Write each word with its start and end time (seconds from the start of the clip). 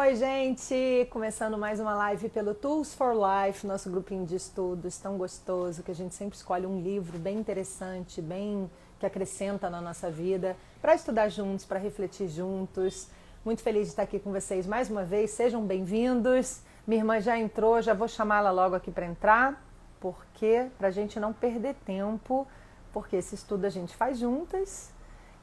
Oi, 0.00 0.14
gente! 0.14 1.08
Começando 1.10 1.58
mais 1.58 1.80
uma 1.80 1.92
live 1.92 2.28
pelo 2.28 2.54
Tools 2.54 2.94
for 2.94 3.14
Life, 3.16 3.66
nosso 3.66 3.90
grupinho 3.90 4.24
de 4.24 4.36
estudos 4.36 4.96
tão 4.96 5.18
gostoso, 5.18 5.82
que 5.82 5.90
a 5.90 5.94
gente 5.94 6.14
sempre 6.14 6.36
escolhe 6.36 6.64
um 6.64 6.80
livro 6.80 7.18
bem 7.18 7.36
interessante, 7.36 8.22
bem 8.22 8.70
que 9.00 9.04
acrescenta 9.04 9.68
na 9.68 9.80
nossa 9.80 10.08
vida, 10.08 10.56
para 10.80 10.94
estudar 10.94 11.28
juntos, 11.30 11.64
para 11.64 11.80
refletir 11.80 12.28
juntos. 12.28 13.08
Muito 13.44 13.60
feliz 13.60 13.86
de 13.86 13.88
estar 13.88 14.04
aqui 14.04 14.20
com 14.20 14.30
vocês 14.30 14.68
mais 14.68 14.88
uma 14.88 15.02
vez. 15.02 15.32
Sejam 15.32 15.66
bem-vindos. 15.66 16.60
Minha 16.86 17.00
irmã 17.00 17.20
já 17.20 17.36
entrou, 17.36 17.82
já 17.82 17.92
vou 17.92 18.06
chamá-la 18.06 18.52
logo 18.52 18.76
aqui 18.76 18.92
para 18.92 19.04
entrar, 19.04 19.60
porque 19.98 20.68
para 20.78 20.86
a 20.86 20.92
gente 20.92 21.18
não 21.18 21.32
perder 21.32 21.74
tempo, 21.84 22.46
porque 22.92 23.16
esse 23.16 23.34
estudo 23.34 23.64
a 23.64 23.68
gente 23.68 23.96
faz 23.96 24.16
juntas. 24.20 24.92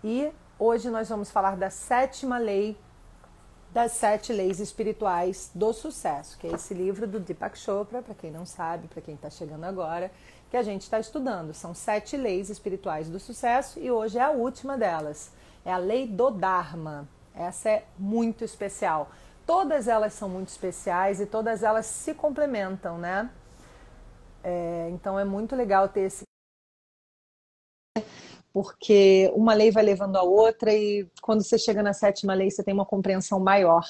E 0.01 0.31
hoje 0.57 0.89
nós 0.89 1.09
vamos 1.09 1.29
falar 1.29 1.57
da 1.57 1.69
sétima 1.69 2.37
lei 2.37 2.77
das 3.75 3.91
sete 3.91 4.31
leis 4.31 4.61
espirituais 4.61 5.51
do 5.53 5.73
sucesso, 5.73 6.37
que 6.37 6.47
é 6.47 6.53
esse 6.53 6.73
livro 6.73 7.05
do 7.05 7.19
Deepak 7.19 7.59
Chopra, 7.59 8.01
para 8.01 8.15
quem 8.15 8.31
não 8.31 8.45
sabe, 8.45 8.87
para 8.87 9.01
quem 9.01 9.15
está 9.15 9.29
chegando 9.29 9.65
agora, 9.65 10.09
que 10.49 10.55
a 10.55 10.63
gente 10.63 10.83
está 10.83 10.97
estudando. 10.97 11.53
São 11.53 11.73
sete 11.73 12.15
leis 12.15 12.49
espirituais 12.49 13.09
do 13.09 13.19
sucesso 13.19 13.77
e 13.77 13.91
hoje 13.91 14.17
é 14.17 14.21
a 14.21 14.29
última 14.29 14.77
delas. 14.77 15.29
É 15.65 15.73
a 15.73 15.77
lei 15.77 16.07
do 16.07 16.31
Dharma. 16.31 17.05
Essa 17.35 17.69
é 17.69 17.85
muito 17.99 18.45
especial. 18.45 19.11
Todas 19.45 19.89
elas 19.89 20.13
são 20.13 20.29
muito 20.29 20.47
especiais 20.47 21.19
e 21.19 21.25
todas 21.25 21.61
elas 21.61 21.85
se 21.85 22.13
complementam, 22.13 22.97
né? 22.97 23.29
É, 24.41 24.87
então 24.93 25.19
é 25.19 25.25
muito 25.25 25.53
legal 25.53 25.89
ter 25.89 26.03
esse 26.03 26.23
porque 28.55 29.29
uma 29.35 29.53
lei 29.53 29.69
vai 29.69 29.83
levando 29.83 30.15
a 30.15 30.23
outra 30.23 30.73
e 30.73 31.05
quando 31.21 31.43
você 31.43 31.57
chega 31.57 31.83
na 31.83 31.91
sétima 31.91 32.33
lei 32.33 32.49
você 32.49 32.63
tem 32.63 32.73
uma 32.73 32.85
compreensão 32.85 33.37
maior 33.37 33.83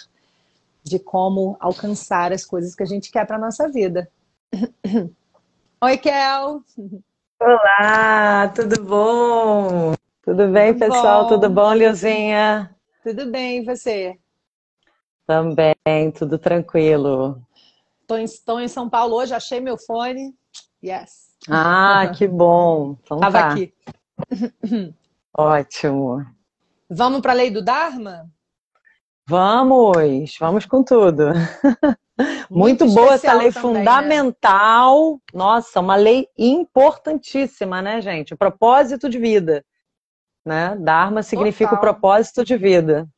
de 0.83 0.97
como 0.97 1.55
alcançar 1.59 2.33
as 2.33 2.43
coisas 2.43 2.73
que 2.73 2.81
a 2.81 2.85
gente 2.87 3.11
quer 3.11 3.27
para 3.27 3.37
nossa 3.37 3.69
vida. 3.69 4.09
Oi, 5.83 5.97
Kel. 5.99 6.63
Olá, 7.39 8.51
tudo 8.55 8.83
bom? 8.83 9.93
Tudo 10.23 10.47
bem, 10.47 10.73
tudo 10.73 10.79
pessoal? 10.79 11.23
Bom. 11.25 11.29
Tudo 11.29 11.47
bom, 11.47 11.71
Liozinha? 11.71 12.75
Tudo 13.03 13.29
bem, 13.29 13.59
e 13.59 13.65
você? 13.65 14.17
Também, 15.27 15.75
tudo 16.17 16.39
tranquilo. 16.39 17.39
Estou 18.23 18.59
em 18.59 18.67
São 18.67 18.89
Paulo 18.89 19.15
hoje, 19.17 19.35
achei 19.35 19.59
meu 19.59 19.77
fone. 19.77 20.33
Yes. 20.83 21.35
Ah, 21.47 22.11
que 22.17 22.27
bom. 22.27 22.97
Então, 23.03 23.19
Tava 23.19 23.39
tá. 23.39 23.49
aqui. 23.51 23.71
Ótimo. 25.37 26.25
Vamos 26.89 27.21
para 27.21 27.31
a 27.31 27.35
lei 27.35 27.51
do 27.51 27.63
Dharma? 27.63 28.29
Vamos, 29.27 30.37
vamos 30.39 30.65
com 30.65 30.83
tudo. 30.83 31.29
Muito, 32.49 32.85
Muito 32.85 32.93
boa 32.93 33.15
essa 33.15 33.33
lei 33.33 33.51
também, 33.51 33.73
né? 33.73 33.79
fundamental. 33.81 35.13
Né? 35.13 35.19
Nossa, 35.33 35.79
uma 35.79 35.95
lei 35.95 36.29
importantíssima, 36.37 37.81
né, 37.81 37.99
gente? 38.01 38.33
O 38.33 38.37
propósito 38.37 39.09
de 39.09 39.19
vida. 39.19 39.65
Né? 40.45 40.77
Dharma 40.79 41.23
significa 41.23 41.71
Total. 41.71 41.77
o 41.77 41.81
propósito 41.81 42.45
de 42.45 42.55
vida. 42.55 43.09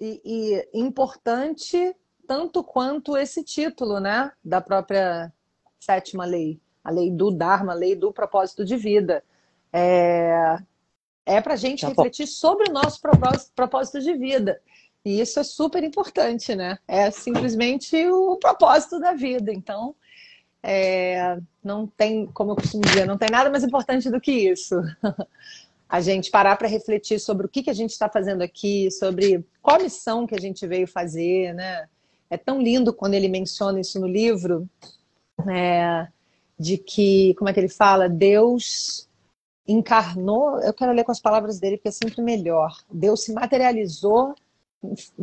E, 0.00 0.20
e, 0.24 0.78
importante 0.78 1.94
tanto 2.26 2.62
quanto 2.62 3.16
esse 3.16 3.44
título, 3.44 4.00
né? 4.00 4.32
Da 4.42 4.60
própria 4.60 5.32
sétima 5.78 6.24
lei. 6.24 6.60
A 6.82 6.90
lei 6.90 7.10
do 7.10 7.30
Dharma, 7.30 7.72
a 7.72 7.76
lei 7.76 7.94
do 7.94 8.12
propósito 8.12 8.64
de 8.64 8.76
vida. 8.76 9.22
É, 9.72 10.58
é 11.24 11.40
para 11.40 11.54
a 11.54 11.56
gente 11.56 11.82
tá 11.82 11.88
refletir 11.88 12.26
sobre 12.26 12.68
o 12.68 12.72
nosso 12.72 13.00
propósito, 13.54 14.00
de 14.00 14.14
vida. 14.14 14.60
E 15.04 15.20
isso 15.20 15.40
é 15.40 15.42
super 15.44 15.82
importante, 15.82 16.54
né? 16.54 16.78
É 16.86 17.10
simplesmente 17.10 17.96
o 18.08 18.36
propósito 18.36 19.00
da 19.00 19.12
vida. 19.14 19.52
Então, 19.52 19.94
é, 20.62 21.38
não 21.62 21.86
tem, 21.86 22.26
como 22.26 22.52
eu 22.52 22.56
costumo 22.56 22.82
dizer, 22.84 23.06
não 23.06 23.18
tem 23.18 23.30
nada 23.30 23.50
mais 23.50 23.64
importante 23.64 24.10
do 24.10 24.20
que 24.20 24.32
isso. 24.32 24.76
a 25.88 26.00
gente 26.00 26.30
parar 26.30 26.56
para 26.56 26.68
refletir 26.68 27.18
sobre 27.18 27.44
o 27.44 27.48
que, 27.48 27.62
que 27.62 27.70
a 27.70 27.74
gente 27.74 27.90
está 27.90 28.08
fazendo 28.08 28.40
aqui, 28.40 28.90
sobre 28.90 29.44
qual 29.60 29.82
missão 29.82 30.26
que 30.26 30.34
a 30.34 30.40
gente 30.40 30.66
veio 30.66 30.86
fazer, 30.86 31.52
né? 31.52 31.86
É 32.30 32.36
tão 32.38 32.62
lindo 32.62 32.94
quando 32.94 33.12
ele 33.12 33.28
menciona 33.28 33.78
isso 33.78 34.00
no 34.00 34.06
livro, 34.06 34.66
é, 35.46 36.08
de 36.58 36.78
que, 36.78 37.34
como 37.34 37.50
é 37.50 37.52
que 37.52 37.60
ele 37.60 37.68
fala? 37.68 38.08
Deus 38.08 39.06
encarnou, 39.66 40.60
eu 40.60 40.72
quero 40.72 40.92
ler 40.92 41.04
com 41.04 41.12
as 41.12 41.20
palavras 41.20 41.60
dele 41.60 41.76
porque 41.76 41.88
é 41.88 41.92
sempre 41.92 42.20
melhor. 42.22 42.76
Deus 42.90 43.24
se 43.24 43.32
materializou 43.32 44.34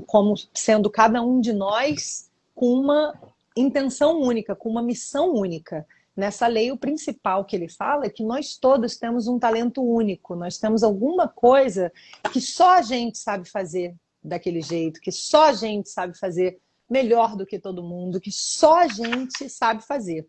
como 0.07 0.35
sendo 0.53 0.89
cada 0.89 1.21
um 1.21 1.41
de 1.41 1.51
nós 1.51 2.29
com 2.55 2.73
uma 2.73 3.13
intenção 3.55 4.21
única, 4.21 4.55
com 4.55 4.69
uma 4.69 4.81
missão 4.81 5.33
única. 5.33 5.85
Nessa 6.15 6.47
lei, 6.47 6.71
o 6.71 6.77
principal 6.77 7.45
que 7.45 7.55
ele 7.55 7.69
fala 7.69 8.05
é 8.05 8.09
que 8.09 8.23
nós 8.23 8.57
todos 8.57 8.97
temos 8.97 9.27
um 9.27 9.39
talento 9.39 9.81
único, 9.81 10.35
nós 10.35 10.57
temos 10.57 10.83
alguma 10.83 11.27
coisa 11.27 11.91
que 12.31 12.41
só 12.41 12.77
a 12.77 12.81
gente 12.81 13.17
sabe 13.17 13.49
fazer 13.49 13.95
daquele 14.23 14.61
jeito, 14.61 14.99
que 14.99 15.11
só 15.11 15.45
a 15.45 15.53
gente 15.53 15.89
sabe 15.89 16.17
fazer 16.17 16.59
melhor 16.89 17.35
do 17.35 17.45
que 17.45 17.59
todo 17.59 17.83
mundo, 17.83 18.19
que 18.19 18.31
só 18.31 18.79
a 18.79 18.87
gente 18.87 19.49
sabe 19.49 19.85
fazer. 19.85 20.27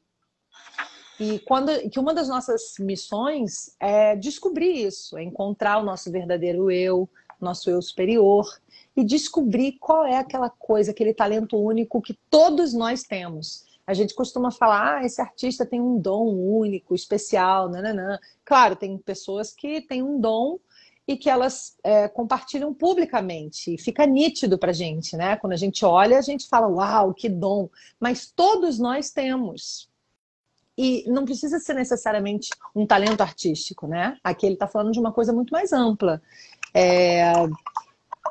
E 1.20 1.38
quando, 1.40 1.70
que 1.90 2.00
uma 2.00 2.14
das 2.14 2.28
nossas 2.28 2.76
missões 2.80 3.76
é 3.78 4.16
descobrir 4.16 4.86
isso, 4.86 5.18
é 5.18 5.22
encontrar 5.22 5.76
o 5.76 5.84
nosso 5.84 6.10
verdadeiro 6.10 6.70
eu, 6.70 7.06
nosso 7.38 7.68
eu 7.68 7.82
superior, 7.82 8.58
e 8.96 9.04
descobrir 9.04 9.72
qual 9.72 10.06
é 10.06 10.16
aquela 10.16 10.48
coisa, 10.48 10.92
aquele 10.92 11.12
talento 11.12 11.58
único 11.58 12.00
que 12.00 12.18
todos 12.30 12.72
nós 12.72 13.02
temos. 13.02 13.66
A 13.86 13.92
gente 13.92 14.14
costuma 14.14 14.50
falar, 14.50 14.96
ah, 14.98 15.04
esse 15.04 15.20
artista 15.20 15.66
tem 15.66 15.78
um 15.78 15.98
dom 15.98 16.26
único, 16.32 16.94
especial, 16.94 17.68
nananã. 17.68 18.18
Claro, 18.42 18.74
tem 18.74 18.96
pessoas 18.96 19.52
que 19.52 19.82
têm 19.82 20.02
um 20.02 20.18
dom 20.18 20.58
e 21.06 21.18
que 21.18 21.28
elas 21.28 21.76
é, 21.84 22.08
compartilham 22.08 22.72
publicamente. 22.72 23.74
E 23.74 23.78
fica 23.78 24.06
nítido 24.06 24.56
pra 24.56 24.72
gente, 24.72 25.16
né? 25.16 25.36
Quando 25.36 25.52
a 25.52 25.56
gente 25.56 25.84
olha, 25.84 26.18
a 26.18 26.22
gente 26.22 26.48
fala, 26.48 26.66
uau, 26.68 27.12
que 27.12 27.28
dom. 27.28 27.68
Mas 27.98 28.30
todos 28.30 28.78
nós 28.78 29.10
temos. 29.10 29.89
E 30.82 31.04
não 31.06 31.26
precisa 31.26 31.58
ser 31.58 31.74
necessariamente 31.74 32.48
um 32.74 32.86
talento 32.86 33.20
artístico, 33.20 33.86
né? 33.86 34.16
Aqui 34.24 34.46
ele 34.46 34.54
está 34.54 34.66
falando 34.66 34.92
de 34.92 34.98
uma 34.98 35.12
coisa 35.12 35.30
muito 35.30 35.50
mais 35.50 35.74
ampla. 35.74 36.22
É, 36.72 37.34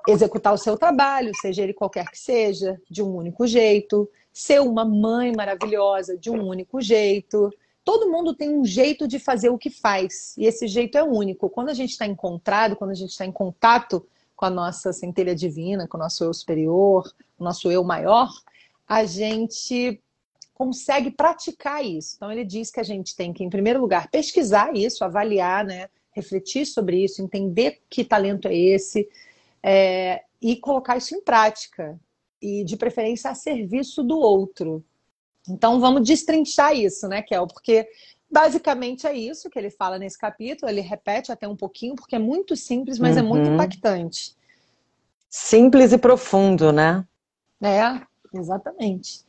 executar 0.08 0.52
o 0.52 0.58
seu 0.58 0.76
trabalho, 0.76 1.32
seja 1.40 1.62
ele 1.62 1.76
qualquer 1.76 2.10
que 2.10 2.18
seja, 2.18 2.82
de 2.90 3.04
um 3.04 3.16
único 3.16 3.46
jeito, 3.46 4.10
ser 4.34 4.62
uma 4.62 4.84
mãe 4.84 5.32
maravilhosa 5.32 6.18
de 6.18 6.32
um 6.32 6.44
único 6.44 6.82
jeito. 6.82 7.52
Todo 7.86 8.10
mundo 8.10 8.34
tem 8.34 8.50
um 8.50 8.66
jeito 8.66 9.08
de 9.08 9.20
fazer 9.20 9.50
o 9.50 9.58
que 9.58 9.70
faz, 9.70 10.36
e 10.36 10.48
esse 10.48 10.68
jeito 10.68 10.98
é 10.98 11.04
único. 11.04 11.52
Quando 11.52 11.70
a 11.70 11.76
gente 11.76 11.92
está 11.92 12.08
encontrado, 12.08 12.76
quando 12.76 12.90
a 12.90 12.96
gente 12.96 13.12
está 13.12 13.28
em 13.28 13.32
contato 13.32 14.04
com 14.36 14.46
a 14.46 14.50
nossa 14.50 14.92
centelha 14.92 15.36
divina, 15.36 15.88
com 15.88 15.98
o 15.98 16.00
nosso 16.00 16.24
eu 16.24 16.34
superior, 16.34 17.14
o 17.38 17.44
nosso 17.44 17.70
eu 17.70 17.84
maior, 17.84 18.28
a 18.88 19.06
gente 19.06 20.02
consegue 20.60 21.10
praticar 21.10 21.86
isso. 21.86 22.18
Então, 22.18 22.30
ele 22.30 22.44
diz 22.44 22.70
que 22.70 22.82
a 22.82 22.84
gente 22.84 23.16
tem 23.16 23.32
que, 23.32 23.46
em 23.46 23.50
primeiro 23.50 23.80
lugar, 23.80 24.10
pesquisar 24.12 24.76
isso, 24.76 25.06
avaliar, 25.06 25.64
né? 25.64 25.88
refletir 26.12 26.66
sobre 26.66 27.02
isso, 27.02 27.22
entender 27.22 27.82
que 27.90 28.04
talento 28.04 28.50
é 28.50 28.54
esse 28.54 29.08
é, 29.64 30.22
e 30.42 30.58
colocar 30.58 30.98
isso 30.98 31.16
em 31.16 31.22
prática. 31.22 31.98
E, 32.42 32.66
de 32.66 32.76
preferência, 32.76 33.32
a 33.32 33.36
serviço 33.36 34.04
do 34.04 34.20
outro. 34.20 34.84
Então, 35.48 35.80
vamos 35.80 36.06
destrinchar 36.06 36.76
isso, 36.76 37.08
né, 37.08 37.22
Kel? 37.22 37.48
Porque 37.48 37.88
basicamente 38.30 39.08
é 39.08 39.14
isso 39.14 39.50
que 39.50 39.58
ele 39.58 39.70
fala 39.70 39.98
nesse 39.98 40.18
capítulo. 40.18 40.70
Ele 40.70 40.82
repete 40.82 41.32
até 41.32 41.48
um 41.48 41.56
pouquinho, 41.56 41.96
porque 41.96 42.18
é 42.18 42.20
muito 42.20 42.58
simples, 42.58 43.00
mas 43.00 43.16
uhum. 43.16 43.20
é 43.20 43.26
muito 43.26 43.48
uhum. 43.48 43.54
impactante. 43.54 44.36
Simples 45.30 45.94
e 45.94 45.98
profundo, 45.98 46.74
né? 46.74 47.06
É, 47.62 48.02
exatamente. 48.38 49.29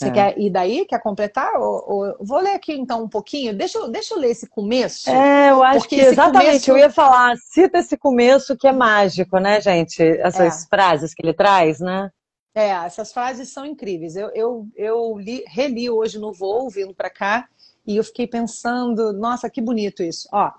Você 0.00 0.08
é. 0.08 0.10
quer 0.12 0.38
ir 0.38 0.48
daí? 0.48 0.86
Quer 0.86 0.98
completar? 1.02 1.52
Ou, 1.56 1.84
ou... 1.86 2.16
Vou 2.20 2.40
ler 2.40 2.54
aqui 2.54 2.72
então 2.72 3.04
um 3.04 3.08
pouquinho. 3.08 3.54
Deixa 3.54 3.76
eu, 3.76 3.90
deixa 3.90 4.14
eu 4.14 4.18
ler 4.18 4.30
esse 4.30 4.48
começo. 4.48 5.10
É, 5.10 5.50
eu 5.50 5.62
acho 5.62 5.86
que 5.86 5.96
exatamente. 5.96 6.46
Começo... 6.46 6.70
Eu 6.70 6.78
ia 6.78 6.90
falar, 6.90 7.36
cita 7.36 7.78
esse 7.78 7.98
começo 7.98 8.56
que 8.56 8.66
é 8.66 8.72
mágico, 8.72 9.38
né, 9.38 9.60
gente? 9.60 10.02
Essas 10.02 10.64
é. 10.64 10.68
frases 10.68 11.12
que 11.12 11.22
ele 11.22 11.34
traz, 11.34 11.80
né? 11.80 12.10
É, 12.54 12.70
essas 12.70 13.12
frases 13.12 13.52
são 13.52 13.66
incríveis. 13.66 14.16
Eu, 14.16 14.30
eu, 14.30 14.66
eu 14.74 15.18
li, 15.18 15.44
reli 15.46 15.90
hoje 15.90 16.18
no 16.18 16.32
voo, 16.32 16.70
vindo 16.70 16.94
para 16.94 17.10
cá, 17.10 17.46
e 17.86 17.98
eu 17.98 18.02
fiquei 18.02 18.26
pensando, 18.26 19.12
nossa, 19.12 19.50
que 19.50 19.60
bonito 19.60 20.02
isso. 20.02 20.26
Ó, 20.32 20.50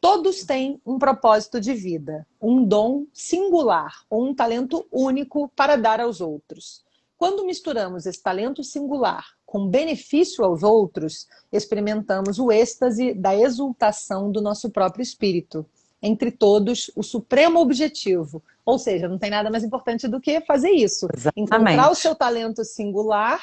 todos 0.00 0.42
têm 0.42 0.80
um 0.84 0.98
propósito 0.98 1.60
de 1.60 1.72
vida, 1.72 2.26
um 2.42 2.64
dom 2.64 3.06
singular, 3.12 3.92
ou 4.10 4.26
um 4.26 4.34
talento 4.34 4.84
único 4.90 5.48
para 5.54 5.76
dar 5.76 6.00
aos 6.00 6.20
outros. 6.20 6.82
Quando 7.18 7.44
misturamos 7.44 8.06
esse 8.06 8.22
talento 8.22 8.62
singular 8.62 9.26
com 9.44 9.66
benefício 9.66 10.44
aos 10.44 10.62
outros, 10.62 11.26
experimentamos 11.52 12.38
o 12.38 12.52
êxtase 12.52 13.12
da 13.12 13.34
exultação 13.34 14.30
do 14.30 14.40
nosso 14.40 14.70
próprio 14.70 15.02
espírito. 15.02 15.66
entre 16.00 16.30
todos 16.30 16.92
o 16.94 17.02
supremo 17.02 17.58
objetivo. 17.58 18.40
Ou 18.64 18.78
seja, 18.78 19.08
não 19.08 19.18
tem 19.18 19.30
nada 19.30 19.50
mais 19.50 19.64
importante 19.64 20.06
do 20.06 20.20
que 20.20 20.40
fazer 20.42 20.70
isso. 20.70 21.08
Exatamente. 21.12 21.40
Encontrar 21.40 21.90
o 21.90 21.94
seu 21.96 22.14
talento 22.14 22.64
singular 22.64 23.40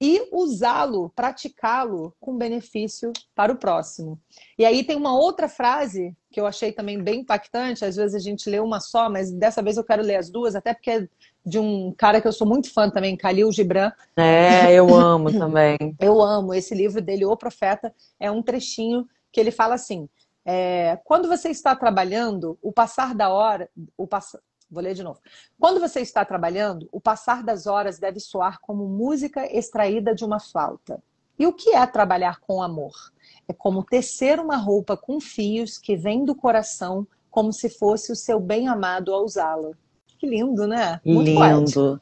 e 0.00 0.28
usá-lo, 0.32 1.10
praticá-lo 1.14 2.14
com 2.20 2.36
benefício 2.36 3.12
para 3.34 3.52
o 3.52 3.56
próximo. 3.56 4.18
E 4.56 4.64
aí 4.64 4.84
tem 4.84 4.96
uma 4.96 5.18
outra 5.18 5.48
frase 5.48 6.16
que 6.30 6.40
eu 6.40 6.46
achei 6.46 6.70
também 6.70 7.02
bem 7.02 7.20
impactante. 7.20 7.84
Às 7.84 7.96
vezes 7.96 8.14
a 8.14 8.18
gente 8.18 8.48
lê 8.48 8.60
uma 8.60 8.78
só, 8.78 9.10
mas 9.10 9.32
dessa 9.32 9.60
vez 9.60 9.76
eu 9.76 9.84
quero 9.84 10.02
ler 10.02 10.16
as 10.16 10.30
duas, 10.30 10.54
até 10.54 10.72
porque 10.72 10.90
é 10.90 11.08
de 11.44 11.58
um 11.58 11.92
cara 11.96 12.20
que 12.20 12.28
eu 12.28 12.32
sou 12.32 12.46
muito 12.46 12.72
fã 12.72 12.88
também, 12.90 13.16
Khalil 13.16 13.50
Gibran. 13.50 13.90
É, 14.16 14.72
eu 14.72 14.86
amo 14.94 15.32
também. 15.32 15.76
eu 15.98 16.22
amo. 16.22 16.54
Esse 16.54 16.74
livro 16.74 17.00
dele, 17.00 17.24
O 17.24 17.36
Profeta, 17.36 17.92
é 18.20 18.30
um 18.30 18.42
trechinho 18.42 19.06
que 19.32 19.40
ele 19.40 19.50
fala 19.50 19.74
assim: 19.74 20.08
é, 20.44 20.98
quando 21.04 21.28
você 21.28 21.48
está 21.48 21.74
trabalhando, 21.74 22.56
o 22.62 22.72
passar 22.72 23.14
da 23.14 23.30
hora, 23.30 23.68
o 23.96 24.06
pass... 24.06 24.36
Vou 24.70 24.82
ler 24.82 24.94
de 24.94 25.02
novo. 25.02 25.18
Quando 25.58 25.80
você 25.80 26.00
está 26.00 26.24
trabalhando, 26.24 26.88
o 26.92 27.00
passar 27.00 27.42
das 27.42 27.66
horas 27.66 27.98
deve 27.98 28.20
soar 28.20 28.60
como 28.60 28.86
música 28.86 29.46
extraída 29.56 30.14
de 30.14 30.24
uma 30.24 30.38
flauta. 30.38 31.02
E 31.38 31.46
o 31.46 31.52
que 31.52 31.74
é 31.74 31.86
trabalhar 31.86 32.40
com 32.40 32.62
amor? 32.62 32.92
É 33.48 33.52
como 33.52 33.82
tecer 33.82 34.38
uma 34.38 34.56
roupa 34.56 34.96
com 34.96 35.20
fios 35.20 35.78
que 35.78 35.96
vem 35.96 36.24
do 36.24 36.34
coração, 36.34 37.06
como 37.30 37.52
se 37.52 37.70
fosse 37.70 38.12
o 38.12 38.16
seu 38.16 38.38
bem-amado 38.38 39.14
a 39.14 39.22
usá-la. 39.22 39.70
Que 40.18 40.26
lindo, 40.26 40.66
né? 40.66 41.00
Muito 41.04 41.28
lindo. 41.28 41.38
Poético. 41.38 42.00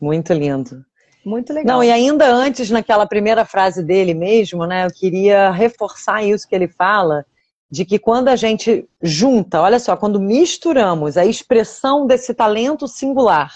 Muito 0.00 0.32
lindo. 0.32 0.84
Muito 1.24 1.52
legal. 1.52 1.76
Não, 1.76 1.84
e 1.84 1.90
ainda 1.90 2.26
antes, 2.26 2.70
naquela 2.70 3.06
primeira 3.06 3.44
frase 3.44 3.82
dele 3.82 4.14
mesmo, 4.14 4.66
né? 4.66 4.86
Eu 4.86 4.90
queria 4.90 5.50
reforçar 5.50 6.22
isso 6.22 6.48
que 6.48 6.54
ele 6.54 6.68
fala, 6.68 7.24
de 7.70 7.84
que 7.84 7.98
quando 7.98 8.28
a 8.28 8.36
gente 8.36 8.88
junta, 9.02 9.60
olha 9.60 9.78
só, 9.78 9.96
quando 9.96 10.20
misturamos 10.20 11.16
a 11.16 11.26
expressão 11.26 12.06
desse 12.06 12.32
talento 12.32 12.88
singular 12.88 13.52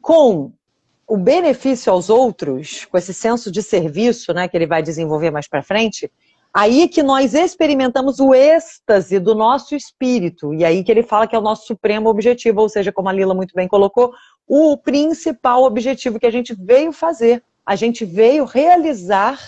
com 0.00 0.52
o 1.06 1.16
benefício 1.16 1.90
aos 1.90 2.10
outros, 2.10 2.84
com 2.84 2.98
esse 2.98 3.14
senso 3.14 3.50
de 3.50 3.62
serviço, 3.62 4.34
né, 4.34 4.46
que 4.46 4.56
ele 4.56 4.66
vai 4.66 4.82
desenvolver 4.82 5.30
mais 5.30 5.48
para 5.48 5.62
frente, 5.62 6.10
aí 6.52 6.86
que 6.86 7.02
nós 7.02 7.32
experimentamos 7.32 8.20
o 8.20 8.34
êxtase 8.34 9.18
do 9.18 9.34
nosso 9.34 9.74
espírito. 9.74 10.52
E 10.52 10.64
aí 10.64 10.84
que 10.84 10.92
ele 10.92 11.02
fala 11.02 11.26
que 11.26 11.34
é 11.34 11.38
o 11.38 11.42
nosso 11.42 11.66
supremo 11.66 12.10
objetivo, 12.10 12.60
ou 12.60 12.68
seja, 12.68 12.92
como 12.92 13.08
a 13.08 13.12
Lila 13.12 13.34
muito 13.34 13.54
bem 13.54 13.66
colocou, 13.66 14.12
o 14.46 14.76
principal 14.76 15.64
objetivo 15.64 16.18
que 16.18 16.26
a 16.26 16.32
gente 16.32 16.54
veio 16.54 16.92
fazer. 16.92 17.42
A 17.64 17.74
gente 17.74 18.04
veio 18.04 18.44
realizar 18.44 19.38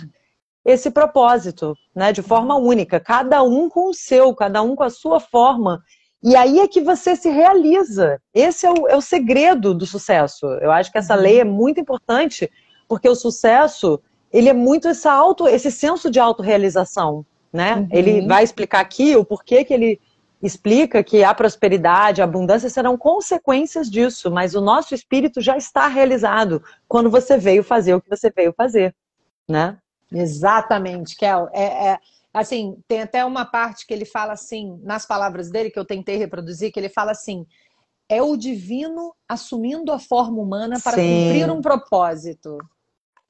esse 0.65 0.91
propósito, 0.91 1.75
né, 1.95 2.13
de 2.13 2.23
forma 2.23 2.57
única, 2.57 3.01
cada 3.01 3.43
um 3.43 3.69
com 3.69 3.89
o 3.89 3.95
seu, 3.95 4.35
cada 4.35 4.63
um 4.63 4.77
com 4.77 4.83
a 4.83 4.91
sua 4.91 5.19
forma. 5.19 5.83
E 6.23 6.37
aí 6.37 6.61
é 6.61 6.69
que 6.69 6.83
você 6.83 7.17
se 7.17 7.31
realiza. 7.31 8.21
Esse 8.35 8.67
é 8.67 8.71
o, 8.71 8.89
é 8.89 8.97
o 8.97 9.01
segredo 9.01 9.75
do 9.75 9.87
sucesso. 9.87 10.47
Eu 10.61 10.71
acho 10.71 10.93
que 10.93 10.99
essa 10.99 11.17
uhum. 11.17 11.23
lei 11.23 11.41
é 11.41 11.45
muito 11.45 11.81
importante, 11.81 12.51
porque 12.87 13.09
o 13.09 13.15
sucesso, 13.15 14.01
ele 14.31 14.49
é 14.49 14.53
muito 14.53 14.89
essa 14.89 15.11
auto, 15.11 15.49
esse 15.49 15.71
senso 15.71 16.11
de 16.11 16.21
autorrealização, 16.21 17.25
né? 17.51 17.77
Uhum. 17.77 17.89
Ele 17.91 18.27
vai 18.27 18.45
explicar 18.45 18.81
aqui 18.81 19.17
o 19.17 19.25
porquê 19.25 19.65
que 19.65 19.73
ele 19.73 20.01
explica 20.43 21.03
que 21.03 21.23
a 21.23 21.35
prosperidade, 21.35 22.21
a 22.21 22.25
abundância 22.25 22.69
serão 22.69 22.97
consequências 22.97 23.91
disso, 23.91 24.31
mas 24.31 24.55
o 24.55 24.61
nosso 24.61 24.95
espírito 24.95 25.41
já 25.41 25.57
está 25.57 25.87
realizado 25.87 26.63
quando 26.89 27.11
você 27.11 27.37
veio 27.37 27.63
fazer 27.63 27.95
o 27.95 28.01
que 28.01 28.09
você 28.09 28.31
veio 28.31 28.53
fazer, 28.57 28.95
né? 29.49 29.79
Exatamente, 30.13 31.17
Kel. 31.17 31.49
É, 31.53 31.91
é, 31.91 31.99
assim, 32.33 32.77
tem 32.89 33.03
até 33.03 33.25
uma 33.25 33.45
parte 33.45 33.87
que 33.87 33.95
ele 33.95 34.05
fala 34.05 34.33
assim, 34.33 34.79
nas 34.83 35.07
palavras 35.07 35.51
dele, 35.51 35.71
que 35.71 35.79
eu 35.79 35.85
tentei 35.85 36.17
reproduzir, 36.17 36.73
que 36.73 36.81
ele 36.81 36.89
fala 36.89 37.13
assim: 37.13 37.47
é 38.09 38.21
o 38.21 38.37
divino 38.37 39.15
assumindo 39.29 39.93
a 39.93 39.99
forma 39.99 40.41
humana 40.41 40.81
para 40.83 40.97
Sim. 40.97 41.25
cumprir 41.25 41.51
um 41.51 41.61
propósito. 41.61 42.59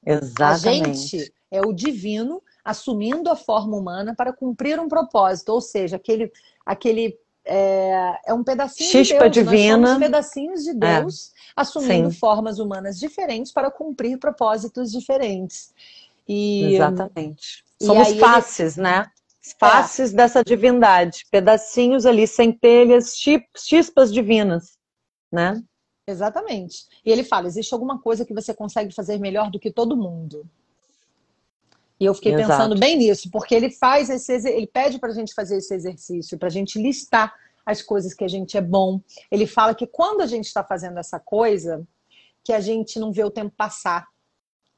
Exatamente. 0.03 0.89
A 0.89 0.93
gente 0.93 1.33
é 1.51 1.61
o 1.61 1.71
divino 1.71 2.41
assumindo 2.63 3.29
a 3.29 3.35
forma 3.35 3.77
humana 3.77 4.15
para 4.15 4.33
cumprir 4.33 4.79
um 4.79 4.87
propósito, 4.87 5.49
ou 5.49 5.61
seja, 5.61 5.97
aquele, 5.97 6.31
aquele 6.65 7.19
é, 7.45 8.19
é 8.27 8.33
um 8.33 8.43
pedacinho 8.43 8.89
Chispa 8.89 9.29
de 9.29 9.43
Deus. 9.43 9.51
divina. 9.51 9.77
Nós 9.77 9.89
somos 9.89 10.03
pedacinhos 10.05 10.63
de 10.63 10.69
é. 10.71 10.73
Deus 10.73 11.27
é. 11.27 11.51
assumindo 11.55 12.11
Sim. 12.11 12.17
formas 12.17 12.59
humanas 12.59 12.99
diferentes 12.99 13.51
para 13.51 13.69
cumprir 13.69 14.17
propósitos 14.17 14.91
diferentes. 14.91 15.73
E, 16.33 16.75
Exatamente. 16.75 17.65
Somos 17.81 18.07
e 18.07 18.17
faces, 18.17 18.77
ele... 18.77 18.87
né? 18.87 19.05
Faces 19.59 20.13
é. 20.13 20.15
dessa 20.15 20.43
divindade, 20.43 21.25
pedacinhos 21.29 22.05
ali, 22.05 22.25
centelhas, 22.25 23.15
chispas 23.57 24.13
divinas, 24.13 24.77
né? 25.29 25.61
Exatamente. 26.07 26.85
E 27.05 27.11
ele 27.11 27.25
fala: 27.25 27.47
existe 27.47 27.73
alguma 27.73 27.99
coisa 27.99 28.23
que 28.23 28.33
você 28.33 28.53
consegue 28.53 28.93
fazer 28.93 29.19
melhor 29.19 29.51
do 29.51 29.59
que 29.59 29.71
todo 29.71 29.97
mundo? 29.97 30.47
E 31.99 32.05
eu 32.05 32.13
fiquei 32.13 32.33
Exato. 32.33 32.49
pensando 32.49 32.79
bem 32.79 32.95
nisso, 32.95 33.29
porque 33.29 33.53
ele 33.53 33.69
faz 33.69 34.09
esse, 34.09 34.33
ele 34.49 34.67
pede 34.67 34.99
para 34.99 35.09
a 35.09 35.13
gente 35.13 35.33
fazer 35.33 35.57
esse 35.57 35.73
exercício, 35.73 36.37
para 36.37 36.47
a 36.47 36.51
gente 36.51 36.81
listar 36.81 37.33
as 37.65 37.81
coisas 37.81 38.13
que 38.13 38.23
a 38.23 38.27
gente 38.27 38.55
é 38.55 38.61
bom. 38.61 39.01
Ele 39.29 39.45
fala 39.45 39.75
que 39.75 39.85
quando 39.85 40.21
a 40.21 40.27
gente 40.27 40.45
está 40.45 40.63
fazendo 40.63 40.97
essa 40.97 41.19
coisa, 41.19 41.85
que 42.43 42.53
a 42.53 42.61
gente 42.61 42.97
não 42.99 43.11
vê 43.11 43.23
o 43.23 43.29
tempo 43.29 43.53
passar 43.55 44.07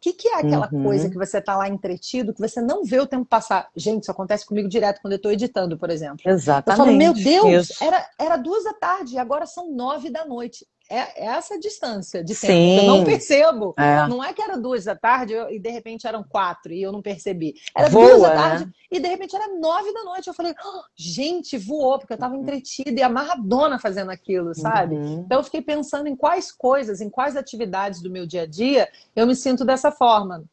que, 0.04 0.12
que 0.12 0.28
é 0.28 0.36
aquela 0.36 0.70
uhum. 0.70 0.84
coisa 0.84 1.10
que 1.10 1.18
você 1.18 1.38
está 1.38 1.56
lá 1.56 1.70
entretido, 1.70 2.34
que 2.34 2.42
você 2.42 2.60
não 2.60 2.84
vê 2.84 3.00
o 3.00 3.08
tempo 3.08 3.24
passar? 3.24 3.70
Gente, 3.74 4.02
isso 4.04 4.12
acontece 4.12 4.46
comigo 4.46 4.68
direto 4.68 5.00
quando 5.02 5.14
eu 5.14 5.18
estou 5.18 5.32
editando, 5.32 5.78
por 5.78 5.90
exemplo. 5.90 6.20
Exatamente. 6.26 6.82
Eu 6.82 6.86
falo, 6.86 6.98
meu 6.98 7.14
Deus, 7.14 7.82
era, 7.82 8.06
era 8.20 8.36
duas 8.36 8.66
da 8.66 8.74
tarde 8.74 9.16
e 9.16 9.18
agora 9.18 9.46
são 9.46 9.74
nove 9.74 10.10
da 10.10 10.26
noite 10.26 10.68
é, 10.94 11.24
é 11.24 11.26
essa 11.26 11.60
distância 11.60 12.24
de 12.24 12.36
tempo. 12.36 12.54
Sim. 12.54 12.78
Eu 12.78 12.84
não 12.86 13.04
percebo. 13.04 13.74
É. 13.78 14.08
Não 14.08 14.24
é 14.24 14.32
que 14.32 14.42
era 14.42 14.58
duas 14.58 14.86
da 14.86 14.96
tarde 14.96 15.34
e 15.50 15.60
de 15.60 15.70
repente 15.70 16.06
eram 16.06 16.24
quatro 16.24 16.72
e 16.72 16.82
eu 16.82 16.92
não 16.92 17.02
percebi. 17.02 17.56
Era 17.76 17.90
Voa, 17.90 18.08
duas 18.08 18.22
da 18.22 18.30
né? 18.30 18.36
tarde 18.36 18.66
né? 18.66 18.72
e 18.92 19.00
de 19.00 19.08
repente 19.08 19.36
era 19.36 19.48
nove 19.60 19.92
da 19.92 20.04
noite. 20.04 20.28
Eu 20.28 20.34
falei, 20.34 20.54
oh, 20.64 20.82
gente, 20.96 21.58
voou, 21.58 21.98
porque 21.98 22.14
eu 22.14 22.16
estava 22.16 22.36
entretida 22.36 23.00
e 23.00 23.04
amarradona 23.04 23.80
fazendo 23.80 24.12
aquilo, 24.12 24.54
sabe? 24.54 24.96
Uhum. 24.96 25.24
Então 25.26 25.40
eu 25.40 25.44
fiquei 25.44 25.62
pensando 25.62 26.08
em 26.08 26.16
quais 26.16 26.52
coisas, 26.52 27.02
em 27.02 27.10
quais 27.10 27.36
atividades 27.36 28.02
do 28.02 28.12
meu 28.12 28.28
dia 28.28 28.44
a 28.44 28.48
dia 28.48 28.88
eu 29.16 29.26
me 29.26 29.36
sinto 29.36 29.66
dessa 29.66 29.92
forma. 29.92 30.44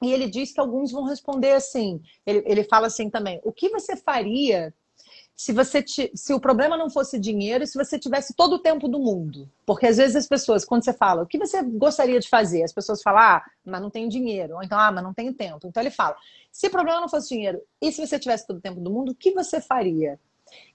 E 0.00 0.12
ele 0.12 0.28
diz 0.28 0.52
que 0.52 0.60
alguns 0.60 0.92
vão 0.92 1.02
responder 1.04 1.52
assim. 1.52 2.00
Ele, 2.24 2.42
ele 2.46 2.62
fala 2.62 2.86
assim 2.86 3.10
também: 3.10 3.40
o 3.42 3.52
que 3.52 3.68
você 3.68 3.96
faria 3.96 4.72
se 5.38 5.52
você 5.52 5.84
se 5.86 6.34
o 6.34 6.40
problema 6.40 6.76
não 6.76 6.90
fosse 6.90 7.16
dinheiro, 7.16 7.64
se 7.64 7.78
você 7.78 7.96
tivesse 7.96 8.34
todo 8.34 8.54
o 8.54 8.58
tempo 8.58 8.88
do 8.88 8.98
mundo. 8.98 9.48
Porque 9.64 9.86
às 9.86 9.96
vezes 9.96 10.16
as 10.16 10.26
pessoas, 10.26 10.64
quando 10.64 10.84
você 10.84 10.92
fala, 10.92 11.22
o 11.22 11.26
que 11.26 11.38
você 11.38 11.62
gostaria 11.62 12.18
de 12.18 12.28
fazer? 12.28 12.64
As 12.64 12.72
pessoas 12.72 13.00
falam, 13.00 13.20
ah, 13.20 13.44
mas 13.64 13.80
não 13.80 13.88
tenho 13.88 14.08
dinheiro. 14.08 14.56
Ou 14.56 14.64
então, 14.64 14.76
ah, 14.76 14.90
mas 14.90 15.04
não 15.04 15.14
tenho 15.14 15.32
tempo. 15.32 15.68
Então 15.68 15.80
ele 15.80 15.92
fala, 15.92 16.16
se 16.50 16.66
o 16.66 16.70
problema 16.70 17.00
não 17.00 17.08
fosse 17.08 17.28
dinheiro, 17.28 17.60
e 17.80 17.92
se 17.92 18.04
você 18.04 18.18
tivesse 18.18 18.48
todo 18.48 18.56
o 18.56 18.60
tempo 18.60 18.80
do 18.80 18.90
mundo, 18.90 19.12
o 19.12 19.14
que 19.14 19.30
você 19.30 19.60
faria? 19.60 20.18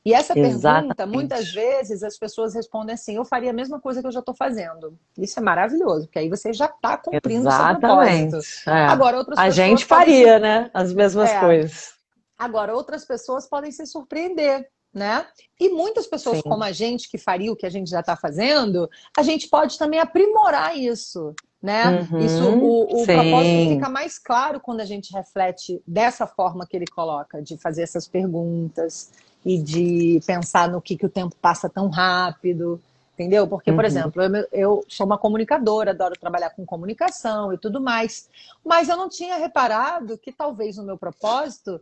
E 0.05 0.13
essa 0.13 0.37
Exatamente. 0.37 0.95
pergunta, 0.95 1.05
muitas 1.05 1.51
vezes 1.51 2.01
as 2.01 2.17
pessoas 2.17 2.53
respondem 2.53 2.93
assim: 2.93 3.15
eu 3.15 3.25
faria 3.25 3.49
a 3.49 3.53
mesma 3.53 3.81
coisa 3.81 3.99
que 3.99 4.07
eu 4.07 4.11
já 4.11 4.19
estou 4.19 4.35
fazendo. 4.35 4.97
Isso 5.17 5.39
é 5.39 5.41
maravilhoso, 5.41 6.05
porque 6.05 6.19
aí 6.19 6.29
você 6.29 6.53
já 6.53 6.67
está 6.67 6.95
cumprindo 6.95 7.47
Exatamente. 7.49 8.35
o 8.35 8.41
seu 8.41 8.41
propósito. 8.41 8.69
É. 8.69 8.85
Agora, 8.85 9.17
outras 9.17 9.37
a 9.37 9.49
gente 9.49 9.83
faria, 9.83 10.37
né? 10.39 10.69
As 10.73 10.93
mesmas 10.93 11.31
é. 11.31 11.39
coisas. 11.39 11.93
Agora, 12.37 12.75
outras 12.75 13.05
pessoas 13.05 13.47
podem 13.47 13.71
se 13.71 13.85
surpreender, 13.85 14.67
né? 14.93 15.25
E 15.59 15.69
muitas 15.69 16.05
pessoas 16.05 16.37
Sim. 16.37 16.43
como 16.43 16.63
a 16.63 16.71
gente, 16.71 17.09
que 17.09 17.17
faria 17.17 17.51
o 17.51 17.55
que 17.55 17.65
a 17.65 17.69
gente 17.69 17.89
já 17.89 18.01
está 18.01 18.15
fazendo, 18.15 18.89
a 19.17 19.23
gente 19.23 19.47
pode 19.47 19.77
também 19.77 19.99
aprimorar 19.99 20.77
isso, 20.77 21.33
né? 21.61 22.07
Uhum, 22.11 22.19
isso, 22.19 22.43
o, 22.43 23.01
o 23.01 23.05
propósito 23.05 23.69
fica 23.69 23.89
mais 23.89 24.19
claro 24.19 24.59
quando 24.59 24.81
a 24.81 24.85
gente 24.85 25.11
reflete 25.13 25.81
dessa 25.87 26.27
forma 26.27 26.67
que 26.67 26.75
ele 26.75 26.87
coloca, 26.87 27.41
de 27.41 27.57
fazer 27.57 27.81
essas 27.81 28.07
perguntas 28.07 29.11
e 29.45 29.57
de 29.57 30.21
pensar 30.25 30.69
no 30.69 30.81
que, 30.81 30.95
que 30.95 31.05
o 31.05 31.09
tempo 31.09 31.35
passa 31.41 31.69
tão 31.69 31.89
rápido, 31.89 32.79
entendeu? 33.13 33.47
Porque, 33.47 33.71
por 33.71 33.81
uhum. 33.81 33.85
exemplo, 33.85 34.21
eu, 34.21 34.47
eu, 34.51 34.85
sou 34.87 35.05
uma 35.05 35.17
comunicadora, 35.17 35.91
adoro 35.91 36.19
trabalhar 36.19 36.51
com 36.51 36.65
comunicação 36.65 37.53
e 37.53 37.57
tudo 37.57 37.81
mais, 37.81 38.29
mas 38.63 38.89
eu 38.89 38.97
não 38.97 39.09
tinha 39.09 39.37
reparado 39.37 40.17
que 40.17 40.31
talvez 40.31 40.77
no 40.77 40.83
meu 40.83 40.97
propósito 40.97 41.79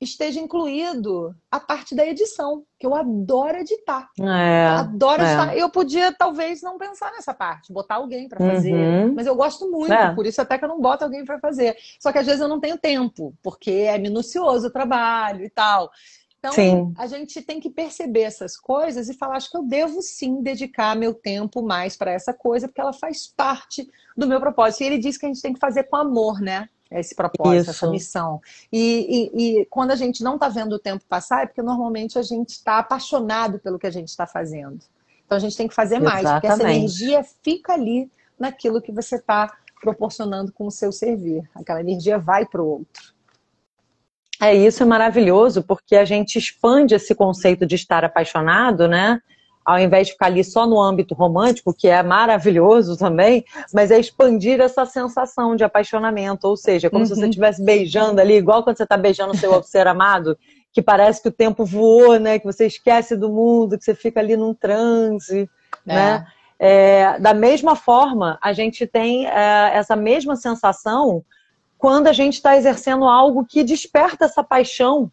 esteja 0.00 0.40
incluído 0.40 1.34
a 1.50 1.58
parte 1.58 1.94
da 1.94 2.06
edição, 2.06 2.64
que 2.78 2.86
eu 2.86 2.94
adoro 2.94 3.56
editar. 3.56 4.08
É, 4.20 4.66
adoro 4.66 5.22
é. 5.22 5.24
editar. 5.24 5.56
Eu 5.56 5.70
podia, 5.70 6.12
talvez, 6.12 6.60
não 6.62 6.76
pensar 6.76 7.10
nessa 7.12 7.32
parte, 7.32 7.72
botar 7.72 7.96
alguém 7.96 8.28
para 8.28 8.44
fazer, 8.46 8.74
uhum. 8.74 9.14
mas 9.14 9.26
eu 9.26 9.34
gosto 9.34 9.70
muito, 9.70 9.92
é. 9.92 10.14
por 10.14 10.26
isso 10.26 10.40
até 10.40 10.58
que 10.58 10.64
eu 10.64 10.68
não 10.68 10.80
boto 10.80 11.04
alguém 11.04 11.24
para 11.24 11.38
fazer. 11.38 11.76
Só 11.98 12.12
que 12.12 12.18
às 12.18 12.26
vezes 12.26 12.40
eu 12.40 12.48
não 12.48 12.60
tenho 12.60 12.76
tempo, 12.78 13.34
porque 13.42 13.70
é 13.70 13.98
minucioso 13.98 14.66
o 14.66 14.72
trabalho 14.72 15.44
e 15.44 15.50
tal. 15.50 15.90
Então, 16.38 16.52
sim. 16.52 16.94
a 16.96 17.06
gente 17.06 17.42
tem 17.42 17.58
que 17.58 17.70
perceber 17.70 18.20
essas 18.20 18.56
coisas 18.56 19.08
e 19.08 19.14
falar, 19.14 19.36
acho 19.36 19.50
que 19.50 19.56
eu 19.56 19.62
devo 19.62 20.02
sim 20.02 20.42
dedicar 20.42 20.94
meu 20.94 21.14
tempo 21.14 21.62
mais 21.62 21.96
para 21.96 22.12
essa 22.12 22.32
coisa, 22.32 22.68
porque 22.68 22.80
ela 22.80 22.92
faz 22.92 23.26
parte 23.26 23.88
do 24.16 24.26
meu 24.26 24.38
propósito. 24.38 24.82
E 24.82 24.86
ele 24.86 24.98
diz 24.98 25.16
que 25.16 25.26
a 25.26 25.28
gente 25.28 25.42
tem 25.42 25.54
que 25.54 25.58
fazer 25.58 25.84
com 25.84 25.96
amor, 25.96 26.40
né? 26.40 26.68
Esse 26.90 27.14
propósito, 27.14 27.62
Isso. 27.62 27.70
essa 27.70 27.90
missão. 27.90 28.40
E, 28.72 29.30
e, 29.34 29.60
e, 29.60 29.66
quando 29.66 29.90
a 29.90 29.96
gente 29.96 30.22
não 30.22 30.34
está 30.34 30.48
vendo 30.48 30.74
o 30.74 30.78
tempo 30.78 31.04
passar, 31.08 31.42
é 31.42 31.46
porque 31.46 31.62
normalmente 31.62 32.18
a 32.18 32.22
gente 32.22 32.50
está 32.50 32.78
apaixonado 32.78 33.58
pelo 33.58 33.78
que 33.78 33.86
a 33.86 33.90
gente 33.90 34.08
está 34.08 34.26
fazendo. 34.26 34.78
Então 35.24 35.36
a 35.36 35.40
gente 35.40 35.56
tem 35.56 35.66
que 35.66 35.74
fazer 35.74 35.98
mais, 35.98 36.20
Exatamente. 36.20 36.40
porque 36.40 36.62
essa 36.62 36.72
energia 36.72 37.24
fica 37.42 37.72
ali 37.72 38.10
naquilo 38.38 38.80
que 38.80 38.92
você 38.92 39.16
está 39.16 39.52
proporcionando 39.80 40.52
com 40.52 40.66
o 40.66 40.70
seu 40.70 40.92
servir. 40.92 41.48
Aquela 41.54 41.80
energia 41.80 42.18
vai 42.18 42.46
para 42.46 42.62
o 42.62 42.66
outro. 42.66 43.14
É, 44.40 44.54
isso 44.54 44.82
é 44.82 44.86
maravilhoso, 44.86 45.62
porque 45.62 45.96
a 45.96 46.04
gente 46.04 46.38
expande 46.38 46.94
esse 46.94 47.14
conceito 47.14 47.66
de 47.66 47.74
estar 47.74 48.04
apaixonado, 48.04 48.86
né? 48.86 49.20
Ao 49.66 49.78
invés 49.80 50.06
de 50.06 50.12
ficar 50.12 50.26
ali 50.26 50.44
só 50.44 50.64
no 50.64 50.80
âmbito 50.80 51.12
romântico, 51.12 51.74
que 51.74 51.88
é 51.88 52.00
maravilhoso 52.02 52.96
também, 52.96 53.44
mas 53.74 53.90
é 53.90 53.98
expandir 53.98 54.60
essa 54.60 54.86
sensação 54.86 55.56
de 55.56 55.64
apaixonamento. 55.64 56.46
Ou 56.46 56.56
seja, 56.56 56.88
como 56.88 57.00
uhum. 57.00 57.06
se 57.06 57.14
você 57.14 57.22
uhum. 57.22 57.28
estivesse 57.28 57.64
beijando 57.64 58.20
ali, 58.20 58.34
igual 58.34 58.62
quando 58.62 58.76
você 58.76 58.84
está 58.84 58.96
beijando 58.96 59.32
o 59.32 59.36
seu 59.36 59.60
ser 59.64 59.88
amado, 59.88 60.38
que 60.72 60.80
parece 60.80 61.20
que 61.20 61.28
o 61.28 61.32
tempo 61.32 61.64
voou, 61.64 62.18
né? 62.20 62.38
Que 62.38 62.46
você 62.46 62.66
esquece 62.66 63.16
do 63.16 63.28
mundo, 63.28 63.76
que 63.76 63.84
você 63.84 63.94
fica 63.94 64.20
ali 64.20 64.36
num 64.36 64.54
transe, 64.54 65.50
é. 65.86 65.94
né? 65.94 66.26
É, 66.58 67.18
da 67.18 67.34
mesma 67.34 67.74
forma, 67.76 68.38
a 68.40 68.52
gente 68.52 68.86
tem 68.86 69.26
é, 69.26 69.72
essa 69.74 69.94
mesma 69.94 70.36
sensação 70.36 71.24
quando 71.76 72.06
a 72.06 72.12
gente 72.12 72.34
está 72.34 72.56
exercendo 72.56 73.04
algo 73.04 73.44
que 73.44 73.62
desperta 73.62 74.24
essa 74.24 74.42
paixão, 74.42 75.10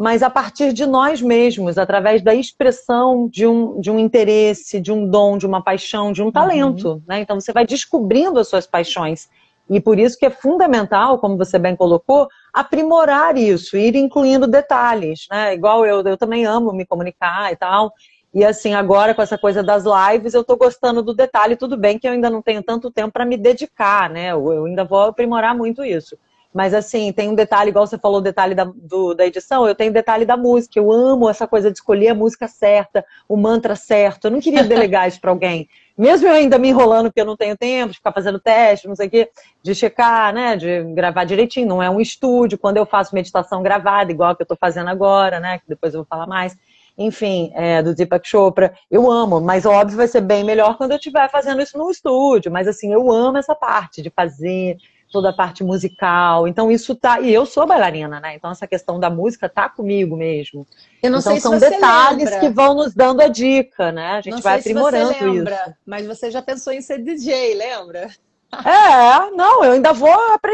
mas 0.00 0.22
a 0.22 0.30
partir 0.30 0.72
de 0.72 0.86
nós 0.86 1.20
mesmos, 1.20 1.76
através 1.76 2.22
da 2.22 2.34
expressão 2.34 3.28
de 3.28 3.46
um, 3.46 3.78
de 3.78 3.90
um 3.90 3.98
interesse, 3.98 4.80
de 4.80 4.90
um 4.90 5.06
dom, 5.06 5.36
de 5.36 5.44
uma 5.44 5.62
paixão, 5.62 6.10
de 6.10 6.22
um 6.22 6.32
talento. 6.32 6.92
Uhum. 6.92 7.02
Né? 7.06 7.20
Então 7.20 7.38
você 7.38 7.52
vai 7.52 7.66
descobrindo 7.66 8.40
as 8.40 8.48
suas 8.48 8.66
paixões. 8.66 9.28
E 9.68 9.78
por 9.78 9.98
isso 9.98 10.18
que 10.18 10.24
é 10.24 10.30
fundamental, 10.30 11.18
como 11.18 11.36
você 11.36 11.58
bem 11.58 11.76
colocou, 11.76 12.28
aprimorar 12.50 13.36
isso, 13.36 13.76
ir 13.76 13.94
incluindo 13.94 14.46
detalhes, 14.46 15.26
né? 15.30 15.52
Igual 15.52 15.84
eu, 15.84 16.00
eu 16.00 16.16
também 16.16 16.46
amo 16.46 16.72
me 16.72 16.86
comunicar 16.86 17.52
e 17.52 17.56
tal. 17.56 17.92
E 18.32 18.42
assim, 18.42 18.72
agora 18.72 19.14
com 19.14 19.20
essa 19.20 19.36
coisa 19.36 19.62
das 19.62 19.84
lives, 19.84 20.32
eu 20.32 20.42
tô 20.42 20.56
gostando 20.56 21.02
do 21.02 21.12
detalhe, 21.12 21.56
tudo 21.56 21.76
bem 21.76 21.98
que 21.98 22.08
eu 22.08 22.12
ainda 22.12 22.30
não 22.30 22.40
tenho 22.40 22.62
tanto 22.62 22.90
tempo 22.90 23.12
para 23.12 23.26
me 23.26 23.36
dedicar, 23.36 24.08
né? 24.08 24.32
Eu, 24.32 24.50
eu, 24.50 24.64
ainda 24.64 24.82
vou 24.82 25.02
aprimorar 25.02 25.54
muito 25.54 25.84
isso. 25.84 26.16
Mas 26.52 26.74
assim, 26.74 27.12
tem 27.12 27.28
um 27.28 27.34
detalhe, 27.34 27.70
igual 27.70 27.86
você 27.86 27.98
falou, 27.98 28.18
o 28.18 28.22
detalhe 28.22 28.54
da, 28.54 28.64
do, 28.64 29.14
da 29.14 29.26
edição, 29.26 29.66
eu 29.68 29.74
tenho 29.74 29.92
detalhe 29.92 30.24
da 30.24 30.36
música. 30.36 30.78
Eu 30.78 30.90
amo 30.90 31.28
essa 31.28 31.46
coisa 31.46 31.70
de 31.70 31.78
escolher 31.78 32.08
a 32.08 32.14
música 32.14 32.48
certa, 32.48 33.04
o 33.28 33.36
mantra 33.36 33.76
certo. 33.76 34.26
Eu 34.26 34.30
não 34.32 34.40
queria 34.40 34.64
delegar 34.64 35.08
isso 35.08 35.20
para 35.20 35.30
alguém 35.30 35.68
mesmo 36.00 36.26
eu 36.26 36.32
ainda 36.32 36.56
me 36.56 36.70
enrolando 36.70 37.08
porque 37.08 37.20
eu 37.20 37.26
não 37.26 37.36
tenho 37.36 37.54
tempo 37.58 37.90
de 37.90 37.98
ficar 37.98 38.10
fazendo 38.10 38.40
teste, 38.40 38.88
não 38.88 38.96
sei 38.96 39.06
o 39.06 39.10
quê, 39.10 39.30
de 39.62 39.74
checar, 39.74 40.32
né, 40.32 40.56
de 40.56 40.82
gravar 40.94 41.24
direitinho, 41.24 41.68
não 41.68 41.82
é 41.82 41.90
um 41.90 42.00
estúdio, 42.00 42.56
quando 42.56 42.78
eu 42.78 42.86
faço 42.86 43.14
meditação 43.14 43.62
gravada, 43.62 44.10
igual 44.10 44.34
que 44.34 44.40
eu 44.40 44.44
estou 44.44 44.56
fazendo 44.56 44.88
agora, 44.88 45.38
né, 45.38 45.58
que 45.58 45.68
depois 45.68 45.92
eu 45.92 46.00
vou 46.00 46.06
falar 46.06 46.26
mais, 46.26 46.56
enfim, 46.96 47.52
é, 47.54 47.82
do 47.82 47.94
Deepak 47.94 48.26
Chopra, 48.26 48.72
eu 48.90 49.10
amo, 49.10 49.42
mas 49.42 49.66
óbvio 49.66 49.98
vai 49.98 50.08
ser 50.08 50.22
bem 50.22 50.42
melhor 50.42 50.78
quando 50.78 50.92
eu 50.92 50.96
estiver 50.96 51.30
fazendo 51.30 51.60
isso 51.60 51.76
no 51.76 51.90
estúdio, 51.90 52.50
mas 52.50 52.66
assim, 52.66 52.90
eu 52.90 53.12
amo 53.12 53.36
essa 53.36 53.54
parte 53.54 54.00
de 54.00 54.08
fazer, 54.08 54.78
toda 55.10 55.30
a 55.30 55.32
parte 55.32 55.64
musical. 55.64 56.46
Então 56.46 56.70
isso 56.70 56.94
tá, 56.94 57.20
e 57.20 57.32
eu 57.32 57.44
sou 57.44 57.66
bailarina, 57.66 58.20
né? 58.20 58.36
Então 58.36 58.50
essa 58.50 58.66
questão 58.66 58.98
da 58.98 59.10
música 59.10 59.48
tá 59.48 59.68
comigo 59.68 60.16
mesmo. 60.16 60.66
Eu 61.02 61.10
não 61.10 61.18
então 61.18 61.32
sei 61.32 61.40
são 61.40 61.58
se 61.58 61.70
detalhes 61.70 62.24
lembra. 62.24 62.40
que 62.40 62.48
vão 62.48 62.74
nos 62.74 62.94
dando 62.94 63.20
a 63.20 63.28
dica, 63.28 63.90
né? 63.92 64.12
A 64.12 64.20
gente 64.20 64.34
não 64.34 64.40
vai 64.40 64.58
aprimorando 64.60 65.14
se 65.14 65.24
lembra, 65.24 65.54
isso. 65.54 65.74
Mas 65.84 66.06
você 66.06 66.30
já 66.30 66.40
pensou 66.40 66.72
em 66.72 66.80
ser 66.80 66.98
DJ, 66.98 67.54
lembra? 67.54 68.08
É, 68.52 69.30
não, 69.30 69.64
eu 69.64 69.72
ainda 69.72 69.92
vou 69.92 70.10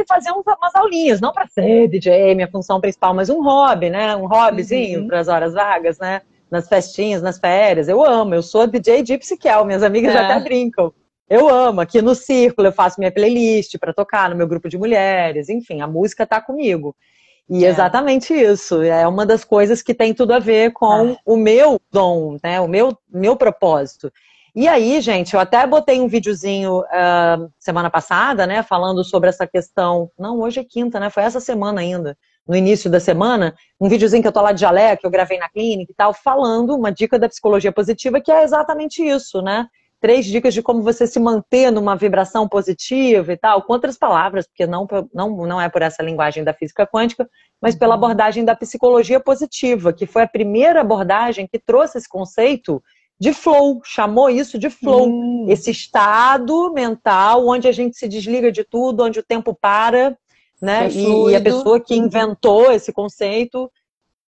fazer 0.07 0.31
umas 0.31 0.75
aulinhas, 0.75 1.21
não 1.21 1.33
para 1.33 1.47
ser 1.47 1.89
DJ, 1.89 2.35
minha 2.35 2.49
função 2.49 2.79
principal, 2.79 3.15
mas 3.15 3.31
um 3.31 3.43
hobby, 3.43 3.89
né? 3.89 4.15
Um 4.17 4.27
hobbyzinho 4.27 5.01
uhum. 5.01 5.07
para 5.07 5.21
as 5.21 5.29
horas 5.29 5.55
vagas, 5.55 5.99
né? 5.99 6.21
Nas 6.51 6.69
festinhas, 6.69 7.23
nas 7.23 7.39
férias. 7.39 7.89
Eu 7.89 8.05
amo, 8.05 8.35
eu 8.35 8.43
sou 8.43 8.67
DJ 8.67 9.05
Gypsy 9.05 9.37
Kel, 9.39 9.65
minhas 9.65 9.83
amigas 9.83 10.15
é. 10.15 10.19
até 10.19 10.39
brincam. 10.41 10.93
Eu 11.29 11.49
amo. 11.49 11.81
Aqui 11.81 12.01
no 12.01 12.15
círculo 12.15 12.69
eu 12.69 12.73
faço 12.73 12.99
minha 12.99 13.13
playlist 13.13 13.79
para 13.79 13.93
tocar 13.93 14.31
no 14.31 14.37
meu 14.37 14.47
grupo 14.47 14.69
de 14.69 14.79
mulheres. 14.79 15.49
Enfim, 15.49 15.81
a 15.81 15.87
música 15.87 16.23
está 16.23 16.41
comigo. 16.41 16.95
E 17.49 17.65
é. 17.65 17.69
exatamente 17.69 18.33
isso. 18.33 18.83
É 18.83 19.07
uma 19.07 19.27
das 19.27 19.45
coisas 19.45 19.83
que 19.83 19.95
tem 19.95 20.15
tudo 20.15 20.33
a 20.33 20.39
ver 20.39 20.73
com 20.73 21.11
é. 21.11 21.17
o 21.25 21.37
meu 21.37 21.81
dom, 21.91 22.37
né? 22.43 22.61
O 22.61 22.69
meu, 22.69 22.97
meu 23.11 23.37
propósito. 23.37 24.13
E 24.55 24.67
aí, 24.67 25.01
gente, 25.03 25.35
eu 25.35 25.41
até 25.41 25.67
botei 25.67 26.01
um 26.01 26.09
videozinho 26.09 26.81
uh, 26.81 27.53
semana 27.59 27.91
passada, 27.91 28.47
né? 28.47 28.63
Falando 28.63 29.05
sobre 29.05 29.29
essa 29.29 29.47
questão. 29.47 30.11
Não, 30.19 30.41
hoje 30.41 30.61
é 30.61 30.65
quinta, 30.65 30.99
né? 30.99 31.11
Foi 31.11 31.25
essa 31.25 31.41
semana 31.41 31.81
ainda. 31.81 32.17
No 32.49 32.57
início 32.57 32.89
da 32.89 32.99
semana, 32.99 33.55
um 33.79 33.89
videozinho 33.89 34.23
que 34.23 34.29
eu 34.29 34.33
tô 34.33 34.41
lá 34.41 34.53
de 34.53 34.61
jalé, 34.61 34.97
que 34.97 35.05
eu 35.07 35.11
gravei 35.11 35.37
na 35.39 35.49
clínica 35.49 35.93
e 35.93 35.95
tal, 35.95 36.15
falando 36.15 36.75
uma 36.75 36.91
dica 36.91 37.19
da 37.19 37.29
psicologia 37.29 37.71
positiva, 37.71 38.21
que 38.21 38.33
é 38.33 38.45
exatamente 38.45 39.05
isso, 39.07 39.43
né? 39.43 39.67
Três 40.07 40.25
dicas 40.25 40.55
de 40.55 40.63
como 40.63 40.83
você 40.83 41.05
se 41.05 41.19
manter 41.19 41.73
numa 41.73 41.97
vibração 41.97 42.49
positiva 42.49 43.33
e 43.33 43.37
tal, 43.37 43.61
com 43.63 43.73
outras 43.73 43.99
palavras, 43.99 44.47
porque 44.47 44.65
não, 44.65 44.87
não, 45.13 45.45
não 45.45 45.61
é 45.61 45.69
por 45.69 45.83
essa 45.83 46.01
linguagem 46.01 46.45
da 46.45 46.55
física 46.55 46.87
quântica, 46.87 47.29
mas 47.61 47.75
pela 47.75 47.97
uhum. 47.97 48.05
abordagem 48.05 48.45
da 48.45 48.55
psicologia 48.55 49.19
positiva, 49.19 49.93
que 49.93 50.07
foi 50.07 50.23
a 50.23 50.29
primeira 50.29 50.83
abordagem 50.83 51.49
que 51.49 51.59
trouxe 51.59 51.99
esse 51.99 52.09
conceito 52.09 52.81
de 53.19 53.33
flow, 53.33 53.81
chamou 53.83 54.31
isso 54.31 54.57
de 54.61 54.71
flow, 54.71 55.09
hum. 55.09 55.47
esse 55.49 55.73
estado 55.73 56.73
mental 56.73 57.45
onde 57.49 57.67
a 57.67 57.73
gente 57.73 57.97
se 57.97 58.07
desliga 58.07 58.53
de 58.53 58.63
tudo, 58.63 59.03
onde 59.03 59.19
o 59.19 59.25
tempo 59.25 59.59
para, 59.61 60.17
né? 60.63 60.87
É 60.87 60.89
e, 60.89 61.31
e, 61.31 61.35
a 61.35 61.41
pessoa 61.41 61.81
que 61.81 61.97
inventou 61.97 62.71
esse 62.71 62.93
conceito 62.93 63.69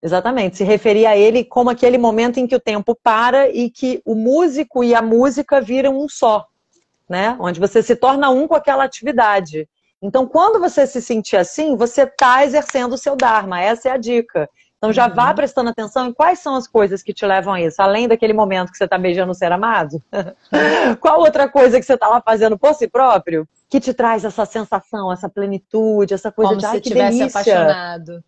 Exatamente, 0.03 0.57
se 0.57 0.65
referia 0.65 1.11
a 1.11 1.17
ele 1.17 1.45
como 1.45 1.71
aquele 1.71 1.99
momento 1.99 2.39
em 2.39 2.47
que 2.47 2.55
o 2.55 2.61
tempo 2.61 2.97
para 3.03 3.49
e 3.49 3.69
que 3.69 4.01
o 4.05 4.15
músico 4.15 4.85
e 4.85 4.95
a 4.95 5.03
música 5.03 5.61
viram 5.61 5.99
um 5.99 6.09
só, 6.09 6.47
né? 7.09 7.37
Onde 7.41 7.59
você 7.59 7.83
se 7.83 7.97
torna 7.97 8.31
um 8.31 8.47
com 8.47 8.55
aquela 8.55 8.85
atividade. 8.85 9.69
Então, 10.01 10.25
quando 10.27 10.61
você 10.61 10.87
se 10.87 11.03
sentir 11.03 11.37
assim, 11.37 11.77
você 11.77 12.03
está 12.03 12.45
exercendo 12.45 12.93
o 12.93 12.99
seu 12.99 13.17
Dharma, 13.17 13.61
essa 13.61 13.89
é 13.89 13.93
a 13.93 13.97
dica. 13.97 14.49
Então, 14.77 14.93
já 14.93 15.09
uhum. 15.09 15.15
vá 15.15 15.35
prestando 15.35 15.71
atenção 15.71 16.07
em 16.07 16.13
quais 16.13 16.39
são 16.39 16.55
as 16.55 16.69
coisas 16.69 17.03
que 17.03 17.13
te 17.13 17.27
levam 17.27 17.55
a 17.55 17.61
isso, 17.61 17.83
além 17.83 18.07
daquele 18.07 18.33
momento 18.33 18.71
que 18.71 18.79
você 18.79 18.85
está 18.85 18.97
beijando 18.97 19.33
o 19.33 19.35
ser 19.35 19.51
amado. 19.51 20.01
Qual 21.01 21.19
outra 21.19 21.49
coisa 21.49 21.81
que 21.81 21.85
você 21.85 21.95
está 21.95 22.07
lá 22.07 22.23
fazendo 22.23 22.57
por 22.57 22.73
si 22.75 22.87
próprio 22.87 23.49
que 23.69 23.81
te 23.81 23.93
traz 23.93 24.25
essa 24.25 24.47
sensação, 24.47 25.13
essa 25.13 25.29
plenitude, 25.29 26.15
essa 26.15 26.31
coisa 26.31 26.51
Como 26.51 26.61
de 26.61 26.69
se 26.69 26.81
tivesse 26.81 27.23
apaixonado. 27.25 28.23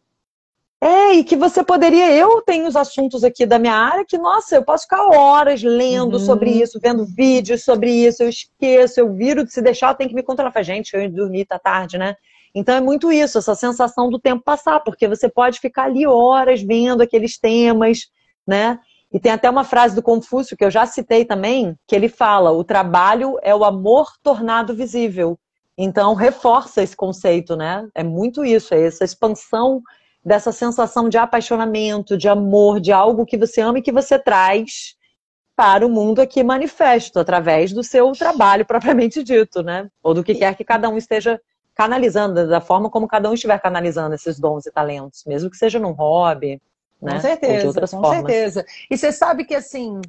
É, 0.83 1.13
e 1.13 1.25
que 1.25 1.37
você 1.37 1.63
poderia. 1.63 2.11
Eu 2.11 2.41
tenho 2.41 2.67
os 2.67 2.75
assuntos 2.75 3.23
aqui 3.23 3.45
da 3.45 3.59
minha 3.59 3.75
área 3.75 4.05
que, 4.05 4.17
nossa, 4.17 4.57
eu 4.57 4.65
posso 4.65 4.85
ficar 4.85 5.05
horas 5.09 5.63
lendo 5.63 6.15
uhum. 6.15 6.25
sobre 6.25 6.51
isso, 6.51 6.81
vendo 6.83 7.05
vídeos 7.05 7.65
sobre 7.65 7.91
isso, 7.91 8.23
eu 8.23 8.31
esqueço, 8.31 8.99
eu 8.99 9.13
viro, 9.13 9.47
se 9.47 9.61
deixar, 9.61 9.91
eu 9.91 9.95
tenho 9.95 10.09
que 10.09 10.17
me 10.17 10.23
controlar. 10.23 10.63
Gente, 10.63 10.95
eu 10.95 11.11
dormi, 11.11 11.45
tá 11.45 11.59
tarde, 11.59 11.99
né? 11.99 12.17
Então 12.55 12.75
é 12.75 12.81
muito 12.81 13.13
isso, 13.13 13.39
essa 13.39 13.55
sensação 13.55 14.09
do 14.09 14.19
tempo 14.19 14.43
passar, 14.43 14.81
porque 14.81 15.07
você 15.07 15.29
pode 15.29 15.61
ficar 15.61 15.85
ali 15.85 16.07
horas 16.07 16.63
vendo 16.63 17.03
aqueles 17.03 17.39
temas, 17.39 18.09
né? 18.47 18.79
E 19.13 19.21
tem 19.21 19.33
até 19.33 19.51
uma 19.51 19.65
frase 19.65 19.95
do 19.95 20.03
Confúcio 20.03 20.57
que 20.57 20.65
eu 20.65 20.71
já 20.71 20.87
citei 20.87 21.27
também, 21.27 21.77
que 21.87 21.95
ele 21.95 22.09
fala: 22.09 22.53
o 22.53 22.65
trabalho 22.65 23.39
é 23.43 23.55
o 23.55 23.65
amor 23.65 24.09
tornado 24.23 24.75
visível. 24.75 25.39
Então 25.77 26.15
reforça 26.15 26.83
esse 26.83 26.97
conceito, 26.97 27.55
né? 27.55 27.87
É 27.95 28.03
muito 28.03 28.45
isso, 28.45 28.75
é 28.75 28.83
essa 28.83 29.05
expansão 29.05 29.83
dessa 30.25 30.53
sensação 30.53 31.09
de 31.09 31.17
apaixonamento, 31.19 32.17
de 32.17 32.29
amor, 32.29 32.81
de 32.81 32.93
algo 32.93 33.27
que 33.27 33.39
você 33.39 33.61
ama 33.61 33.79
e 33.79 33.83
que 33.83 33.93
você 33.93 34.19
traz 34.19 34.95
para 35.57 35.87
o 35.87 35.91
mundo 35.91 36.21
aqui 36.21 36.43
manifesto, 36.43 37.19
através 37.19 37.73
do 37.73 37.83
seu 37.83 38.13
trabalho 38.13 38.65
propriamente 38.67 39.23
dito, 39.23 39.63
né? 39.63 39.89
Ou 40.03 40.15
do 40.15 40.25
que 40.25 40.35
quer 40.35 40.55
que 40.55 40.65
cada 40.65 40.89
um 40.89 40.97
esteja 40.97 41.41
canalizando, 41.75 42.49
da 42.49 42.61
forma 42.61 42.91
como 42.91 43.09
cada 43.09 43.31
um 43.31 43.35
estiver 43.35 43.59
canalizando 43.61 44.15
esses 44.15 44.39
dons 44.39 44.67
e 44.67 44.71
talentos, 44.71 45.25
mesmo 45.27 45.51
que 45.51 45.57
seja 45.57 45.79
num 45.79 45.93
hobby, 45.93 46.61
né? 47.01 47.15
Com 47.15 47.21
certeza, 47.21 47.81
com 47.81 47.87
formas. 47.87 48.17
certeza. 48.17 48.65
E 48.91 48.97
você 48.97 49.13
sabe 49.13 49.45
que, 49.45 49.55
assim, 49.55 50.01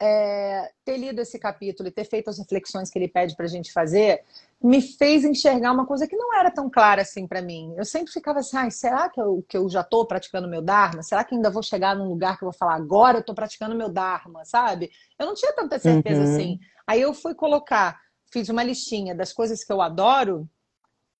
é, 0.00 0.70
ter 0.84 0.96
lido 0.96 1.20
esse 1.20 1.38
capítulo 1.38 1.88
e 1.88 1.92
ter 1.92 2.04
feito 2.04 2.30
as 2.30 2.38
reflexões 2.38 2.90
que 2.90 2.98
ele 2.98 3.08
pede 3.08 3.34
para 3.34 3.46
a 3.46 3.48
gente 3.48 3.72
fazer, 3.72 4.22
me 4.62 4.80
fez 4.80 5.24
enxergar 5.24 5.72
uma 5.72 5.86
coisa 5.86 6.06
que 6.06 6.16
não 6.16 6.34
era 6.34 6.50
tão 6.50 6.70
clara 6.70 7.02
assim 7.02 7.26
para 7.26 7.42
mim. 7.42 7.74
Eu 7.76 7.84
sempre 7.84 8.12
ficava 8.12 8.38
assim, 8.38 8.56
ah, 8.56 8.70
será 8.70 9.08
que 9.08 9.20
eu, 9.20 9.44
que 9.48 9.56
eu 9.56 9.68
já 9.68 9.80
estou 9.80 10.06
praticando 10.06 10.48
meu 10.48 10.62
Dharma? 10.62 11.02
Será 11.02 11.24
que 11.24 11.34
ainda 11.34 11.50
vou 11.50 11.62
chegar 11.62 11.96
num 11.96 12.08
lugar 12.08 12.38
que 12.38 12.44
eu 12.44 12.50
vou 12.50 12.58
falar, 12.58 12.74
agora 12.74 13.18
eu 13.18 13.20
estou 13.20 13.34
praticando 13.34 13.74
meu 13.74 13.88
Dharma, 13.88 14.44
sabe? 14.44 14.90
Eu 15.18 15.26
não 15.26 15.34
tinha 15.34 15.52
tanta 15.52 15.78
certeza 15.78 16.22
uhum. 16.22 16.34
assim. 16.34 16.60
Aí 16.86 17.00
eu 17.00 17.12
fui 17.12 17.34
colocar, 17.34 18.00
fiz 18.32 18.48
uma 18.48 18.62
listinha 18.62 19.14
das 19.14 19.32
coisas 19.32 19.64
que 19.64 19.72
eu 19.72 19.80
adoro 19.80 20.48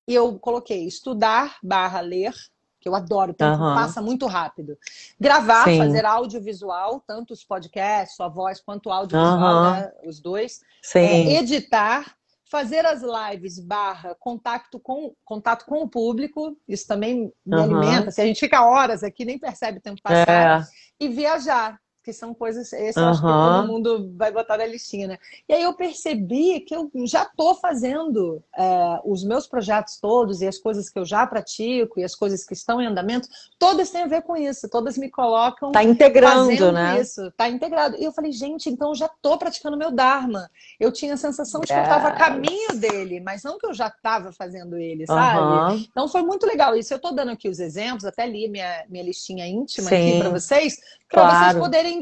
e 0.07 0.15
eu 0.15 0.39
coloquei 0.39 0.87
estudar 0.87 1.57
barra 1.61 1.99
ler, 1.99 2.33
que 2.79 2.87
eu 2.87 2.95
adoro, 2.95 3.31
o 3.31 3.33
tempo 3.33 3.61
uhum. 3.61 3.75
passa 3.75 4.01
muito 4.01 4.25
rápido. 4.25 4.77
Gravar, 5.19 5.65
Sim. 5.65 5.77
fazer 5.77 6.05
audiovisual, 6.05 7.03
tanto 7.05 7.33
os 7.33 7.43
podcasts, 7.43 8.15
sua 8.15 8.27
voz, 8.27 8.61
quanto 8.61 8.87
o 8.87 8.91
audiovisual, 8.91 9.63
uhum. 9.63 9.71
né, 9.71 9.91
os 10.05 10.19
dois. 10.19 10.61
É, 10.95 11.33
editar, 11.33 12.15
fazer 12.49 12.85
as 12.85 13.01
lives 13.01 13.59
barra 13.59 14.15
contato 14.19 14.79
com, 14.79 15.13
contato 15.23 15.65
com 15.65 15.83
o 15.83 15.89
público, 15.89 16.57
isso 16.67 16.87
também 16.87 17.31
me 17.45 17.55
uhum. 17.55 17.63
alimenta. 17.63 18.11
Se 18.11 18.21
a 18.21 18.25
gente 18.25 18.39
fica 18.39 18.65
horas 18.65 19.03
aqui, 19.03 19.25
nem 19.25 19.37
percebe 19.37 19.79
o 19.79 19.81
tempo 19.81 20.01
passar. 20.01 20.61
É. 20.61 20.65
E 20.99 21.09
viajar 21.09 21.79
que 22.09 22.13
são 22.13 22.33
coisas, 22.33 22.73
esse 22.73 22.97
uhum. 22.97 23.05
eu 23.05 23.09
acho 23.11 23.21
que 23.21 23.27
todo 23.27 23.67
mundo 23.67 24.11
vai 24.15 24.31
botar 24.31 24.57
na 24.57 24.65
listinha, 24.65 25.07
né? 25.07 25.17
E 25.47 25.53
aí 25.53 25.63
eu 25.63 25.73
percebi 25.73 26.59
que 26.61 26.75
eu 26.75 26.89
já 27.05 27.23
estou 27.23 27.55
fazendo 27.55 28.41
é, 28.57 28.99
os 29.05 29.23
meus 29.23 29.45
projetos 29.47 29.97
todos 29.97 30.41
e 30.41 30.47
as 30.47 30.57
coisas 30.57 30.89
que 30.89 30.97
eu 30.97 31.05
já 31.05 31.25
pratico 31.27 31.99
e 31.99 32.03
as 32.03 32.15
coisas 32.15 32.43
que 32.43 32.53
estão 32.53 32.81
em 32.81 32.87
andamento, 32.87 33.27
todas 33.57 33.91
têm 33.91 34.03
a 34.03 34.07
ver 34.07 34.23
com 34.23 34.35
isso, 34.35 34.67
todas 34.69 34.97
me 34.97 35.09
colocam. 35.09 35.71
Tá 35.71 35.83
integrando, 35.83 36.71
né? 36.71 36.99
Isso, 36.99 37.31
tá 37.37 37.47
integrado. 37.47 37.95
E 37.97 38.03
eu 38.03 38.11
falei, 38.11 38.31
gente, 38.31 38.69
então 38.69 38.89
eu 38.89 38.95
já 38.95 39.05
estou 39.05 39.37
praticando 39.37 39.77
meu 39.77 39.91
Dharma. 39.91 40.49
Eu 40.79 40.91
tinha 40.91 41.13
a 41.13 41.17
sensação 41.17 41.61
de 41.61 41.67
que 41.67 41.73
eu 41.73 41.81
estava 41.81 42.09
a 42.09 42.11
caminho 42.13 42.75
dele, 42.75 43.19
mas 43.19 43.43
não 43.43 43.57
que 43.57 43.65
eu 43.65 43.73
já 43.73 43.87
estava 43.87 44.31
fazendo 44.31 44.77
ele, 44.77 45.05
sabe? 45.05 45.39
Uhum. 45.39 45.85
Então 45.89 46.07
foi 46.07 46.21
muito 46.23 46.45
legal 46.45 46.75
isso. 46.75 46.93
Eu 46.93 46.97
estou 46.97 47.13
dando 47.13 47.31
aqui 47.31 47.47
os 47.47 47.59
exemplos, 47.59 48.05
até 48.05 48.25
li 48.25 48.47
minha, 48.47 48.85
minha 48.89 49.03
listinha 49.03 49.47
íntima 49.47 49.89
Sim. 49.89 50.09
aqui 50.09 50.19
para 50.19 50.29
vocês, 50.29 50.77
para 51.09 51.21
claro. 51.21 51.45
vocês 51.45 51.63
poderem 51.63 51.98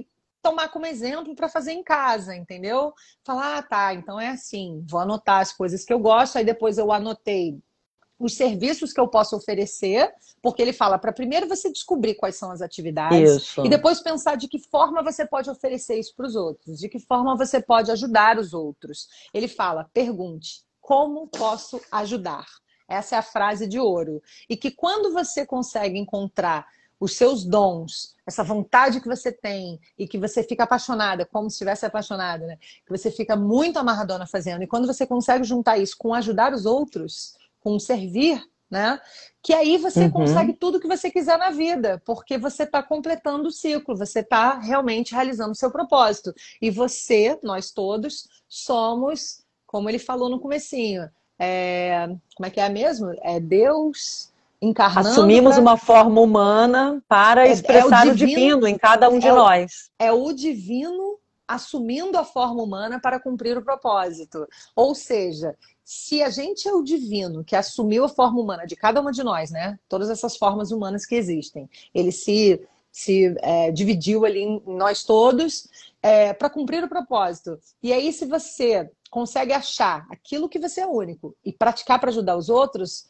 tomar 0.47 0.69
como 0.69 0.85
exemplo 0.85 1.35
para 1.35 1.49
fazer 1.49 1.73
em 1.73 1.83
casa, 1.83 2.33
entendeu? 2.33 2.93
Falar, 3.23 3.57
ah, 3.57 3.61
tá, 3.61 3.93
então 3.93 4.17
é 4.19 4.29
assim, 4.29 4.83
vou 4.89 5.01
anotar 5.01 5.41
as 5.41 5.51
coisas 5.51 5.83
que 5.83 5.93
eu 5.93 5.99
gosto, 5.99 6.37
aí 6.37 6.45
depois 6.45 6.77
eu 6.77 6.91
anotei 6.91 7.59
os 8.17 8.33
serviços 8.33 8.93
que 8.93 8.99
eu 8.99 9.07
posso 9.07 9.35
oferecer, 9.35 10.09
porque 10.41 10.61
ele 10.61 10.73
fala 10.73 10.97
para 10.97 11.11
primeiro 11.11 11.47
você 11.47 11.71
descobrir 11.71 12.15
quais 12.15 12.35
são 12.35 12.49
as 12.49 12.61
atividades 12.61 13.35
isso. 13.35 13.65
e 13.65 13.69
depois 13.69 13.99
pensar 13.99 14.35
de 14.37 14.47
que 14.47 14.57
forma 14.57 15.03
você 15.03 15.25
pode 15.27 15.49
oferecer 15.49 15.99
isso 15.99 16.15
para 16.15 16.25
os 16.25 16.35
outros, 16.35 16.79
de 16.79 16.89
que 16.89 16.99
forma 16.99 17.35
você 17.35 17.61
pode 17.61 17.91
ajudar 17.91 18.39
os 18.39 18.53
outros. 18.53 19.07
Ele 19.33 19.47
fala: 19.47 19.87
pergunte, 19.93 20.63
como 20.81 21.27
posso 21.27 21.79
ajudar? 21.91 22.45
Essa 22.89 23.17
é 23.17 23.19
a 23.19 23.21
frase 23.21 23.67
de 23.67 23.79
ouro. 23.79 24.21
E 24.49 24.55
que 24.55 24.71
quando 24.71 25.13
você 25.13 25.45
consegue 25.45 25.99
encontrar 25.99 26.65
os 26.99 27.15
seus 27.15 27.43
dons, 27.45 28.15
essa 28.25 28.43
vontade 28.43 28.99
que 28.99 29.07
você 29.07 29.31
tem 29.31 29.79
e 29.97 30.07
que 30.07 30.17
você 30.17 30.43
fica 30.43 30.63
apaixonada, 30.63 31.25
como 31.25 31.49
se 31.49 31.55
estivesse 31.55 31.85
apaixonada, 31.85 32.45
né? 32.45 32.57
Que 32.85 32.91
você 32.91 33.11
fica 33.11 33.35
muito 33.35 33.77
amarradona 33.77 34.25
fazendo. 34.25 34.63
E 34.63 34.67
quando 34.67 34.87
você 34.87 35.05
consegue 35.05 35.43
juntar 35.43 35.77
isso 35.77 35.95
com 35.97 36.13
ajudar 36.13 36.53
os 36.53 36.65
outros, 36.65 37.35
com 37.61 37.79
servir, 37.79 38.43
né? 38.69 38.99
Que 39.41 39.53
aí 39.53 39.77
você 39.77 40.05
uhum. 40.05 40.11
consegue 40.11 40.53
tudo 40.53 40.79
que 40.79 40.87
você 40.87 41.09
quiser 41.09 41.37
na 41.37 41.51
vida, 41.51 42.01
porque 42.05 42.37
você 42.37 42.63
está 42.63 42.81
completando 42.81 43.47
o 43.47 43.51
ciclo, 43.51 43.95
você 43.95 44.19
está 44.19 44.57
realmente 44.57 45.13
realizando 45.13 45.51
o 45.51 45.55
seu 45.55 45.71
propósito. 45.71 46.33
E 46.61 46.69
você, 46.69 47.39
nós 47.43 47.71
todos, 47.71 48.27
somos, 48.49 49.41
como 49.65 49.89
ele 49.89 49.99
falou 49.99 50.29
no 50.29 50.39
comecinho, 50.39 51.09
é... 51.39 52.07
como 52.35 52.47
é 52.47 52.49
que 52.49 52.59
é 52.59 52.67
mesmo? 52.67 53.13
É 53.21 53.39
Deus 53.39 54.26
encarnando. 54.61 55.09
Assumimos 55.09 55.53
pra... 55.53 55.61
uma 55.61 55.77
forma 55.77 56.21
humana 56.21 57.01
para 57.07 57.47
é, 57.47 57.51
expressar 57.51 58.07
é 58.07 58.11
o, 58.11 58.15
divino, 58.15 58.31
o, 58.31 58.35
divino, 58.35 58.67
em 58.67 58.77
cada 58.77 59.09
um 59.09 59.19
de 59.19 59.27
é 59.27 59.31
nós. 59.31 59.89
é 59.99 60.11
o 60.11 60.33
divino 60.33 61.19
assumindo 61.47 62.17
a 62.17 62.25
forma 62.25 62.61
humana 62.61 62.99
para 62.99 63.19
cumprir 63.19 63.57
o 63.57 63.63
propósito. 63.63 64.45
Ou 64.75 64.93
seja, 64.93 65.55
se 65.83 66.21
a 66.21 66.29
gente 66.29 66.67
é 66.67 66.73
o 66.73 66.83
divino 66.83 67.43
que 67.43 67.55
assumiu 67.55 68.03
a 68.03 68.09
forma 68.09 68.41
humana 68.41 68.65
de 68.65 68.75
cada 68.75 68.99
uma 68.99 69.11
de 69.11 69.23
nós, 69.23 69.49
né? 69.49 69.79
Todas 69.87 70.09
essas 70.09 70.35
formas 70.35 70.71
humanas 70.71 71.05
que 71.05 71.15
existem, 71.15 71.69
ele 71.93 72.11
se 72.11 72.61
se 72.97 73.35
é, 73.43 73.71
dividiu 73.71 74.25
ali 74.25 74.41
em 74.41 74.63
nós 74.65 75.03
todos 75.03 75.67
é, 76.01 76.33
para 76.33 76.49
cumprir 76.49 76.83
o 76.83 76.89
propósito. 76.89 77.59
E 77.83 77.93
aí, 77.93 78.11
se 78.11 78.25
você 78.25 78.89
consegue 79.11 79.53
achar 79.53 80.07
aquilo 80.09 80.49
que 80.49 80.57
você 80.57 80.81
é 80.81 80.87
único 80.87 81.35
e 81.45 81.53
praticar 81.53 81.99
para 81.99 82.09
ajudar 82.09 82.35
os 82.35 82.49
outros, 82.49 83.05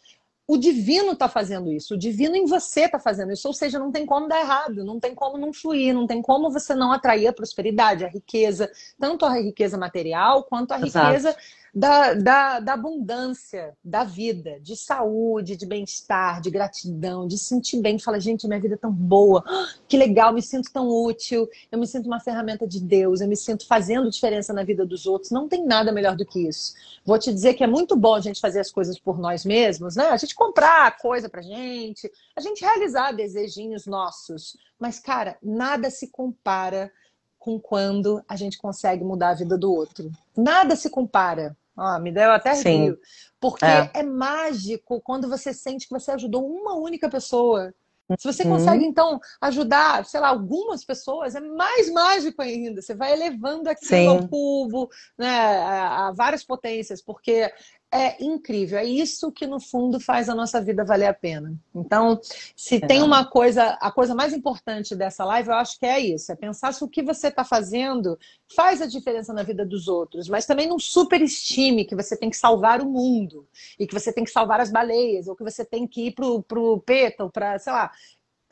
o 0.48 0.58
divino 0.58 1.12
está 1.12 1.28
fazendo 1.28 1.72
isso, 1.74 1.96
o 1.96 1.98
divino 1.98 2.36
em 2.36 2.46
você 2.46 2.86
está 2.86 2.98
fazendo 2.98 3.34
isso, 3.34 3.46
ou 3.48 3.54
seja, 3.54 3.78
não 3.78 3.92
tem 3.92 4.06
como 4.06 4.30
dar 4.30 4.40
errado, 4.40 4.86
não 4.86 4.98
tem 4.98 5.14
como 5.14 5.38
não 5.38 5.52
fluir, 5.52 5.94
não 5.94 6.08
tem 6.08 6.22
como 6.22 6.50
você 6.50 6.74
não 6.74 6.94
atrair 6.94 7.28
a 7.28 7.34
prosperidade, 7.34 8.06
a 8.06 8.08
riqueza, 8.08 8.72
tanto 8.98 9.26
a 9.26 9.34
riqueza 9.38 9.78
material 9.78 10.44
quanto 10.44 10.72
a 10.72 10.80
Exato. 10.80 11.08
riqueza 11.08 11.36
da, 11.78 12.16
da, 12.16 12.60
da 12.60 12.74
abundância 12.74 13.78
da 13.84 14.04
vida, 14.04 14.60
de 14.62 14.76
saúde, 14.76 15.56
de 15.56 15.64
bem-estar, 15.64 16.42
de 16.42 16.50
gratidão, 16.50 17.28
de 17.28 17.38
sentir 17.38 17.80
bem, 17.80 18.00
fala, 18.00 18.20
gente, 18.20 18.48
minha 18.48 18.60
vida 18.60 18.74
é 18.74 18.78
tão 18.78 18.92
boa, 18.92 19.44
que 19.88 19.96
legal, 19.96 20.34
me 20.34 20.42
sinto 20.42 20.72
tão 20.74 20.90
útil, 20.90 21.48
eu 21.72 21.78
me 21.78 21.86
sinto 21.86 22.08
uma 22.08 22.20
ferramenta 22.20 22.68
de 22.68 22.82
Deus, 22.82 23.22
eu 23.22 23.28
me 23.28 23.38
sinto 23.38 23.68
fazendo 23.68 24.10
diferença 24.10 24.52
na 24.52 24.64
vida 24.64 24.84
dos 24.88 25.06
outros, 25.06 25.32
não 25.32 25.48
tem 25.48 25.64
nada 25.64 25.92
melhor 25.92 26.16
do 26.16 26.26
que 26.26 26.48
isso. 26.48 26.74
Vou 27.06 27.20
te 27.20 27.32
dizer 27.32 27.54
que 27.54 27.64
é 27.64 27.68
muito 27.68 27.96
bom 27.96 28.16
a 28.16 28.22
gente 28.22 28.42
fazer 28.42 28.60
as 28.60 28.72
coisas 28.72 28.98
por 28.98 29.20
nós 29.20 29.46
mesmos, 29.46 29.96
né? 29.96 30.08
A 30.08 30.18
gente 30.18 30.34
comprar 30.34 30.98
coisa 30.98 31.30
pra 31.30 31.44
gente, 31.44 32.12
a 32.36 32.42
gente 32.42 32.62
realizar 32.62 33.12
desejinhos 33.12 33.86
nossos, 33.86 34.58
mas, 34.80 35.00
cara, 35.00 35.38
nada 35.44 35.92
se 35.92 36.08
compara 36.08 36.92
com 37.38 37.60
quando 37.60 38.24
a 38.28 38.36
gente 38.36 38.58
consegue 38.58 39.04
mudar 39.04 39.30
a 39.30 39.36
vida 39.36 39.56
do 39.56 39.72
outro. 39.72 40.12
Nada 40.36 40.76
se 40.76 40.90
compara. 40.90 41.56
Ah, 41.78 42.00
me 42.00 42.12
deu 42.12 42.32
até 42.32 42.54
rio. 42.54 42.98
Porque 43.40 43.66
é. 43.66 43.92
é. 43.94 44.04
mágico 44.04 45.00
quando 45.02 45.30
você 45.30 45.54
sente 45.54 45.88
que 45.88 45.94
você 45.94 46.12
ajudou 46.12 46.46
uma 46.46 46.76
única 46.76 47.08
pessoa. 47.10 47.74
Se 48.18 48.26
você 48.26 48.44
uhum. 48.44 48.52
consegue, 48.52 48.86
então, 48.86 49.20
ajudar, 49.42 50.06
sei 50.06 50.22
lá, 50.22 50.30
algumas 50.30 50.86
pessoas, 50.86 51.36
é 51.36 51.42
mais 51.42 51.92
mágico 51.92 52.42
ainda. 52.42 52.82
Você 52.82 52.96
vai 52.96 53.12
elevando 53.12 53.70
aquilo 53.70 53.90
Sim. 53.90 54.08
ao 54.08 54.28
cubo, 54.30 54.90
né, 55.18 55.28
a, 55.28 56.08
a 56.08 56.12
várias 56.14 56.42
potências, 56.42 57.02
porque 57.02 57.52
é 57.92 58.22
incrível. 58.24 58.78
É 58.78 58.86
isso 58.86 59.32
que, 59.32 59.48
no 59.48 59.60
fundo, 59.60 60.00
faz 60.00 60.28
a 60.28 60.36
nossa 60.36 60.62
vida 60.62 60.84
valer 60.84 61.08
a 61.08 61.14
pena. 61.14 61.54
Então, 61.74 62.20
se 62.56 62.76
é. 62.76 62.80
tem 62.80 63.02
uma 63.02 63.26
coisa, 63.26 63.78
a 63.80 63.92
coisa 63.92 64.14
mais 64.14 64.34
importante 64.34 64.96
dessa 64.96 65.24
live, 65.24 65.50
eu 65.50 65.56
acho 65.56 65.80
que 65.80 65.86
é 65.86 66.00
isso: 66.00 66.32
é 66.32 66.36
pensar 66.36 66.74
se 66.74 66.84
o 66.84 66.88
que 66.88 67.02
você 67.02 67.28
está 67.28 67.44
fazendo 67.44 68.20
faz 68.56 68.82
a 68.82 68.86
diferença 68.86 69.34
na 69.34 69.44
vida 69.44 69.66
dos 69.66 69.88
outros, 69.88 70.28
mas 70.28 70.46
também 70.46 70.68
não 70.68 70.80
superestime 70.80 71.86
que 71.86 71.96
você 71.96 72.18
tem 72.18 72.30
que 72.30 72.38
salvar 72.38 72.82
o 72.82 72.90
mundo 72.90 73.48
e 73.80 73.88
que 73.88 73.94
você 73.94 74.12
tem 74.12 74.24
que 74.24 74.32
salvar 74.32 74.60
as 74.60 74.72
baleias, 74.72 75.28
ou 75.28 75.36
que 75.36 75.44
você 75.44 75.64
tem 75.64 75.88
que 75.88 76.08
ir 76.08 76.12
pro, 76.12 76.44
pro 76.44 76.82
PETA, 76.82 77.24
ou 77.24 77.30
para, 77.30 77.58
sei 77.60 77.74
lá. 77.74 77.92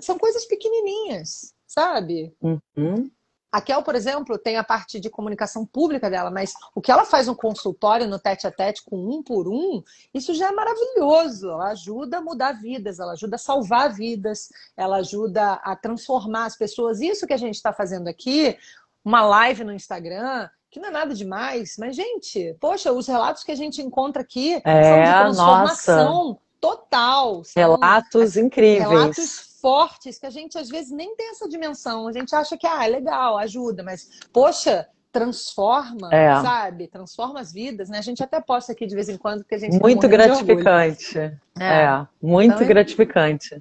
São 0.02 0.17
coisas 0.17 0.45
pequenininhas, 0.45 1.54
sabe? 1.65 2.34
Uhum. 2.41 3.10
A 3.56 3.62
Kel, 3.62 3.82
por 3.84 3.96
exemplo, 3.96 4.38
tem 4.38 4.58
a 4.58 4.65
parte 4.65 5.00
de 5.00 5.10
comunicação 5.10 5.65
pública 5.65 6.10
dela, 6.10 6.30
mas 6.30 6.54
o 6.76 6.82
que 6.82 6.91
ela 6.91 7.06
faz 7.06 7.28
no 7.28 7.36
consultório, 7.38 8.06
no 8.06 8.20
tete 8.20 8.46
a 8.46 8.52
tete, 8.52 8.84
com 8.84 8.98
um 8.98 9.24
por 9.24 9.48
um, 9.48 9.82
isso 10.13 10.34
já 10.34 10.50
é 10.50 10.52
maravilhoso. 10.52 11.50
Ela 11.50 11.70
ajuda 11.70 12.18
a 12.18 12.22
mudar 12.22 12.52
vidas, 12.52 13.00
ela 13.00 13.13
ajuda 13.13 13.38
a 13.38 13.39
salvar 13.39 13.94
vidas, 13.94 14.50
ela 14.76 14.98
ajuda 14.98 15.54
a 15.63 15.74
transformar 15.74 16.48
as 16.48 16.58
pessoas. 16.58 17.00
Isso 17.00 17.26
que 17.26 17.32
a 17.32 17.38
gente 17.38 17.56
está 17.56 17.72
fazendo 17.72 18.10
aqui, 18.10 18.58
uma 19.06 19.22
live 19.22 19.63
no 19.63 19.72
Instagram, 19.72 20.50
que 20.70 20.78
não 20.78 20.89
é 20.89 20.91
nada 20.91 21.13
demais, 21.13 21.78
mas, 21.80 21.96
gente, 21.96 22.58
poxa, 22.60 22.91
os 22.91 23.08
relatos 23.08 23.46
que 23.46 23.54
a 23.54 23.56
gente 23.56 23.82
encontra 23.82 24.22
aqui 24.22 24.62
é, 24.65 24.84
são 24.84 25.00
de 25.00 25.20
transformação 25.24 26.24
nossa. 26.26 26.39
total. 26.60 27.41
Relatos 27.56 28.36
incríveis. 28.36 28.89
Relatos 28.89 29.45
fortes 29.65 30.19
que 30.19 30.28
a 30.28 30.30
gente 30.30 30.60
às 30.60 30.69
vezes 30.69 30.91
nem 30.91 31.15
tem 31.15 31.32
essa 31.32 31.49
dimensão. 31.49 32.08
A 32.08 32.12
gente 32.12 32.36
acha 32.36 32.56
que 32.56 32.67
ah, 32.67 32.86
é 32.86 32.88
legal, 32.88 33.36
ajuda, 33.36 33.82
mas 33.82 34.08
poxa, 34.32 34.88
transforma, 35.12 36.13
é. 36.13 36.39
sabe? 36.39 36.88
Transforma 36.88 37.39
as 37.39 37.51
vidas, 37.51 37.89
né? 37.89 37.97
A 37.97 38.01
gente 38.04 38.21
até 38.21 38.39
posta 38.39 38.73
aqui 38.73 38.86
de 38.86 38.93
vez 38.93 39.10
em 39.10 39.17
quando 39.17 39.43
que 39.43 39.56
a 39.56 39.58
gente 39.58 39.82
muito 39.82 40.08
gratificante. 40.08 41.17
É. 41.17 41.34
é. 41.60 42.08
muito 42.21 42.54
então, 42.54 42.67
gratificante. 42.67 43.60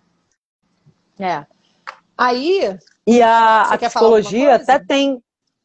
É. 1.19 1.47
Aí 2.19 2.79
e 3.07 3.23
a, 3.23 3.63
a 3.63 3.79
psicologia 3.79 4.57
até 4.57 4.79
tem 4.79 5.23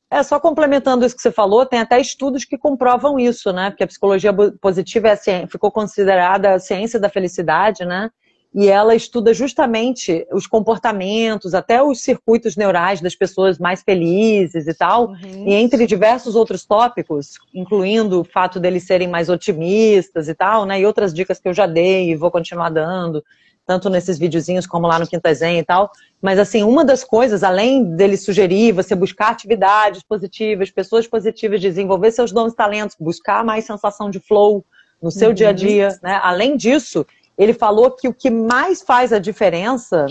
é, 0.10 0.24
só 0.24 0.40
complementando 0.40 1.06
isso 1.06 1.18
que 1.18 1.22
você 1.22 1.34
falou, 1.34 1.66
tem 1.66 1.82
até 1.82 2.00
estudos 2.00 2.46
que 2.46 2.58
comprovam 2.58 3.20
isso, 3.20 3.52
né? 3.52 3.72
Porque 3.72 3.84
a 3.84 3.88
psicologia 3.88 4.32
positiva 4.62 5.10
é 5.10 5.18
ciência, 5.18 5.48
ficou 5.50 5.70
considerada 5.70 6.54
a 6.54 6.60
ciência 6.60 6.98
da 6.98 7.10
felicidade, 7.10 7.84
né? 7.84 8.10
E 8.54 8.68
ela 8.68 8.96
estuda 8.96 9.34
justamente 9.34 10.26
os 10.32 10.48
comportamentos, 10.48 11.54
até 11.54 11.84
os 11.84 12.02
circuitos 12.02 12.56
neurais 12.56 13.00
das 13.00 13.16
pessoas 13.16 13.60
mais 13.60 13.84
felizes 13.84 14.68
e 14.68 14.74
tal, 14.74 15.10
uhum. 15.10 15.48
e 15.48 15.54
entre 15.54 15.86
diversos 15.86 16.36
outros 16.36 16.66
tópicos, 16.66 17.36
incluindo 17.54 18.22
o 18.22 18.24
fato 18.24 18.60
deles 18.60 18.88
serem 18.88 19.08
mais 19.08 19.30
otimistas 19.30 20.28
e 20.28 20.34
tal, 20.34 20.66
né, 20.66 20.80
e 20.80 20.86
outras 20.86 21.14
dicas 21.14 21.40
que 21.40 21.48
eu 21.48 21.54
já 21.54 21.68
dei 21.68 22.10
e 22.10 22.16
vou 22.16 22.32
continuar 22.32 22.70
dando, 22.70 23.24
tanto 23.68 23.88
nesses 23.88 24.18
videozinhos 24.18 24.66
como 24.66 24.88
lá 24.88 24.98
no 24.98 25.06
Quinta 25.06 25.32
Zen 25.32 25.60
e 25.60 25.64
tal, 25.64 25.92
mas 26.20 26.40
assim, 26.40 26.64
uma 26.64 26.84
das 26.84 27.04
coisas, 27.04 27.44
além 27.44 27.96
dele 27.96 28.18
sugerir 28.18 28.72
você 28.72 28.96
buscar 28.96 29.30
atividades 29.30 30.02
positivas, 30.02 30.72
pessoas 30.72 31.06
positivas, 31.06 31.62
desenvolver 31.62 32.12
seus 32.12 32.32
dons 32.32 32.54
e 32.54 32.56
talentos, 32.56 32.96
buscar 33.00 33.46
mais 33.46 33.66
sensação 33.66 34.10
de 34.10 34.20
flow 34.20 34.66
no 35.00 35.12
seu 35.12 35.30
uhum. 35.30 35.36
dia 35.36 35.50
a 35.50 35.54
dia, 35.54 36.00
né, 36.02 36.20
além 36.24 36.58
disso 36.58 37.06
ele 37.40 37.54
falou 37.54 37.90
que 37.90 38.08
o 38.10 38.14
que 38.14 38.30
mais 38.30 38.82
faz 38.82 39.14
a 39.14 39.18
diferença 39.18 40.06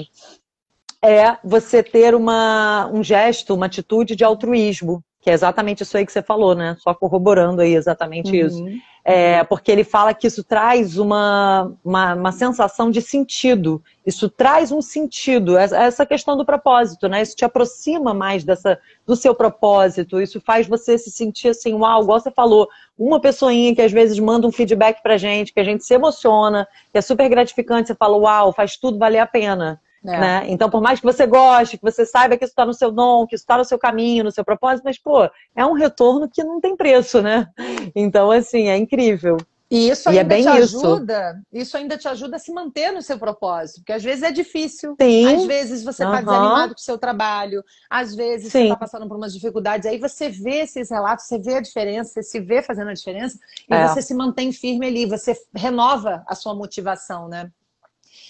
é 1.04 1.36
você 1.44 1.82
ter 1.82 2.14
uma, 2.14 2.90
um 2.92 3.04
gesto, 3.04 3.54
uma 3.54 3.66
atitude 3.66 4.16
de 4.16 4.24
altruísmo, 4.24 5.04
que 5.20 5.28
é 5.28 5.34
exatamente 5.34 5.82
isso 5.82 5.96
aí 5.96 6.06
que 6.06 6.12
você 6.12 6.22
falou, 6.22 6.54
né? 6.54 6.74
Só 6.80 6.94
corroborando 6.94 7.60
aí 7.60 7.74
exatamente 7.74 8.30
uhum. 8.30 8.46
isso. 8.46 8.64
É, 9.04 9.42
porque 9.44 9.70
ele 9.70 9.84
fala 9.84 10.12
que 10.12 10.26
isso 10.26 10.44
traz 10.44 10.98
uma, 10.98 11.72
uma, 11.84 12.14
uma, 12.14 12.32
sensação 12.32 12.90
de 12.90 13.00
sentido, 13.00 13.82
isso 14.04 14.28
traz 14.28 14.70
um 14.70 14.82
sentido, 14.82 15.56
essa 15.56 16.04
questão 16.04 16.36
do 16.36 16.44
propósito, 16.44 17.08
né? 17.08 17.22
Isso 17.22 17.36
te 17.36 17.44
aproxima 17.44 18.12
mais 18.12 18.44
dessa, 18.44 18.78
do 19.06 19.16
seu 19.16 19.34
propósito, 19.34 20.20
isso 20.20 20.40
faz 20.40 20.66
você 20.66 20.98
se 20.98 21.10
sentir 21.10 21.48
assim, 21.48 21.74
uau, 21.74 22.02
igual 22.02 22.20
você 22.20 22.30
falou, 22.30 22.68
uma 22.98 23.20
pessoinha 23.20 23.74
que 23.74 23.82
às 23.82 23.92
vezes 23.92 24.18
manda 24.18 24.46
um 24.46 24.52
feedback 24.52 25.02
pra 25.02 25.16
gente, 25.16 25.52
que 25.52 25.60
a 25.60 25.64
gente 25.64 25.84
se 25.84 25.94
emociona, 25.94 26.66
que 26.92 26.98
é 26.98 27.00
super 27.00 27.28
gratificante, 27.28 27.88
você 27.88 27.94
fala, 27.94 28.16
uau, 28.16 28.52
faz 28.52 28.76
tudo 28.76 28.98
valer 28.98 29.20
a 29.20 29.26
pena. 29.26 29.80
É. 30.04 30.20
Né? 30.20 30.44
Então, 30.48 30.70
por 30.70 30.80
mais 30.80 31.00
que 31.00 31.06
você 31.06 31.26
goste, 31.26 31.76
que 31.76 31.82
você 31.82 32.06
saiba 32.06 32.36
que 32.36 32.44
isso 32.44 32.52
está 32.52 32.64
no 32.64 32.74
seu 32.74 32.90
dom, 32.90 33.26
que 33.26 33.34
isso 33.34 33.42
está 33.42 33.58
no 33.58 33.64
seu 33.64 33.78
caminho, 33.78 34.24
no 34.24 34.30
seu 34.30 34.44
propósito, 34.44 34.84
mas, 34.84 34.98
pô, 34.98 35.28
é 35.54 35.66
um 35.66 35.72
retorno 35.72 36.28
que 36.28 36.44
não 36.44 36.60
tem 36.60 36.76
preço, 36.76 37.20
né? 37.20 37.48
Então, 37.94 38.30
assim, 38.30 38.68
é 38.68 38.76
incrível. 38.76 39.38
E 39.70 39.90
isso 39.90 40.08
ainda 40.08 40.38
e 40.38 40.40
é 40.40 40.42
te 40.42 40.48
ajuda, 40.48 41.42
isso. 41.52 41.62
isso. 41.62 41.76
ainda 41.76 41.98
te 41.98 42.08
ajuda 42.08 42.36
a 42.36 42.38
se 42.38 42.50
manter 42.50 42.90
no 42.90 43.02
seu 43.02 43.18
propósito, 43.18 43.80
porque 43.80 43.92
às 43.92 44.02
vezes 44.02 44.22
é 44.22 44.32
difícil, 44.32 44.96
Sim. 44.98 45.26
às 45.26 45.44
vezes 45.44 45.84
você 45.84 46.04
está 46.04 46.16
uhum. 46.16 46.24
desanimado 46.24 46.74
com 46.74 46.80
o 46.80 46.82
seu 46.82 46.96
trabalho, 46.96 47.62
às 47.90 48.14
vezes 48.14 48.50
Sim. 48.50 48.60
você 48.60 48.64
está 48.64 48.76
passando 48.76 49.06
por 49.06 49.16
umas 49.18 49.34
dificuldades, 49.34 49.86
aí 49.86 49.98
você 49.98 50.30
vê 50.30 50.60
esses 50.60 50.90
relatos, 50.90 51.26
você 51.26 51.38
vê 51.38 51.56
a 51.56 51.60
diferença, 51.60 52.14
você 52.14 52.22
se 52.22 52.40
vê 52.40 52.62
fazendo 52.62 52.88
a 52.88 52.94
diferença, 52.94 53.38
e 53.68 53.74
é. 53.74 53.86
você 53.86 54.00
se 54.00 54.14
mantém 54.14 54.52
firme 54.52 54.86
ali, 54.86 55.04
você 55.04 55.36
renova 55.54 56.24
a 56.26 56.34
sua 56.34 56.54
motivação, 56.54 57.28
né? 57.28 57.50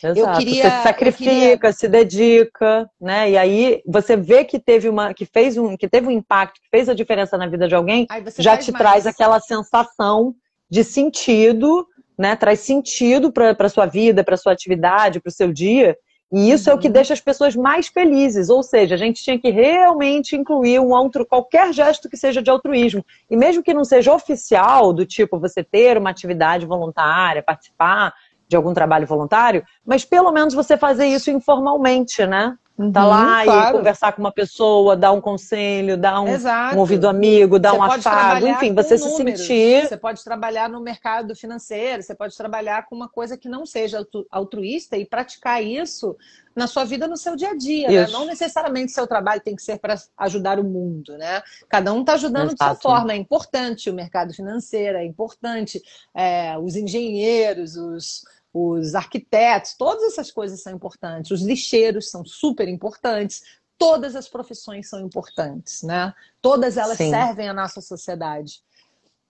Exato. 0.03 0.19
Eu 0.19 0.33
queria, 0.37 0.63
você 0.63 0.71
se 0.71 0.83
sacrifica, 0.83 1.59
queria... 1.59 1.73
se 1.73 1.89
dedica, 1.89 2.91
né? 3.01 3.31
E 3.31 3.37
aí 3.37 3.83
você 3.87 4.17
vê 4.17 4.45
que 4.45 4.59
teve 4.59 4.89
uma, 4.89 5.13
que 5.13 5.25
fez 5.25 5.57
um, 5.57 5.77
que 5.77 5.89
teve 5.89 6.07
um 6.07 6.11
impacto, 6.11 6.61
que 6.61 6.69
fez 6.71 6.89
a 6.89 6.95
diferença 6.95 7.37
na 7.37 7.47
vida 7.47 7.67
de 7.67 7.75
alguém, 7.75 8.07
já 8.39 8.57
te 8.57 8.71
mais. 8.71 8.83
traz 8.83 9.07
aquela 9.07 9.41
sensação 9.41 10.35
de 10.71 10.85
sentido, 10.85 11.87
né? 12.17 12.37
Traz 12.37 12.61
sentido 12.61 13.33
para 13.33 13.57
a 13.59 13.69
sua 13.69 13.87
vida, 13.87 14.23
para 14.23 14.37
sua 14.37 14.53
atividade, 14.53 15.21
para 15.21 15.31
o 15.31 15.33
seu 15.33 15.53
dia. 15.53 15.97
E 16.31 16.51
isso 16.51 16.69
uhum. 16.69 16.75
é 16.75 16.79
o 16.79 16.81
que 16.81 16.89
uhum. 16.89 16.93
deixa 16.93 17.15
as 17.15 17.21
pessoas 17.21 17.57
mais 17.57 17.89
felizes. 17.89 18.51
Ou 18.51 18.63
seja, 18.63 18.95
a 18.95 18.99
gente 18.99 19.23
tinha 19.23 19.39
que 19.39 19.51
realmente 19.51 20.37
incluir 20.37 20.79
um 20.79 20.91
outro, 20.91 21.25
qualquer 21.25 21.73
gesto 21.73 22.09
que 22.09 22.17
seja 22.17 22.43
de 22.43 22.51
altruísmo. 22.51 23.05
E 23.31 23.37
mesmo 23.37 23.63
que 23.63 23.73
não 23.73 23.85
seja 23.85 24.13
oficial, 24.13 24.93
do 24.93 25.07
tipo 25.07 25.41
você 25.41 25.65
ter 25.65 25.97
uma 25.97 26.11
atividade 26.11 26.67
voluntária, 26.67 27.43
participar 27.43 28.13
de 28.49 28.57
algum 28.57 28.73
trabalho 28.73 29.07
voluntário, 29.07 29.63
mas 29.85 30.05
pelo 30.05 30.33
menos 30.33 30.55
você 30.55 30.77
fazer 30.77 31.07
isso 31.07 31.31
informalmente, 31.31 32.27
né? 32.27 32.57
Uhum, 32.79 32.93
tá 32.93 33.05
lá 33.05 33.43
claro. 33.43 33.69
e 33.69 33.79
conversar 33.79 34.13
com 34.13 34.21
uma 34.21 34.31
pessoa, 34.31 34.97
dar 34.97 35.11
um 35.11 35.21
conselho, 35.21 35.97
dar 35.97 36.21
um, 36.21 36.29
um 36.75 36.79
ouvido 36.79 37.09
amigo, 37.09 37.59
dar 37.59 37.73
você 37.73 37.79
um 37.79 37.83
afago, 37.83 38.47
enfim, 38.47 38.73
você 38.73 38.97
se 38.97 39.09
números. 39.09 39.41
sentir. 39.41 39.89
Você 39.89 39.97
pode 39.97 40.23
trabalhar 40.23 40.69
no 40.69 40.81
mercado 40.81 41.35
financeiro, 41.35 42.05
você 42.05 42.15
pode 42.15 42.37
trabalhar 42.37 42.87
com 42.87 42.95
uma 42.95 43.09
coisa 43.09 43.37
que 43.37 43.49
não 43.49 43.67
seja 43.67 44.07
altruísta 44.31 44.97
e 44.97 45.05
praticar 45.05 45.61
isso 45.61 46.17
na 46.55 46.69
sua 46.69 46.85
vida, 46.85 47.09
no 47.09 47.17
seu 47.17 47.35
dia 47.35 47.51
a 47.51 47.57
dia. 47.57 47.89
Né? 47.89 48.07
Não 48.13 48.25
necessariamente 48.25 48.93
seu 48.93 49.09
trabalho 49.09 49.41
tem 49.41 49.57
que 49.57 49.63
ser 49.63 49.81
para 49.81 49.97
ajudar 50.17 50.61
o 50.61 50.65
mundo, 50.65 51.19
né? 51.19 51.43
Cada 51.69 51.93
um 51.93 52.01
está 52.01 52.13
ajudando 52.13 52.53
Exato. 52.53 52.77
de 52.77 52.81
sua 52.81 52.91
forma. 52.93 53.13
É 53.13 53.17
importante 53.17 53.91
o 53.91 53.95
mercado 53.95 54.33
financeiro, 54.33 54.99
é 54.99 55.05
importante 55.05 55.83
é, 56.15 56.57
os 56.59 56.77
engenheiros, 56.77 57.77
os 57.77 58.23
os 58.59 58.95
arquitetos, 58.95 59.75
todas 59.75 60.03
essas 60.05 60.31
coisas 60.31 60.63
são 60.63 60.73
importantes. 60.73 61.31
Os 61.31 61.43
lixeiros 61.43 62.11
são 62.11 62.25
super 62.25 62.69
importantes. 62.69 63.43
Todas 63.77 64.17
as 64.17 64.29
profissões 64.29 64.89
são 64.89 65.01
importantes, 65.01 65.83
né? 65.83 66.13
Todas 66.43 66.77
elas 66.77 66.99
Sim. 66.99 67.11
servem 67.11 67.49
à 67.49 67.55
nossa 67.55 67.81
sociedade. 67.81 68.61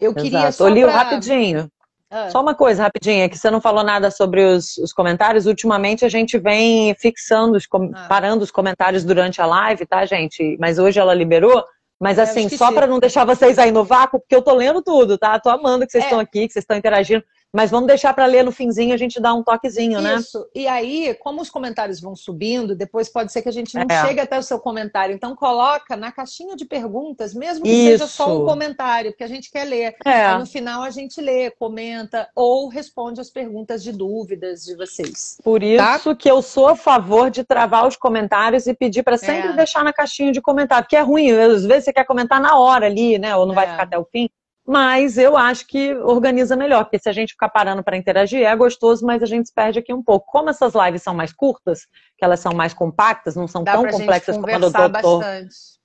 Eu 0.01 0.13
Exato. 0.13 0.23
queria 0.25 0.53
só 0.53 0.65
Olio, 0.65 0.87
pra... 0.87 0.97
rapidinho. 0.97 1.71
Ah. 2.11 2.31
Só 2.31 2.41
uma 2.41 2.55
coisa 2.55 2.83
rapidinha, 2.85 3.25
é 3.25 3.29
que 3.29 3.37
você 3.37 3.51
não 3.51 3.61
falou 3.61 3.85
nada 3.85 4.11
sobre 4.11 4.43
os, 4.43 4.79
os 4.79 4.93
comentários. 4.93 5.45
Ultimamente 5.45 6.05
a 6.05 6.09
gente 6.09 6.39
vem 6.39 6.95
fixando, 6.95 7.57
os, 7.57 7.67
ah. 7.95 8.07
parando 8.09 8.43
os 8.43 8.51
comentários 8.51 9.05
durante 9.05 9.43
a 9.43 9.47
live, 9.47 9.85
tá, 9.85 10.07
gente? 10.07 10.57
Mas 10.59 10.79
hoje 10.79 10.99
ela 10.99 11.13
liberou. 11.13 11.63
Mas 12.01 12.19
assim, 12.19 12.49
só 12.49 12.73
para 12.73 12.87
não 12.87 13.01
deixar 13.01 13.25
vocês 13.25 13.59
aí 13.59 13.73
no 13.73 13.85
vácuo, 13.85 14.21
porque 14.21 14.35
eu 14.35 14.43
tô 14.43 14.55
lendo 14.55 14.81
tudo, 14.81 15.19
tá? 15.19 15.39
Tô 15.41 15.51
amando 15.51 15.85
que 15.85 15.91
vocês 15.91 16.05
é. 16.05 16.07
estão 16.07 16.21
aqui, 16.21 16.47
que 16.47 16.53
vocês 16.53 16.63
estão 16.63 16.77
interagindo. 16.77 17.25
Mas 17.53 17.71
vamos 17.71 17.87
deixar 17.87 18.13
para 18.13 18.27
ler 18.27 18.45
no 18.45 18.53
finzinho, 18.53 18.93
a 18.93 18.97
gente 18.99 19.19
dá 19.21 19.33
um 19.33 19.43
toquezinho, 19.43 20.03
né? 20.03 20.17
Isso. 20.17 20.47
E 20.55 20.67
aí, 20.67 21.15
como 21.21 21.41
os 21.41 21.49
comentários 21.49 21.99
vão 21.99 22.15
subindo, 22.15 22.77
depois 22.77 23.09
pode 23.09 23.33
ser 23.33 23.41
que 23.41 23.49
a 23.49 23.53
gente 23.53 23.75
não 23.75 23.87
é. 23.89 24.07
chegue 24.07 24.21
até 24.21 24.39
o 24.39 24.43
seu 24.43 24.59
comentário. 24.59 25.15
Então 25.15 25.35
coloca 25.35 25.97
na 25.97 26.13
caixinha 26.13 26.55
de 26.55 26.67
perguntas, 26.67 27.33
mesmo 27.35 27.65
que 27.65 27.71
Isso. 27.71 27.91
seja 27.91 28.07
só 28.07 28.37
um 28.37 28.45
comentário, 28.45 29.13
porque 29.13 29.25
a 29.25 29.29
gente 29.29 29.51
quer 29.51 29.65
ler. 29.65 29.97
É. 30.05 30.27
Aí, 30.27 30.39
no 30.39 30.47
final 30.47 30.83
a 30.83 30.91
gente 30.91 31.21
lê, 31.21 31.51
comenta 31.51 32.29
ou 32.35 32.69
responde 32.69 33.21
as 33.21 33.31
perguntas 33.31 33.83
de 33.83 33.93
dúvidas 33.93 34.65
de 34.65 34.77
vocês. 34.77 35.39
Por 35.43 35.61
tá? 35.61 35.97
isso 35.97 36.11
tá? 36.11 36.17
que 36.17 36.31
eu 36.31 36.43
sou 36.43 36.69
a 36.69 36.77
favor 36.77 37.31
de 37.31 37.45
travar 37.45 37.87
os 37.87 37.97
comentários 37.97 38.67
e 38.67 38.75
pedir 38.75 39.03
para 39.03 39.17
sempre 39.17 39.51
é. 39.51 39.53
deixar 39.55 39.83
na 39.83 39.93
caixinha 39.93 40.33
de 40.33 40.43
comentário, 40.43 40.85
porque 40.85 40.97
é 40.97 41.01
ruim, 41.01 41.31
às 41.31 41.65
vezes 41.65 41.85
você 41.85 41.93
quer 41.95 42.05
comentar 42.05 42.41
na 42.41 42.59
hora 42.59 42.87
ali, 42.87 43.19
né? 43.19 43.35
Ou 43.35 43.47
não 43.47 43.55
vai 43.55 43.67
é. 43.67 43.71
ficar 43.71 43.85
até 43.85 43.99
o 43.99 44.05
fim 44.05 44.29
mas 44.69 45.17
eu 45.17 45.35
acho 45.35 45.67
que 45.67 45.95
organiza 45.95 46.55
melhor, 46.55 46.85
porque 46.85 46.99
se 46.99 47.09
a 47.09 47.13
gente 47.13 47.31
ficar 47.31 47.49
parando 47.49 47.83
para 47.83 47.97
interagir, 47.97 48.43
é 48.43 48.55
gostoso, 48.55 49.07
mas 49.07 49.23
a 49.23 49.27
gente 49.27 49.49
se 49.49 49.55
perde 49.55 49.79
aqui 49.79 49.95
um 49.95 50.03
pouco. 50.03 50.31
Como 50.31 50.51
essas 50.51 50.75
lives 50.75 51.03
são 51.03 51.15
mais 51.15 51.33
curtas, 51.33 51.87
que 52.19 52.23
elas 52.23 52.39
são 52.39 52.53
mais 52.53 52.75
compactas, 52.75 53.35
não 53.35 53.49
são 53.49 53.65
dá 53.65 53.73
tão 53.73 53.89
complexas 53.89 54.37
como 54.37 54.47
a 54.47 54.59
do 54.59 54.71
doutor 54.71 55.25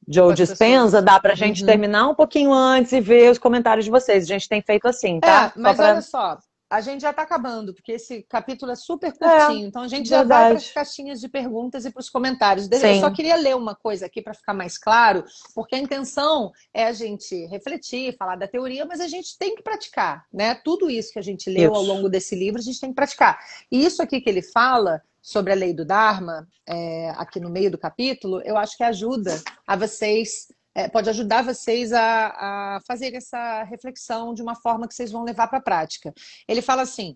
Joe 0.05 0.33
Dispenza, 0.33 1.01
dá 1.01 1.17
para 1.17 1.31
a 1.31 1.35
gente 1.35 1.61
uhum. 1.61 1.67
terminar 1.67 2.09
um 2.09 2.13
pouquinho 2.13 2.51
antes 2.51 2.91
e 2.91 2.99
ver 2.99 3.31
os 3.31 3.37
comentários 3.37 3.85
de 3.85 3.91
vocês. 3.91 4.25
A 4.25 4.27
gente 4.27 4.49
tem 4.49 4.61
feito 4.61 4.85
assim, 4.85 5.21
tá? 5.21 5.53
É, 5.55 5.59
mas 5.59 5.77
pra... 5.77 5.91
olha 5.91 6.01
só, 6.01 6.37
a 6.73 6.81
gente 6.81 7.01
já 7.01 7.11
está 7.11 7.21
acabando, 7.21 7.71
porque 7.71 7.91
esse 7.91 8.23
capítulo 8.23 8.71
é 8.71 8.75
super 8.75 9.15
curtinho. 9.15 9.65
É, 9.65 9.67
então 9.67 9.83
a 9.83 9.87
gente 9.87 10.09
já 10.09 10.19
verdade. 10.19 10.41
vai 10.41 10.49
para 10.49 10.57
as 10.57 10.71
caixinhas 10.71 11.21
de 11.21 11.29
perguntas 11.29 11.85
e 11.85 11.91
para 11.91 11.99
os 11.99 12.09
comentários. 12.09 12.65
Sim. 12.65 12.95
Eu 12.95 12.99
só 12.99 13.11
queria 13.11 13.35
ler 13.35 13.55
uma 13.55 13.75
coisa 13.75 14.07
aqui 14.07 14.23
para 14.23 14.33
ficar 14.33 14.55
mais 14.55 14.75
claro, 14.75 15.23
porque 15.53 15.75
a 15.75 15.77
intenção 15.77 16.51
é 16.73 16.85
a 16.85 16.91
gente 16.91 17.45
refletir, 17.45 18.17
falar 18.17 18.37
da 18.37 18.47
teoria, 18.47 18.87
mas 18.87 18.99
a 19.01 19.07
gente 19.07 19.37
tem 19.37 19.55
que 19.55 19.61
praticar, 19.61 20.25
né? 20.33 20.55
Tudo 20.55 20.89
isso 20.89 21.13
que 21.13 21.19
a 21.19 21.23
gente 21.23 21.47
leu 21.47 21.71
isso. 21.71 21.79
ao 21.79 21.83
longo 21.83 22.09
desse 22.09 22.35
livro, 22.35 22.59
a 22.59 22.63
gente 22.63 22.79
tem 22.79 22.89
que 22.89 22.95
praticar. 22.95 23.37
E 23.71 23.85
isso 23.85 24.01
aqui 24.01 24.19
que 24.19 24.29
ele 24.29 24.41
fala 24.41 24.99
sobre 25.21 25.53
a 25.53 25.55
lei 25.55 25.75
do 25.75 25.85
Dharma, 25.85 26.47
é, 26.67 27.11
aqui 27.11 27.39
no 27.39 27.51
meio 27.51 27.69
do 27.69 27.77
capítulo, 27.77 28.41
eu 28.43 28.57
acho 28.57 28.75
que 28.75 28.83
ajuda 28.83 29.39
a 29.67 29.75
vocês 29.75 30.47
é, 30.75 30.87
pode 30.87 31.09
ajudar 31.09 31.43
vocês 31.43 31.93
a, 31.93 32.27
a 32.27 32.79
fazer 32.87 33.13
essa 33.13 33.63
reflexão 33.63 34.33
de 34.33 34.41
uma 34.41 34.55
forma 34.55 34.87
que 34.87 34.95
vocês 34.95 35.11
vão 35.11 35.23
levar 35.23 35.47
para 35.47 35.59
a 35.59 35.61
prática. 35.61 36.13
Ele 36.47 36.61
fala 36.61 36.81
assim: 36.81 37.15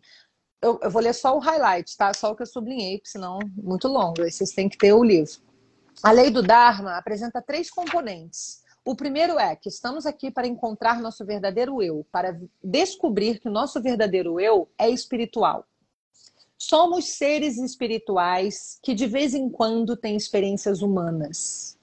eu, 0.62 0.80
eu, 0.82 0.92
vou 0.92 1.02
ler 1.02 1.14
só 1.14 1.36
o 1.36 1.40
highlight, 1.40 1.98
tá? 1.98 2.14
Só 2.14 2.32
o 2.32 2.36
que 2.36 2.44
eu 2.44 2.48
sublinhei, 2.48 3.02
senão 3.04 3.40
muito 3.56 3.88
longo. 3.88 4.22
Aí 4.22 4.32
vocês 4.32 4.52
têm 4.52 4.70
que 4.70 4.78
ter 4.78 4.94
o 4.94 5.04
livro. 5.04 5.42
A 6.04 6.12
lei 6.12 6.30
do 6.30 6.44
Dharma 6.44 6.98
apresenta 6.98 7.42
três 7.42 7.70
componentes. 7.72 8.62
O 8.86 8.96
primeiro 8.96 9.40
é 9.40 9.56
que 9.56 9.68
estamos 9.68 10.06
aqui 10.06 10.32
para 10.32 10.48
encontrar 10.48 11.02
nosso 11.02 11.26
verdadeiro 11.26 11.82
eu, 11.82 12.06
para 12.12 12.40
descobrir 12.64 13.40
que 13.40 13.50
o 13.50 13.52
nosso 13.52 13.82
verdadeiro 13.82 14.40
eu 14.40 14.70
é 14.78 14.90
espiritual. 14.90 15.66
Somos 16.58 17.18
seres 17.18 17.58
espirituais 17.58 18.80
que 18.82 18.94
de 18.94 19.06
vez 19.06 19.34
em 19.34 19.50
quando 19.50 19.98
têm 19.98 20.16
experiências 20.16 20.82
humanas 20.82 21.77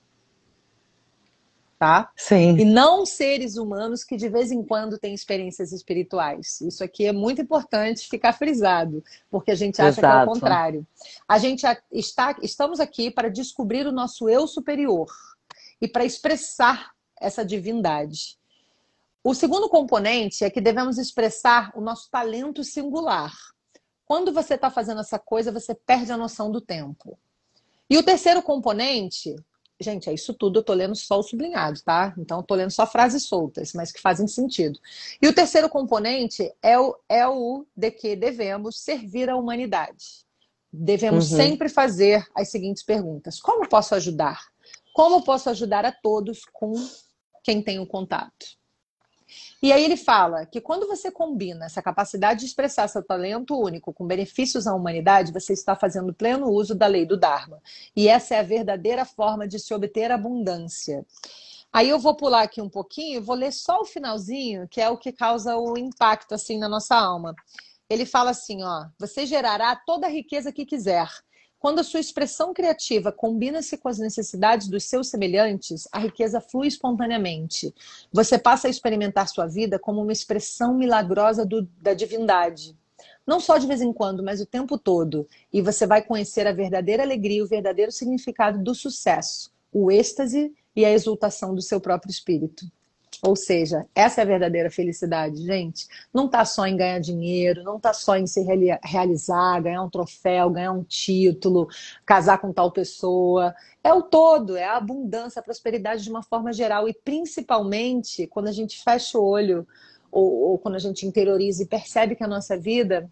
tá? 1.79 2.11
Sim. 2.17 2.57
E 2.59 2.65
não 2.65 3.05
seres 3.05 3.57
humanos 3.57 4.05
que 4.05 4.17
de 4.17 4.29
vez 4.29 4.51
em 4.53 4.63
quando 4.63 4.99
têm 4.99 5.15
experiências 5.15 5.73
espirituais. 5.73 6.61
Isso 6.61 6.83
aqui 6.83 7.07
é 7.07 7.13
muito 7.13 7.41
importante 7.41 8.09
ficar 8.09 8.33
frisado, 8.33 9.03
porque 9.31 9.51
a 9.51 9.55
gente 9.55 9.81
acha 9.81 10.01
Exato. 10.01 10.17
que 10.17 10.21
é 10.21 10.23
o 10.25 10.35
contrário. 10.35 10.87
A 11.29 11.39
gente 11.39 11.65
está, 11.93 12.37
estamos 12.43 12.81
aqui 12.81 13.11
para 13.11 13.29
descobrir 13.29 13.87
o 13.87 13.93
nosso 13.93 14.29
eu 14.29 14.47
superior 14.47 15.09
e 15.81 15.89
para 15.89 16.05
expressar 16.05 16.93
essa 17.21 17.45
divindade. 17.45 18.39
O 19.23 19.35
segundo 19.35 19.69
componente 19.69 20.45
é 20.45 20.51
que 20.51 20.61
devemos 20.61 20.99
expressar 20.99 21.73
o 21.75 21.81
nosso 21.81 22.11
talento 22.11 22.63
singular. 22.63 23.35
Quando 24.07 24.33
você 24.33 24.55
está 24.55 24.71
fazendo 24.71 25.01
essa 25.01 25.19
coisa, 25.19 25.51
você 25.51 25.75
perde 25.75 26.13
a 26.13 26.17
noção 26.17 26.51
do 26.51 26.61
tempo. 26.61 27.19
E 27.89 27.97
o 27.97 28.03
terceiro 28.03 28.43
componente 28.43 29.35
Gente, 29.81 30.09
é 30.09 30.13
isso 30.13 30.33
tudo, 30.33 30.61
eu 30.61 30.63
tô 30.63 30.73
lendo 30.73 30.95
só 30.95 31.19
o 31.19 31.23
sublinhado, 31.23 31.81
tá? 31.83 32.15
Então, 32.17 32.39
eu 32.39 32.43
tô 32.45 32.55
lendo 32.55 32.71
só 32.71 32.87
frases 32.87 33.27
soltas, 33.27 33.73
mas 33.73 33.91
que 33.91 34.01
fazem 34.01 34.29
sentido. 34.29 34.79
E 35.21 35.27
o 35.27 35.35
terceiro 35.35 35.69
componente 35.69 36.53
é 36.63 36.79
o, 36.79 36.97
é 37.09 37.27
o 37.27 37.67
de 37.77 37.91
que 37.91 38.15
devemos 38.15 38.81
servir 38.81 39.29
a 39.29 39.37
humanidade. 39.37 40.25
Devemos 40.73 41.31
uhum. 41.31 41.37
sempre 41.37 41.69
fazer 41.69 42.27
as 42.35 42.49
seguintes 42.49 42.83
perguntas: 42.83 43.41
Como 43.41 43.69
posso 43.69 43.95
ajudar? 43.95 44.41
Como 44.93 45.25
posso 45.25 45.51
ajudar 45.51 45.85
a 45.85 45.93
todos 45.93 46.45
com 46.53 46.73
quem 47.43 47.63
tenho 47.63 47.87
contato? 47.87 48.47
E 49.63 49.73
aí 49.73 49.85
ele 49.85 49.97
fala 49.97 50.45
que 50.45 50.61
quando 50.61 50.87
você 50.87 51.11
combina 51.11 51.67
essa 51.67 51.81
capacidade 51.81 52.41
de 52.41 52.47
expressar 52.47 52.89
seu 52.89 53.03
talento 53.03 53.59
único 53.59 53.93
com 53.93 54.07
benefícios 54.07 54.67
à 54.67 54.75
humanidade, 54.75 55.33
você 55.33 55.53
está 55.53 55.75
fazendo 55.75 56.13
pleno 56.13 56.51
uso 56.51 56.75
da 56.75 56.87
lei 56.87 57.07
do 57.07 57.17
Dharma. 57.17 57.63
E 57.97 58.09
essa 58.09 58.35
é 58.35 58.41
a 58.41 58.43
verdadeira 58.43 59.05
forma 59.05 59.49
de 59.49 59.59
se 59.59 59.73
obter 59.73 60.11
abundância. 60.11 61.05
Aí 61.73 61.89
eu 61.89 61.99
vou 61.99 62.15
pular 62.15 62.43
aqui 62.43 62.61
um 62.61 62.69
pouquinho, 62.69 63.23
vou 63.23 63.35
ler 63.35 63.53
só 63.53 63.81
o 63.81 63.85
finalzinho, 63.85 64.69
que 64.69 64.81
é 64.81 64.89
o 64.89 64.97
que 64.99 65.11
causa 65.11 65.57
o 65.57 65.77
impacto 65.77 66.35
assim 66.35 66.59
na 66.59 66.69
nossa 66.69 66.95
alma. 66.95 67.35
Ele 67.91 68.07
fala 68.07 68.31
assim, 68.31 68.63
ó: 68.63 68.87
"Você 68.99 69.27
gerará 69.27 69.75
toda 69.75 70.07
a 70.07 70.11
riqueza 70.11 70.53
que 70.53 70.65
quiser. 70.65 71.09
Quando 71.65 71.79
a 71.79 71.83
sua 71.83 71.99
expressão 71.99 72.53
criativa 72.53 73.11
combina-se 73.11 73.79
com 73.79 73.89
as 73.89 73.99
necessidades 73.99 74.69
dos 74.69 74.85
seus 74.85 75.09
semelhantes, 75.09 75.89
a 75.91 75.99
riqueza 75.99 76.39
flui 76.39 76.67
espontaneamente. 76.67 77.75
Você 78.13 78.39
passa 78.39 78.67
a 78.67 78.71
experimentar 78.71 79.27
sua 79.29 79.47
vida 79.47 79.79
como 79.79 80.03
uma 80.03 80.13
expressão 80.13 80.75
milagrosa 80.75 81.43
do, 81.47 81.63
da 81.81 81.95
divindade. 81.95 82.77
Não 83.27 83.41
só 83.41 83.57
de 83.57 83.67
vez 83.67 83.81
em 83.81 83.95
quando, 83.95 84.23
mas 84.23 84.43
o 84.43 84.47
tempo 84.47 84.77
todo. 84.77 85.27
E 85.51 85.63
você 85.63 85.87
vai 85.87 86.03
conhecer 86.03 86.47
a 86.47 86.53
verdadeira 86.53 87.03
alegria, 87.03 87.43
o 87.43 87.49
verdadeiro 87.49 87.91
significado 87.91 88.63
do 88.63 88.75
sucesso, 88.75 89.51
o 89.73 89.91
êxtase 89.91 90.53
e 90.77 90.85
a 90.85 90.93
exultação 90.93 91.55
do 91.55 91.63
seu 91.63 91.81
próprio 91.81 92.11
espírito. 92.11 92.67
Ou 93.27 93.35
seja, 93.35 93.87
essa 93.95 94.21
é 94.21 94.23
a 94.23 94.27
verdadeira 94.27 94.71
felicidade, 94.71 95.43
gente. 95.47 95.89
Não 96.13 96.27
está 96.27 96.45
só 96.45 96.67
em 96.67 96.77
ganhar 96.77 96.99
dinheiro, 96.99 97.63
não 97.63 97.79
está 97.79 97.95
só 97.95 98.17
em 98.17 98.27
se 98.27 98.45
realizar, 98.83 99.63
ganhar 99.63 99.83
um 99.83 99.89
troféu, 99.89 100.51
ganhar 100.51 100.73
um 100.73 100.85
título, 100.85 101.67
casar 102.05 102.37
com 102.37 102.53
tal 102.53 102.71
pessoa. 102.71 103.55
É 103.83 103.95
o 103.95 104.03
todo, 104.03 104.59
é 104.59 104.65
a 104.65 104.77
abundância, 104.77 105.41
a 105.41 105.43
prosperidade 105.43 106.05
de 106.05 106.11
uma 106.11 106.23
forma 106.23 106.53
geral. 106.53 106.87
E 106.87 106.93
principalmente 106.93 108.27
quando 108.27 108.49
a 108.49 108.53
gente 108.53 108.83
fecha 108.85 109.19
o 109.19 109.25
olho 109.25 109.67
ou, 110.13 110.51
ou 110.51 110.59
quando 110.59 110.75
a 110.75 110.79
gente 110.79 111.07
interioriza 111.07 111.63
e 111.63 111.67
percebe 111.67 112.15
que 112.15 112.25
a 112.25 112.29
nossa 112.29 112.59
vida 112.59 113.11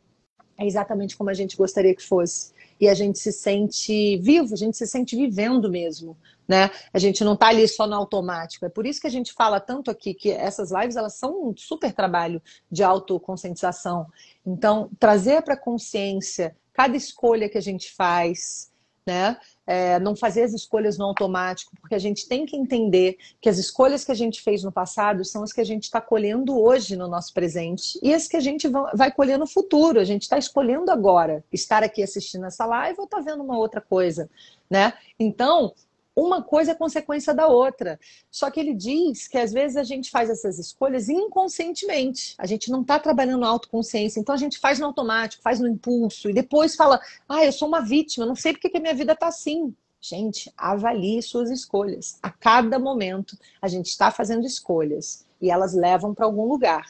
é 0.59 0.66
exatamente 0.66 1.16
como 1.16 1.31
a 1.31 1.35
gente 1.35 1.57
gostaria 1.57 1.94
que 1.94 2.03
fosse 2.03 2.53
e 2.83 2.88
a 2.88 2.95
gente 2.95 3.21
se 3.21 3.31
sente 3.31 4.16
vivo, 4.16 4.55
a 4.55 4.57
gente 4.57 4.77
se 4.77 4.88
sente 4.88 5.14
vivendo 5.14 5.71
mesmo, 5.71 6.16
né? 6.49 6.68
A 6.92 6.99
gente 6.99 7.23
não 7.23 7.35
está 7.35 7.47
ali 7.47 7.68
só 7.68 7.87
no 7.87 7.95
automático. 7.95 8.66
É 8.66 8.68
por 8.68 8.85
isso 8.85 9.01
que 9.01 9.07
a 9.07 9.11
gente 9.11 9.33
fala 9.33 9.61
tanto 9.61 9.88
aqui 9.88 10.12
que 10.12 10.33
essas 10.33 10.73
lives 10.73 10.97
elas 10.97 11.14
são 11.14 11.51
um 11.51 11.57
super 11.57 11.92
trabalho 11.92 12.42
de 12.68 12.83
autoconscientização. 12.83 14.09
Então, 14.45 14.90
trazer 14.99 15.42
para 15.42 15.57
consciência 15.57 16.57
cada 16.73 16.97
escolha 16.97 17.49
que 17.49 17.57
a 17.57 17.62
gente 17.62 17.92
faz, 17.92 18.71
né? 19.07 19.37
É, 19.67 19.99
não 19.99 20.15
fazer 20.15 20.43
as 20.43 20.53
escolhas 20.53 20.99
no 20.99 21.05
automático, 21.05 21.73
porque 21.81 21.95
a 21.95 21.99
gente 21.99 22.29
tem 22.29 22.45
que 22.47 22.57
entender 22.57 23.17
que 23.41 23.49
as 23.49 23.59
escolhas 23.59 24.05
que 24.05 24.12
a 24.12 24.15
gente 24.15 24.43
fez 24.43 24.62
no 24.62 24.73
passado 24.73 25.25
são 25.25 25.43
as 25.43 25.53
que 25.53 25.61
a 25.61 25.65
gente 25.65 25.85
está 25.85 26.01
colhendo 26.01 26.61
hoje 26.61 26.97
no 26.97 27.09
nosso 27.09 27.33
presente 27.33 27.99
e 28.03 28.12
as 28.15 28.29
que 28.29 28.37
a 28.37 28.41
gente 28.41 28.69
vai 28.95 29.11
colher 29.12 29.38
no 29.38 29.47
futuro. 29.47 30.01
A 30.01 30.05
gente 30.05 30.23
está 30.23 30.38
escolhendo 30.38 30.91
agora 30.91 31.45
estar 31.53 31.83
aqui 31.83 32.03
assistindo 32.03 32.47
essa 32.47 32.65
live 32.65 32.99
ou 32.99 33.05
estar 33.05 33.19
tá 33.19 33.23
vendo 33.23 33.43
uma 33.43 33.59
outra 33.59 33.81
coisa, 33.81 34.29
né? 34.71 34.93
Então, 35.19 35.73
uma 36.14 36.42
coisa 36.42 36.72
é 36.72 36.75
consequência 36.75 37.33
da 37.35 37.46
outra. 37.46 37.98
Só 38.31 38.51
que 38.51 38.61
ele 38.61 38.75
diz 38.75 39.27
que 39.27 39.38
às 39.38 39.53
vezes 39.53 39.77
a 39.77 39.83
gente 39.83 40.11
faz 40.11 40.29
essas 40.29 40.59
escolhas 40.59 41.09
inconscientemente. 41.09 42.35
A 42.38 42.46
gente 42.46 42.70
não 42.70 42.83
está 42.83 42.98
trabalhando 42.98 43.44
autoconsciência. 43.44 44.20
Então 44.20 44.35
a 44.35 44.38
gente 44.38 44.59
faz 44.59 44.79
no 44.79 44.87
automático, 44.87 45.42
faz 45.42 45.59
no 45.59 45.68
impulso 45.68 46.29
e 46.29 46.35
depois 46.35 46.77
fala: 46.77 47.01
ah, 47.29 47.44
eu 47.44 47.53
sou 47.53 47.66
uma 47.66 47.81
vítima, 47.81 48.27
não 48.27 48.37
sei 48.37 48.53
porque 48.53 48.68
que 48.68 48.79
a 48.79 48.81
minha 48.81 48.94
vida 48.94 49.12
está 49.12 49.29
assim. 49.29 49.75
Gente, 50.01 50.53
avalie 50.57 51.22
suas 51.22 51.48
escolhas. 51.48 52.18
A 52.22 52.29
cada 52.29 52.79
momento 52.79 53.38
a 53.61 53.68
gente 53.68 53.87
está 53.87 54.11
fazendo 54.11 54.44
escolhas 54.44 55.25
e 55.40 55.48
elas 55.48 55.75
levam 55.75 56.12
para 56.12 56.27
algum 56.27 56.44
lugar. 56.44 56.85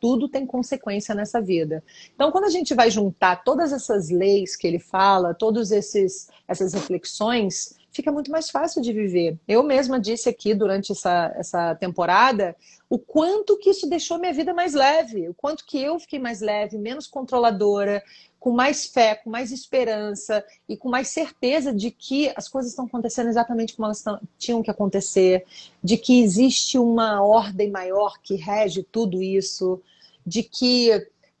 Tudo 0.00 0.28
tem 0.28 0.46
consequência 0.46 1.14
nessa 1.14 1.40
vida. 1.40 1.84
Então, 2.14 2.30
quando 2.30 2.44
a 2.44 2.50
gente 2.50 2.74
vai 2.74 2.90
juntar 2.90 3.44
todas 3.44 3.72
essas 3.72 4.10
leis 4.10 4.56
que 4.56 4.66
ele 4.66 4.78
fala, 4.78 5.34
todas 5.34 5.72
essas 5.72 6.28
reflexões, 6.74 7.74
fica 7.94 8.10
muito 8.10 8.30
mais 8.30 8.50
fácil 8.50 8.82
de 8.82 8.92
viver. 8.92 9.38
Eu 9.46 9.62
mesma 9.62 10.00
disse 10.00 10.28
aqui 10.28 10.52
durante 10.52 10.90
essa, 10.90 11.32
essa 11.36 11.74
temporada 11.76 12.56
o 12.90 12.98
quanto 12.98 13.56
que 13.56 13.70
isso 13.70 13.88
deixou 13.88 14.18
minha 14.18 14.32
vida 14.32 14.52
mais 14.52 14.74
leve, 14.74 15.28
o 15.28 15.34
quanto 15.34 15.64
que 15.64 15.80
eu 15.80 15.98
fiquei 15.98 16.18
mais 16.18 16.40
leve, 16.40 16.76
menos 16.76 17.06
controladora, 17.06 18.02
com 18.38 18.50
mais 18.50 18.86
fé, 18.86 19.14
com 19.14 19.30
mais 19.30 19.52
esperança 19.52 20.44
e 20.68 20.76
com 20.76 20.90
mais 20.90 21.08
certeza 21.08 21.72
de 21.72 21.90
que 21.90 22.30
as 22.36 22.48
coisas 22.48 22.72
estão 22.72 22.84
acontecendo 22.84 23.28
exatamente 23.28 23.74
como 23.74 23.86
elas 23.86 24.04
tinham 24.36 24.62
que 24.62 24.70
acontecer, 24.70 25.46
de 25.82 25.96
que 25.96 26.20
existe 26.22 26.78
uma 26.78 27.22
ordem 27.22 27.70
maior 27.70 28.18
que 28.22 28.34
rege 28.34 28.82
tudo 28.82 29.22
isso, 29.22 29.80
de 30.26 30.42
que 30.42 30.90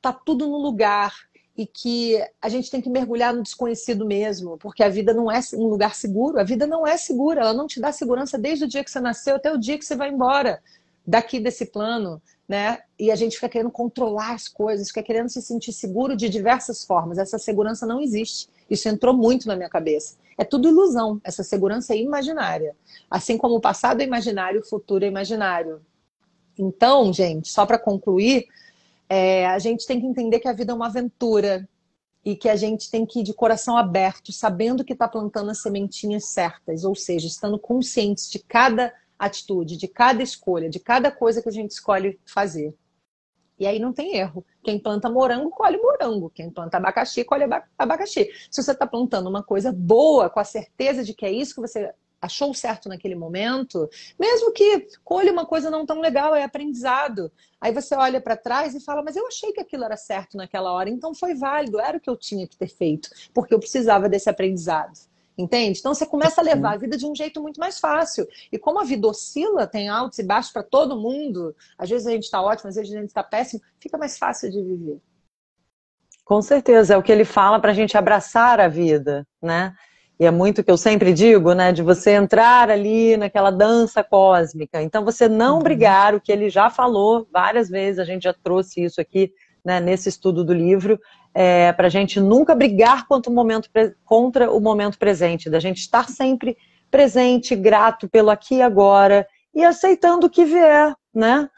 tá 0.00 0.12
tudo 0.12 0.46
no 0.46 0.58
lugar 0.58 1.14
e 1.56 1.66
que 1.66 2.20
a 2.42 2.48
gente 2.48 2.70
tem 2.70 2.80
que 2.80 2.90
mergulhar 2.90 3.32
no 3.32 3.42
desconhecido 3.42 4.04
mesmo, 4.04 4.58
porque 4.58 4.82
a 4.82 4.88
vida 4.88 5.14
não 5.14 5.30
é 5.30 5.40
um 5.54 5.66
lugar 5.66 5.94
seguro, 5.94 6.40
a 6.40 6.44
vida 6.44 6.66
não 6.66 6.86
é 6.86 6.96
segura, 6.96 7.42
ela 7.42 7.54
não 7.54 7.66
te 7.66 7.80
dá 7.80 7.92
segurança 7.92 8.36
desde 8.36 8.64
o 8.64 8.68
dia 8.68 8.82
que 8.82 8.90
você 8.90 9.00
nasceu 9.00 9.36
até 9.36 9.52
o 9.52 9.58
dia 9.58 9.78
que 9.78 9.84
você 9.84 9.94
vai 9.94 10.10
embora 10.10 10.60
daqui 11.06 11.38
desse 11.38 11.66
plano, 11.66 12.20
né? 12.48 12.80
E 12.98 13.10
a 13.10 13.16
gente 13.16 13.36
fica 13.36 13.48
querendo 13.48 13.70
controlar 13.70 14.32
as 14.32 14.48
coisas, 14.48 14.88
fica 14.88 15.02
querendo 15.02 15.28
se 15.28 15.40
sentir 15.42 15.72
seguro 15.72 16.16
de 16.16 16.28
diversas 16.28 16.84
formas. 16.84 17.18
Essa 17.18 17.38
segurança 17.38 17.86
não 17.86 18.00
existe. 18.00 18.48
Isso 18.68 18.88
entrou 18.88 19.14
muito 19.14 19.46
na 19.46 19.54
minha 19.54 19.68
cabeça. 19.68 20.16
É 20.38 20.44
tudo 20.44 20.68
ilusão. 20.68 21.20
Essa 21.22 21.42
segurança 21.42 21.94
é 21.94 21.98
imaginária. 21.98 22.74
Assim 23.10 23.36
como 23.36 23.56
o 23.56 23.60
passado 23.60 24.00
é 24.00 24.04
imaginário, 24.04 24.60
o 24.60 24.64
futuro 24.64 25.04
é 25.04 25.08
imaginário. 25.08 25.82
Então, 26.58 27.12
gente, 27.12 27.48
só 27.48 27.66
para 27.66 27.78
concluir, 27.78 28.46
é, 29.08 29.46
a 29.46 29.58
gente 29.58 29.86
tem 29.86 30.00
que 30.00 30.06
entender 30.06 30.40
que 30.40 30.48
a 30.48 30.52
vida 30.52 30.72
é 30.72 30.74
uma 30.74 30.86
aventura 30.86 31.68
e 32.24 32.34
que 32.34 32.48
a 32.48 32.56
gente 32.56 32.90
tem 32.90 33.04
que 33.04 33.20
ir 33.20 33.22
de 33.22 33.34
coração 33.34 33.76
aberto, 33.76 34.32
sabendo 34.32 34.84
que 34.84 34.94
está 34.94 35.06
plantando 35.06 35.50
as 35.50 35.60
sementinhas 35.60 36.26
certas, 36.26 36.84
ou 36.84 36.94
seja, 36.94 37.26
estando 37.26 37.58
conscientes 37.58 38.30
de 38.30 38.38
cada 38.38 38.92
atitude, 39.18 39.76
de 39.76 39.86
cada 39.86 40.22
escolha, 40.22 40.70
de 40.70 40.80
cada 40.80 41.10
coisa 41.10 41.42
que 41.42 41.48
a 41.48 41.52
gente 41.52 41.72
escolhe 41.72 42.18
fazer. 42.24 42.74
E 43.58 43.66
aí 43.66 43.78
não 43.78 43.92
tem 43.92 44.16
erro. 44.16 44.44
Quem 44.62 44.78
planta 44.78 45.08
morango, 45.08 45.50
colhe 45.50 45.76
morango. 45.76 46.28
Quem 46.30 46.50
planta 46.50 46.76
abacaxi, 46.76 47.22
colhe 47.24 47.44
abacaxi. 47.78 48.28
Se 48.50 48.62
você 48.62 48.72
está 48.72 48.86
plantando 48.86 49.28
uma 49.28 49.44
coisa 49.44 49.72
boa, 49.72 50.28
com 50.28 50.40
a 50.40 50.44
certeza 50.44 51.04
de 51.04 51.14
que 51.14 51.24
é 51.24 51.30
isso 51.30 51.54
que 51.54 51.60
você 51.60 51.92
achou 52.24 52.54
certo 52.54 52.88
naquele 52.88 53.14
momento, 53.14 53.88
mesmo 54.18 54.52
que 54.52 54.86
colhe 55.04 55.30
uma 55.30 55.44
coisa 55.44 55.70
não 55.70 55.84
tão 55.84 56.00
legal, 56.00 56.34
é 56.34 56.42
aprendizado. 56.42 57.30
Aí 57.60 57.72
você 57.72 57.94
olha 57.94 58.20
para 58.20 58.36
trás 58.36 58.74
e 58.74 58.80
fala, 58.80 59.02
mas 59.02 59.16
eu 59.16 59.26
achei 59.26 59.52
que 59.52 59.60
aquilo 59.60 59.84
era 59.84 59.96
certo 59.96 60.36
naquela 60.36 60.72
hora, 60.72 60.88
então 60.88 61.14
foi 61.14 61.34
válido, 61.34 61.80
era 61.80 61.96
o 61.96 62.00
que 62.00 62.10
eu 62.10 62.16
tinha 62.16 62.46
que 62.46 62.56
ter 62.56 62.68
feito, 62.68 63.08
porque 63.32 63.54
eu 63.54 63.58
precisava 63.58 64.08
desse 64.08 64.28
aprendizado. 64.28 64.92
Entende? 65.36 65.80
Então 65.80 65.92
você 65.92 66.06
começa 66.06 66.40
a 66.40 66.44
levar 66.44 66.74
a 66.74 66.76
vida 66.76 66.96
de 66.96 67.04
um 67.04 67.14
jeito 67.14 67.42
muito 67.42 67.58
mais 67.58 67.80
fácil. 67.80 68.24
E 68.52 68.58
como 68.58 68.78
a 68.78 68.84
vida 68.84 69.08
oscila, 69.08 69.66
tem 69.66 69.88
altos 69.88 70.20
e 70.20 70.22
baixos 70.22 70.52
para 70.52 70.62
todo 70.62 70.96
mundo, 70.96 71.54
às 71.76 71.90
vezes 71.90 72.06
a 72.06 72.12
gente 72.12 72.22
está 72.22 72.40
ótimo, 72.40 72.68
às 72.68 72.76
vezes 72.76 72.94
a 72.94 73.00
gente 73.00 73.08
está 73.08 73.22
péssimo, 73.22 73.60
fica 73.80 73.98
mais 73.98 74.16
fácil 74.16 74.48
de 74.50 74.62
viver. 74.62 75.00
Com 76.24 76.40
certeza, 76.40 76.94
é 76.94 76.96
o 76.96 77.02
que 77.02 77.12
ele 77.12 77.24
fala 77.24 77.60
para 77.60 77.72
a 77.72 77.74
gente 77.74 77.98
abraçar 77.98 78.60
a 78.60 78.68
vida, 78.68 79.26
né? 79.42 79.74
E 80.18 80.24
é 80.24 80.30
muito 80.30 80.62
que 80.62 80.70
eu 80.70 80.76
sempre 80.76 81.12
digo, 81.12 81.52
né? 81.54 81.72
De 81.72 81.82
você 81.82 82.12
entrar 82.12 82.70
ali 82.70 83.16
naquela 83.16 83.50
dança 83.50 84.02
cósmica. 84.04 84.80
Então, 84.80 85.04
você 85.04 85.28
não 85.28 85.56
uhum. 85.56 85.62
brigar, 85.62 86.14
o 86.14 86.20
que 86.20 86.30
ele 86.30 86.48
já 86.48 86.70
falou 86.70 87.26
várias 87.32 87.68
vezes, 87.68 87.98
a 87.98 88.04
gente 88.04 88.22
já 88.22 88.32
trouxe 88.32 88.84
isso 88.84 89.00
aqui 89.00 89.32
né, 89.64 89.80
nesse 89.80 90.08
estudo 90.08 90.44
do 90.44 90.52
livro, 90.52 91.00
é, 91.32 91.72
para 91.72 91.86
a 91.86 91.90
gente 91.90 92.20
nunca 92.20 92.54
brigar 92.54 93.08
contra 93.08 93.32
o, 93.32 93.34
momento, 93.34 93.68
contra 94.04 94.50
o 94.50 94.60
momento 94.60 94.98
presente, 94.98 95.48
da 95.48 95.58
gente 95.58 95.78
estar 95.78 96.08
sempre 96.08 96.56
presente, 96.90 97.56
grato 97.56 98.08
pelo 98.08 98.30
aqui 98.30 98.56
e 98.56 98.62
agora, 98.62 99.26
e 99.54 99.64
aceitando 99.64 100.26
o 100.26 100.30
que 100.30 100.44
vier, 100.44 100.94
né? 101.12 101.48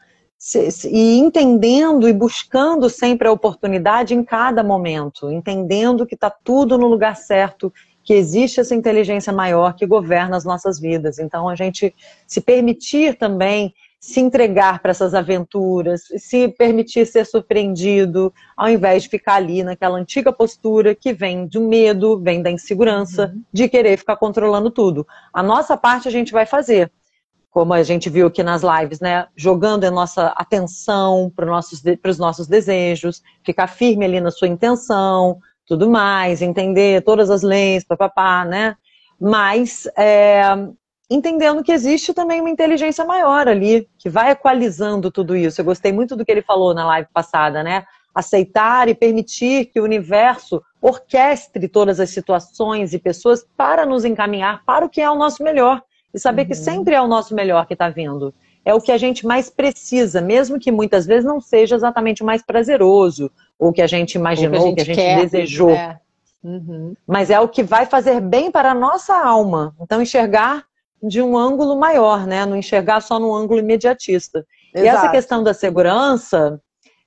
e 0.85 1.17
entendendo 1.17 2.07
e 2.07 2.13
buscando 2.13 2.89
sempre 2.89 3.27
a 3.27 3.31
oportunidade 3.31 4.13
em 4.13 4.23
cada 4.23 4.63
momento, 4.63 5.31
entendendo 5.31 6.05
que 6.05 6.13
está 6.13 6.29
tudo 6.29 6.77
no 6.77 6.87
lugar 6.87 7.15
certo, 7.15 7.73
que 8.07 8.13
existe 8.13 8.61
essa 8.61 8.73
inteligência 8.73 9.33
maior 9.33 9.73
que 9.73 9.85
governa 9.85 10.37
as 10.37 10.45
nossas 10.45 10.79
vidas. 10.79 11.19
Então, 11.19 11.49
a 11.49 11.55
gente 11.55 11.93
se 12.25 12.39
permitir 12.39 13.17
também 13.17 13.73
se 13.99 14.21
entregar 14.21 14.81
para 14.81 14.91
essas 14.91 15.13
aventuras, 15.13 16.03
se 16.17 16.47
permitir 16.47 17.05
ser 17.05 17.25
surpreendido, 17.25 18.33
ao 18.55 18.69
invés 18.69 19.03
de 19.03 19.09
ficar 19.09 19.33
ali 19.33 19.61
naquela 19.61 19.97
antiga 19.97 20.31
postura 20.31 20.95
que 20.95 21.11
vem 21.11 21.47
do 21.47 21.59
medo, 21.59 22.17
vem 22.17 22.41
da 22.41 22.49
insegurança, 22.49 23.33
uhum. 23.35 23.41
de 23.51 23.67
querer 23.67 23.97
ficar 23.97 24.15
controlando 24.15 24.71
tudo. 24.71 25.05
A 25.33 25.43
nossa 25.43 25.75
parte 25.75 26.07
a 26.07 26.11
gente 26.11 26.31
vai 26.31 26.45
fazer, 26.45 26.89
como 27.51 27.73
a 27.73 27.83
gente 27.83 28.09
viu 28.09 28.27
aqui 28.27 28.41
nas 28.41 28.61
lives, 28.63 29.01
né? 29.01 29.27
Jogando 29.35 29.83
a 29.83 29.91
nossa 29.91 30.27
atenção 30.27 31.29
para 31.35 31.43
os 31.43 31.51
nossos, 31.51 32.17
nossos 32.17 32.47
desejos, 32.47 33.21
ficar 33.43 33.67
firme 33.67 34.05
ali 34.05 34.21
na 34.21 34.31
sua 34.31 34.47
intenção, 34.47 35.41
tudo 35.67 35.89
mais, 35.89 36.41
entender 36.41 37.03
todas 37.03 37.29
as 37.29 37.43
leis, 37.43 37.83
papapá, 37.83 38.45
né? 38.45 38.75
Mas 39.19 39.85
é, 39.97 40.41
entendendo 41.09 41.63
que 41.63 41.73
existe 41.73 42.13
também 42.13 42.39
uma 42.39 42.49
inteligência 42.49 43.03
maior 43.03 43.47
ali, 43.47 43.87
que 43.99 44.09
vai 44.09 44.31
equalizando 44.31 45.11
tudo 45.11 45.35
isso. 45.35 45.59
Eu 45.59 45.65
gostei 45.65 45.91
muito 45.91 46.15
do 46.15 46.23
que 46.23 46.31
ele 46.31 46.41
falou 46.41 46.73
na 46.73 46.85
live 46.85 47.09
passada, 47.13 47.61
né? 47.61 47.83
Aceitar 48.15 48.87
e 48.87 48.95
permitir 48.95 49.65
que 49.65 49.79
o 49.79 49.83
universo 49.83 50.63
orquestre 50.81 51.67
todas 51.67 51.99
as 51.99 52.11
situações 52.11 52.93
e 52.93 52.99
pessoas 52.99 53.45
para 53.57 53.85
nos 53.85 54.05
encaminhar 54.05 54.63
para 54.65 54.85
o 54.85 54.89
que 54.89 55.01
é 55.01 55.09
o 55.09 55.15
nosso 55.15 55.43
melhor. 55.43 55.83
e 56.13 56.19
saber 56.19 56.43
uhum. 56.43 56.47
que 56.47 56.55
sempre 56.55 56.95
é 56.95 57.01
o 57.01 57.07
nosso 57.07 57.35
melhor 57.35 57.67
que 57.67 57.73
está 57.73 57.89
vindo. 57.89 58.33
É 58.67 58.73
o 58.73 58.81
que 58.81 58.91
a 58.91 58.97
gente 58.97 59.25
mais 59.25 59.49
precisa, 59.49 60.19
mesmo 60.19 60.59
que 60.59 60.73
muitas 60.73 61.05
vezes 61.05 61.23
não 61.23 61.39
seja 61.39 61.73
exatamente 61.73 62.21
o 62.21 62.25
mais 62.25 62.43
prazeroso, 62.43 63.31
ou 63.57 63.71
que 63.71 63.81
a 63.81 63.87
gente 63.87 64.15
imaginou, 64.15 64.71
o 64.71 64.75
que 64.75 64.81
a 64.81 64.83
gente, 64.83 64.95
que 64.95 65.01
a 65.01 65.19
gente 65.19 65.29
desejou. 65.29 65.69
É. 65.69 65.97
Uhum. 66.43 66.93
Mas 67.07 67.29
é 67.29 67.39
o 67.39 67.47
que 67.47 67.63
vai 67.63 67.85
fazer 67.85 68.19
bem 68.19 68.51
para 68.51 68.71
a 68.71 68.75
nossa 68.75 69.15
alma. 69.15 69.73
Então, 69.79 70.01
enxergar 70.01 70.65
de 71.01 71.21
um 71.21 71.37
ângulo 71.37 71.77
maior, 71.77 72.27
né? 72.27 72.45
Não 72.45 72.57
enxergar 72.57 72.99
só 72.99 73.17
no 73.17 73.33
ângulo 73.33 73.61
imediatista. 73.61 74.45
Exato. 74.75 74.85
E 74.85 74.89
essa 74.89 75.11
questão 75.11 75.41
da 75.41 75.53
segurança 75.53 76.59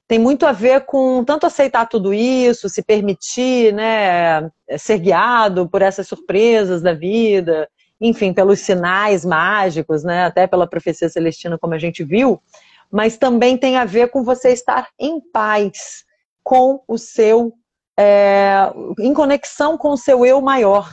tem 0.09 0.19
muito 0.19 0.47
a 0.47 0.53
ver 0.53 0.87
com 0.87 1.23
tanto 1.23 1.45
aceitar 1.45 1.87
tudo 1.87 2.15
isso, 2.15 2.71
se 2.71 2.83
permitir, 2.83 3.75
né, 3.75 4.51
ser 4.79 4.99
guiado 4.99 5.69
por 5.69 5.83
essas 5.83 6.09
surpresas 6.09 6.81
da 6.81 6.95
vida, 6.95 7.69
enfim, 8.01 8.33
pelos 8.33 8.61
sinais 8.61 9.25
mágicos, 9.25 10.03
né, 10.03 10.25
até 10.25 10.47
pela 10.47 10.67
profecia 10.67 11.09
celestina, 11.09 11.59
como 11.59 11.75
a 11.75 11.79
gente 11.79 12.03
viu, 12.03 12.41
mas 12.91 13.17
também 13.17 13.57
tem 13.57 13.77
a 13.77 13.85
ver 13.85 14.09
com 14.11 14.23
você 14.23 14.51
estar 14.51 14.89
em 14.99 15.21
paz 15.21 16.05
com 16.43 16.83
o 16.89 16.97
seu, 16.97 17.53
é, 17.99 18.73
em 18.99 19.13
conexão 19.13 19.77
com 19.77 19.91
o 19.91 19.97
seu 19.97 20.25
eu 20.25 20.41
maior. 20.41 20.93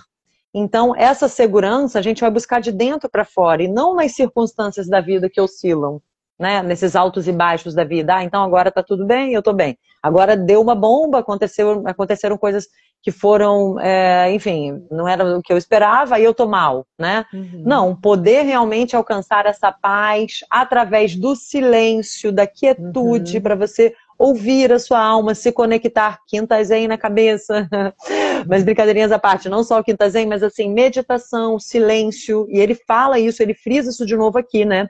Então, 0.54 0.96
essa 0.96 1.28
segurança 1.28 2.00
a 2.00 2.02
gente 2.02 2.22
vai 2.22 2.30
buscar 2.30 2.60
de 2.60 2.72
dentro 2.72 3.10
para 3.10 3.24
fora 3.24 3.64
e 3.64 3.68
não 3.68 3.96
nas 3.96 4.14
circunstâncias 4.14 4.88
da 4.88 5.00
vida 5.00 5.30
que 5.30 5.40
oscilam 5.40 6.02
né? 6.40 6.62
Nesses 6.62 6.96
altos 6.96 7.28
e 7.28 7.32
baixos 7.32 7.74
da 7.74 7.84
vida. 7.84 8.16
Ah, 8.16 8.24
então 8.24 8.44
agora 8.44 8.72
tá 8.72 8.84
tudo 8.84 9.06
bem, 9.06 9.34
eu 9.34 9.42
tô 9.42 9.54
bem. 9.54 9.78
Agora 10.02 10.38
deu 10.38 10.62
uma 10.62 10.76
bomba, 10.76 11.20
aconteceu, 11.20 11.84
aconteceram 11.86 12.38
coisas 12.38 12.68
que 13.02 13.12
foram, 13.12 13.80
é, 13.80 14.32
enfim, 14.34 14.86
não 14.92 15.08
era 15.08 15.38
o 15.38 15.42
que 15.42 15.54
eu 15.54 15.58
esperava 15.58 16.20
e 16.20 16.24
eu 16.24 16.34
tô 16.34 16.46
mal, 16.46 16.86
né? 17.00 17.26
Uhum. 17.34 17.64
Não, 17.66 17.96
poder 17.96 18.42
realmente 18.44 18.96
alcançar 18.96 19.46
essa 19.46 19.72
paz 19.72 20.40
através 20.50 21.16
do 21.16 21.36
silêncio, 21.36 22.32
da 22.32 22.46
quietude, 22.46 23.38
uhum. 23.38 23.44
para 23.44 23.56
você 23.56 23.94
ouvir 24.20 24.74
a 24.74 24.80
sua 24.80 25.00
alma, 25.00 25.36
se 25.36 25.52
conectar, 25.52 26.20
quinta 26.28 26.62
zen 26.64 26.88
na 26.88 26.98
cabeça. 26.98 27.70
mas 28.48 28.64
brincadeirinhas 28.64 29.12
à 29.12 29.20
parte, 29.20 29.48
não 29.48 29.64
só 29.64 29.80
o 29.80 29.84
quinta 29.84 30.10
zen, 30.10 30.26
mas 30.26 30.44
assim, 30.44 30.70
meditação, 30.70 31.60
silêncio, 31.60 32.48
e 32.50 32.60
ele 32.60 32.76
fala 32.76 33.20
isso, 33.20 33.42
ele 33.42 33.54
frisa 33.54 33.90
isso 33.92 34.06
de 34.06 34.18
novo 34.18 34.38
aqui, 34.38 34.66
né? 34.66 34.88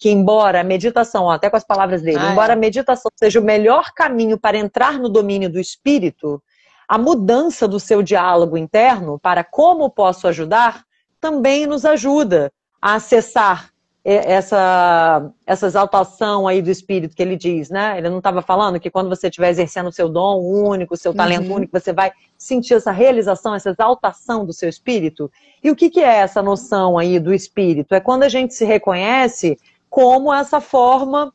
que 0.00 0.08
embora 0.08 0.62
a 0.62 0.64
meditação, 0.64 1.24
ó, 1.24 1.32
até 1.32 1.50
com 1.50 1.58
as 1.58 1.64
palavras 1.64 2.00
dele, 2.00 2.18
ah, 2.18 2.32
embora 2.32 2.54
é. 2.54 2.56
a 2.56 2.58
meditação 2.58 3.10
seja 3.14 3.38
o 3.38 3.44
melhor 3.44 3.92
caminho 3.94 4.38
para 4.38 4.56
entrar 4.56 4.98
no 4.98 5.10
domínio 5.10 5.52
do 5.52 5.60
espírito, 5.60 6.42
a 6.90 6.98
mudança 6.98 7.68
do 7.68 7.78
seu 7.78 8.02
diálogo 8.02 8.58
interno 8.58 9.16
para 9.16 9.44
como 9.44 9.88
posso 9.88 10.26
ajudar 10.26 10.82
também 11.20 11.64
nos 11.64 11.84
ajuda 11.84 12.52
a 12.82 12.94
acessar 12.94 13.70
essa, 14.02 15.30
essa 15.46 15.66
exaltação 15.66 16.48
aí 16.48 16.60
do 16.60 16.68
espírito 16.68 17.14
que 17.14 17.22
ele 17.22 17.36
diz, 17.36 17.70
né? 17.70 17.96
Ele 17.96 18.08
não 18.08 18.18
estava 18.18 18.42
falando 18.42 18.80
que 18.80 18.90
quando 18.90 19.08
você 19.08 19.28
estiver 19.28 19.50
exercendo 19.50 19.86
o 19.86 19.92
seu 19.92 20.08
dom 20.08 20.40
único, 20.40 20.94
o 20.94 20.96
seu 20.96 21.14
talento 21.14 21.48
uhum. 21.48 21.56
único, 21.58 21.78
você 21.78 21.92
vai 21.92 22.10
sentir 22.36 22.74
essa 22.74 22.90
realização, 22.90 23.54
essa 23.54 23.70
exaltação 23.70 24.44
do 24.44 24.52
seu 24.52 24.68
espírito. 24.68 25.30
E 25.62 25.70
o 25.70 25.76
que, 25.76 25.90
que 25.90 26.00
é 26.00 26.16
essa 26.16 26.42
noção 26.42 26.98
aí 26.98 27.20
do 27.20 27.32
espírito? 27.32 27.94
É 27.94 28.00
quando 28.00 28.24
a 28.24 28.28
gente 28.28 28.52
se 28.52 28.64
reconhece 28.64 29.56
como 29.88 30.34
essa 30.34 30.60
forma 30.60 31.32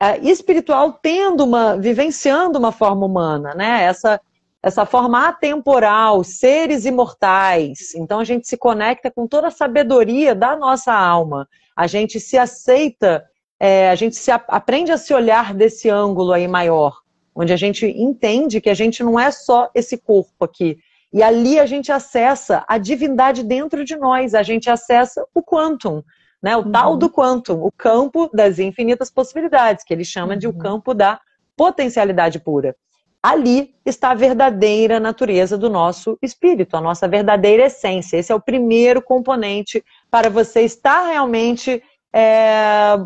é, 0.00 0.16
espiritual 0.20 0.98
tendo 1.02 1.44
uma, 1.44 1.76
vivenciando 1.76 2.58
uma 2.58 2.72
forma 2.72 3.04
humana, 3.04 3.52
né? 3.54 3.82
Essa, 3.82 4.18
essa 4.62 4.84
forma 4.84 5.28
atemporal, 5.28 6.24
seres 6.24 6.84
imortais. 6.84 7.94
Então 7.94 8.18
a 8.20 8.24
gente 8.24 8.48
se 8.48 8.56
conecta 8.56 9.10
com 9.10 9.26
toda 9.26 9.48
a 9.48 9.52
sabedoria 9.52 10.34
da 10.34 10.56
nossa 10.56 10.92
alma. 10.92 11.48
A 11.76 11.86
gente 11.86 12.18
se 12.18 12.36
aceita, 12.36 13.24
é, 13.58 13.88
a 13.88 13.94
gente 13.94 14.16
se 14.16 14.30
aprende 14.30 14.90
a 14.90 14.98
se 14.98 15.14
olhar 15.14 15.54
desse 15.54 15.88
ângulo 15.88 16.32
aí 16.32 16.48
maior, 16.48 17.00
onde 17.34 17.52
a 17.52 17.56
gente 17.56 17.86
entende 17.86 18.60
que 18.60 18.70
a 18.70 18.74
gente 18.74 19.02
não 19.02 19.18
é 19.18 19.30
só 19.30 19.70
esse 19.74 19.96
corpo 19.96 20.44
aqui. 20.44 20.78
E 21.12 21.22
ali 21.22 21.58
a 21.58 21.64
gente 21.64 21.90
acessa 21.90 22.64
a 22.68 22.76
divindade 22.76 23.42
dentro 23.42 23.84
de 23.84 23.96
nós, 23.96 24.34
a 24.34 24.42
gente 24.42 24.68
acessa 24.68 25.24
o 25.34 25.42
quantum, 25.42 26.02
né? 26.42 26.56
O 26.56 26.64
uhum. 26.64 26.72
tal 26.72 26.96
do 26.96 27.08
quantum, 27.08 27.62
o 27.62 27.72
campo 27.72 28.28
das 28.34 28.58
infinitas 28.58 29.10
possibilidades, 29.10 29.84
que 29.84 29.94
ele 29.94 30.04
chama 30.04 30.36
de 30.36 30.46
o 30.46 30.50
uhum. 30.50 30.58
campo 30.58 30.92
da 30.92 31.20
potencialidade 31.56 32.38
pura. 32.40 32.76
Ali 33.22 33.74
está 33.84 34.10
a 34.10 34.14
verdadeira 34.14 35.00
natureza 35.00 35.58
do 35.58 35.68
nosso 35.68 36.16
espírito, 36.22 36.76
a 36.76 36.80
nossa 36.80 37.08
verdadeira 37.08 37.66
essência. 37.66 38.16
Esse 38.16 38.30
é 38.30 38.34
o 38.34 38.40
primeiro 38.40 39.02
componente 39.02 39.84
para 40.10 40.30
você 40.30 40.62
estar 40.62 41.08
realmente 41.08 41.82
é, 42.12 42.96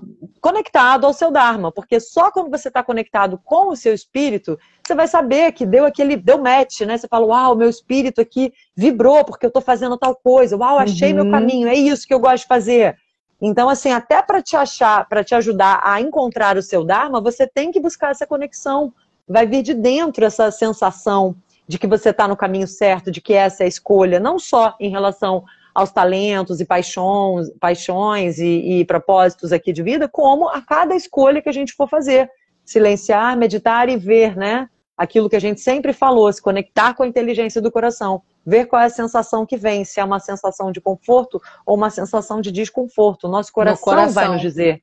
conectado 0.40 1.06
ao 1.06 1.12
seu 1.12 1.30
Dharma, 1.30 1.72
porque 1.72 1.98
só 1.98 2.30
quando 2.30 2.50
você 2.50 2.68
está 2.68 2.82
conectado 2.82 3.40
com 3.42 3.68
o 3.68 3.76
seu 3.76 3.92
espírito, 3.92 4.58
você 4.86 4.94
vai 4.94 5.08
saber 5.08 5.52
que 5.52 5.66
deu 5.66 5.84
aquele, 5.84 6.16
deu 6.16 6.38
match, 6.38 6.82
né? 6.82 6.96
Você 6.96 7.08
fala, 7.08 7.26
uau, 7.26 7.56
meu 7.56 7.68
espírito 7.68 8.20
aqui 8.20 8.52
vibrou 8.76 9.24
porque 9.24 9.46
eu 9.46 9.48
estou 9.48 9.62
fazendo 9.62 9.96
tal 9.96 10.14
coisa, 10.14 10.56
uau, 10.56 10.78
achei 10.78 11.10
uhum. 11.10 11.16
meu 11.24 11.30
caminho, 11.30 11.68
é 11.68 11.74
isso 11.74 12.06
que 12.06 12.14
eu 12.14 12.20
gosto 12.20 12.42
de 12.42 12.48
fazer. 12.48 12.96
Então, 13.40 13.68
assim, 13.68 13.90
até 13.90 14.22
para 14.22 14.40
te 14.40 14.56
achar, 14.56 15.08
para 15.08 15.24
te 15.24 15.34
ajudar 15.34 15.80
a 15.82 16.00
encontrar 16.00 16.56
o 16.56 16.62
seu 16.62 16.84
Dharma, 16.84 17.20
você 17.20 17.44
tem 17.44 17.72
que 17.72 17.80
buscar 17.80 18.12
essa 18.12 18.24
conexão. 18.24 18.94
Vai 19.32 19.46
vir 19.46 19.62
de 19.62 19.74
dentro 19.74 20.24
essa 20.24 20.50
sensação 20.50 21.34
de 21.66 21.78
que 21.78 21.86
você 21.86 22.10
está 22.10 22.28
no 22.28 22.36
caminho 22.36 22.66
certo, 22.66 23.10
de 23.10 23.20
que 23.20 23.32
essa 23.32 23.62
é 23.62 23.66
a 23.66 23.68
escolha, 23.68 24.20
não 24.20 24.38
só 24.38 24.76
em 24.78 24.90
relação 24.90 25.44
aos 25.74 25.90
talentos 25.90 26.60
e 26.60 26.66
paixões, 26.66 27.48
paixões 27.58 28.38
e, 28.38 28.80
e 28.80 28.84
propósitos 28.84 29.52
aqui 29.52 29.72
de 29.72 29.82
vida, 29.82 30.06
como 30.08 30.48
a 30.48 30.60
cada 30.60 30.94
escolha 30.94 31.40
que 31.40 31.48
a 31.48 31.52
gente 31.52 31.72
for 31.72 31.88
fazer. 31.88 32.28
Silenciar, 32.64 33.36
meditar 33.36 33.88
e 33.88 33.96
ver, 33.96 34.36
né? 34.36 34.68
Aquilo 34.96 35.28
que 35.28 35.36
a 35.36 35.40
gente 35.40 35.60
sempre 35.60 35.92
falou, 35.92 36.30
se 36.32 36.42
conectar 36.42 36.94
com 36.94 37.02
a 37.02 37.06
inteligência 37.06 37.60
do 37.60 37.72
coração 37.72 38.22
ver 38.44 38.66
qual 38.66 38.82
é 38.82 38.86
a 38.86 38.90
sensação 38.90 39.46
que 39.46 39.56
vem, 39.56 39.84
se 39.84 40.00
é 40.00 40.04
uma 40.04 40.18
sensação 40.18 40.70
de 40.72 40.80
conforto 40.80 41.40
ou 41.64 41.76
uma 41.76 41.90
sensação 41.90 42.40
de 42.40 42.50
desconforto. 42.50 43.26
O 43.26 43.30
nosso 43.30 43.52
coração, 43.52 43.84
coração. 43.84 44.14
vai 44.14 44.28
nos 44.28 44.40
dizer. 44.40 44.82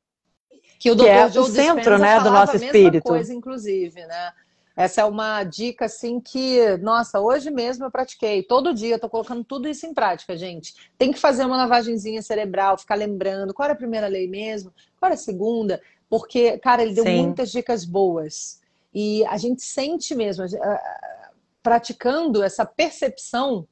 Que 0.79 0.89
o 0.89 0.95
Dr. 0.95 1.03
que 1.03 1.09
é 1.09 1.25
o 1.25 1.45
centro 1.45 1.99
né, 1.99 2.19
do 2.21 2.31
nosso 2.31 2.55
espírito. 2.55 3.03
coisa, 3.03 3.33
inclusive, 3.33 4.05
né? 4.05 4.31
Essa 4.79 5.01
é 5.01 5.05
uma 5.05 5.43
dica, 5.43 5.85
assim, 5.85 6.21
que, 6.21 6.77
nossa, 6.77 7.19
hoje 7.19 7.51
mesmo 7.51 7.83
eu 7.83 7.91
pratiquei. 7.91 8.41
Todo 8.41 8.73
dia 8.73 8.95
eu 8.95 8.99
tô 8.99 9.09
colocando 9.09 9.43
tudo 9.43 9.67
isso 9.67 9.85
em 9.85 9.93
prática, 9.93 10.37
gente. 10.37 10.73
Tem 10.97 11.11
que 11.11 11.19
fazer 11.19 11.43
uma 11.43 11.57
lavagenzinha 11.57 12.21
cerebral, 12.21 12.77
ficar 12.77 12.95
lembrando 12.95 13.53
qual 13.53 13.65
era 13.65 13.73
a 13.73 13.77
primeira 13.77 14.07
lei 14.07 14.25
mesmo, 14.25 14.73
qual 14.97 15.07
era 15.09 15.15
a 15.15 15.21
segunda. 15.21 15.81
Porque, 16.09 16.57
cara, 16.59 16.81
ele 16.81 16.93
deu 16.93 17.03
Sim. 17.03 17.23
muitas 17.23 17.51
dicas 17.51 17.83
boas. 17.83 18.61
E 18.93 19.25
a 19.25 19.35
gente 19.35 19.63
sente 19.63 20.15
mesmo, 20.15 20.45
praticando 21.61 22.41
essa 22.41 22.65
percepção, 22.65 23.67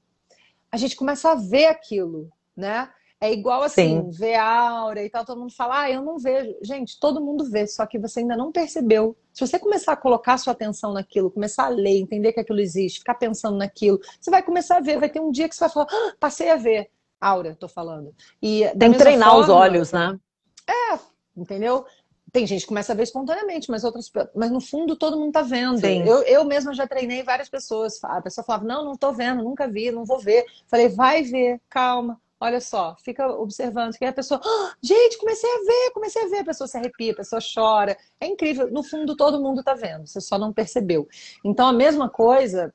a 0.70 0.76
gente 0.76 0.98
começa 0.98 1.32
a 1.32 1.36
ver 1.36 1.68
aquilo, 1.68 2.30
né? 2.54 2.90
É 3.20 3.34
igual 3.34 3.64
assim, 3.64 4.04
Sim. 4.04 4.10
ver 4.12 4.36
a 4.36 4.70
aura 4.70 5.04
e 5.04 5.10
tal, 5.10 5.26
todo 5.26 5.40
mundo 5.40 5.52
fala, 5.52 5.82
ah, 5.82 5.92
eu 5.92 6.04
não 6.04 6.20
vejo. 6.20 6.56
Gente, 6.62 7.00
todo 7.00 7.20
mundo 7.20 7.50
vê, 7.50 7.66
só 7.66 7.84
que 7.88 7.98
você 7.98 8.20
ainda 8.20 8.38
não 8.38 8.52
percebeu. 8.52 9.18
Se 9.34 9.46
você 9.46 9.58
começar 9.58 9.94
a 9.94 9.98
colocar 9.98 10.38
sua 10.38 10.54
atenção 10.54 10.94
naquilo, 10.94 11.32
começar 11.32 11.66
a 11.66 11.70
ler, 11.70 11.98
entender 11.98 12.32
que 12.32 12.40
aquilo 12.40 12.60
existe, 12.60 13.00
ficar 13.00 13.16
pensando 13.16 13.58
naquilo, 13.58 14.00
você 14.22 14.30
vai 14.30 14.44
começar 14.44 14.78
a 14.78 14.82
ver, 14.82 15.00
vai 15.00 15.10
ter 15.10 15.20
um 15.20 15.32
dia 15.32 15.50
que 15.50 15.56
você 15.56 15.62
vai 15.62 15.70
falar, 15.70 15.88
ah, 15.90 16.14
passei 16.20 16.52
a 16.52 16.58
ver. 16.58 16.92
Aura, 17.20 17.56
tô 17.56 17.68
falando. 17.68 18.14
E 18.40 18.70
Tem 18.78 18.92
que 18.92 19.00
treinar 19.00 19.30
forma, 19.30 19.44
os 19.44 19.50
olhos, 19.50 19.92
né? 19.92 20.20
É, 20.68 21.00
entendeu? 21.36 21.86
Tem 22.32 22.46
gente 22.46 22.62
que 22.62 22.68
começa 22.68 22.94
a 22.94 22.96
ver 22.96 23.04
espontaneamente, 23.04 23.72
mas 23.72 23.84
outras, 23.84 24.12
mas 24.36 24.52
no 24.52 24.62
fundo 24.62 24.96
todo 24.96 25.18
mundo 25.18 25.32
tá 25.32 25.42
vendo. 25.42 25.84
Eu, 25.84 26.22
eu 26.24 26.46
mesma 26.46 26.74
já 26.76 26.86
treinei 26.86 27.24
várias 27.24 27.50
pessoas. 27.50 28.04
A 28.04 28.22
pessoa 28.22 28.46
falava: 28.46 28.66
"Não, 28.66 28.84
não 28.84 28.96
tô 28.96 29.12
vendo, 29.14 29.44
nunca 29.44 29.68
vi, 29.68 29.90
não 29.92 30.06
vou 30.06 30.20
ver". 30.20 30.46
Falei: 30.68 30.90
"Vai 30.90 31.24
ver, 31.24 31.60
calma". 31.70 32.22
Olha 32.40 32.62
só, 32.62 32.96
fica 33.04 33.28
observando 33.28 33.96
que 33.98 34.06
a 34.06 34.14
pessoa, 34.14 34.40
oh, 34.44 34.70
gente, 34.82 35.18
comecei 35.18 35.50
a 35.50 35.58
ver, 35.66 35.92
comecei 35.92 36.24
a 36.24 36.28
ver, 36.28 36.40
a 36.40 36.46
pessoa 36.46 36.68
se 36.68 36.78
arrepia, 36.78 37.12
a 37.12 37.16
pessoa 37.16 37.42
chora. 37.42 37.98
É 38.22 38.28
incrível, 38.28 38.70
no 38.72 38.84
fundo 38.84 39.16
todo 39.16 39.42
mundo 39.42 39.64
tá 39.64 39.74
vendo, 39.74 40.06
você 40.06 40.22
só 40.22 40.38
não 40.38 40.54
percebeu. 40.54 41.08
Então 41.44 41.68
a 41.68 41.74
mesma 41.74 42.08
coisa 42.10 42.72